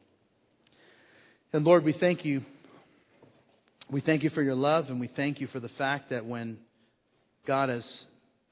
And 1.53 1.63
Lord, 1.63 1.85
we 1.85 1.93
thank 1.93 2.25
you. 2.25 2.41
We 3.89 4.01
thank 4.01 4.23
you 4.23 4.31
for 4.31 4.41
your 4.41 4.55
love, 4.55 4.85
and 4.89 4.99
we 4.99 5.09
thank 5.15 5.39
you 5.39 5.47
for 5.47 5.59
the 5.59 5.69
fact 5.77 6.09
that 6.09 6.25
when 6.25 6.57
God 7.45 7.69
has 7.69 7.83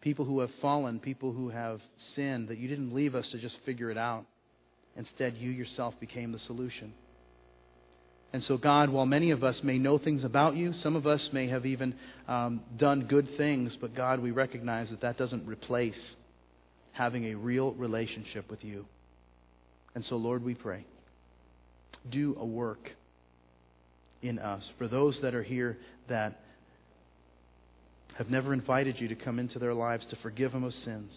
people 0.02 0.26
who 0.26 0.42
have 0.42 0.52
fallen, 0.62 1.00
people 1.00 1.34
who 1.34 1.50
have 1.50 1.80
sinned, 2.16 2.50
that 2.50 2.60
you 2.60 2.68
didn't 2.68 2.94
leave 2.94 3.16
us 3.16 3.26
to 3.32 3.40
just 3.40 3.56
figure 3.66 3.90
it 3.90 3.98
out. 3.98 4.26
Instead, 4.96 5.36
you 5.38 5.50
yourself 5.50 5.96
became 6.00 6.32
the 6.32 6.40
solution. 6.46 6.94
And 8.34 8.44
so, 8.48 8.58
God, 8.58 8.90
while 8.90 9.06
many 9.06 9.32
of 9.32 9.44
us 9.44 9.56
may 9.64 9.78
know 9.78 9.98
things 9.98 10.24
about 10.24 10.56
you, 10.56 10.74
some 10.84 10.96
of 10.96 11.08
us 11.08 11.22
may 11.34 11.50
have 11.50 11.66
even 11.66 11.96
um, 12.28 12.62
done 12.78 13.08
good 13.10 13.28
things, 13.38 13.74
but 13.82 13.96
God, 13.96 14.20
we 14.20 14.32
recognize 14.32 14.90
that 14.90 15.02
that 15.02 15.18
doesn't 15.18 15.48
replace 15.48 15.96
having 16.92 17.26
a 17.26 17.36
real 17.36 17.74
relationship 17.74 18.50
with 18.50 18.64
you. 18.64 18.86
And 19.96 20.06
so, 20.10 20.16
Lord, 20.16 20.44
we 20.44 20.56
pray, 20.56 20.86
do 22.10 22.36
a 22.40 22.46
work 22.46 22.92
in 24.22 24.40
us. 24.40 24.64
For 24.78 24.88
those 24.88 25.18
that 25.22 25.34
are 25.34 25.44
here 25.44 25.78
that 26.10 26.40
have 28.18 28.30
never 28.30 28.54
invited 28.54 29.00
you 29.00 29.08
to 29.08 29.16
come 29.16 29.40
into 29.40 29.60
their 29.60 29.74
lives 29.74 30.06
to 30.10 30.16
forgive 30.18 30.52
them 30.52 30.64
of 30.64 30.74
sins. 30.86 31.12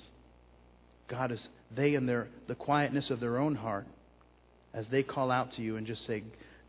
God, 1.09 1.33
as 1.33 1.39
they 1.77 1.95
in 1.95 2.07
their 2.07 2.29
the 2.49 2.55
quietness 2.55 3.11
of 3.11 3.21
their 3.21 3.39
own 3.39 3.55
heart, 3.55 3.87
as 4.73 4.87
they 4.91 5.03
call 5.03 5.31
out 5.31 5.53
to 5.57 5.63
you 5.63 5.77
and 5.77 5.87
just 5.87 6.07
say, 6.07 6.23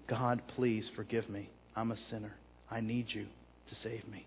God, 0.09 0.41
please 0.55 0.83
forgive 0.95 1.29
me. 1.29 1.49
I'm 1.75 1.91
a 1.91 1.97
sinner. 2.11 2.33
I 2.69 2.81
need 2.81 3.07
you 3.09 3.23
to 3.23 3.75
save 3.83 4.07
me. 4.07 4.25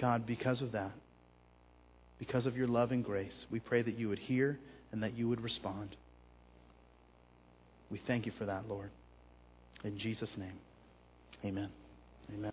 God, 0.00 0.26
because 0.26 0.60
of 0.60 0.72
that, 0.72 0.92
because 2.20 2.46
of 2.46 2.56
your 2.56 2.68
love 2.68 2.92
and 2.92 3.02
grace, 3.02 3.32
we 3.50 3.58
pray 3.58 3.82
that 3.82 3.98
you 3.98 4.08
would 4.10 4.18
hear 4.20 4.58
and 4.92 5.02
that 5.02 5.16
you 5.16 5.28
would 5.28 5.40
respond. 5.40 5.96
We 7.90 8.00
thank 8.06 8.26
you 8.26 8.32
for 8.38 8.44
that, 8.44 8.68
Lord. 8.68 8.90
In 9.82 9.98
Jesus' 9.98 10.28
name, 10.36 10.58
amen. 11.44 11.70
Amen. 12.32 12.48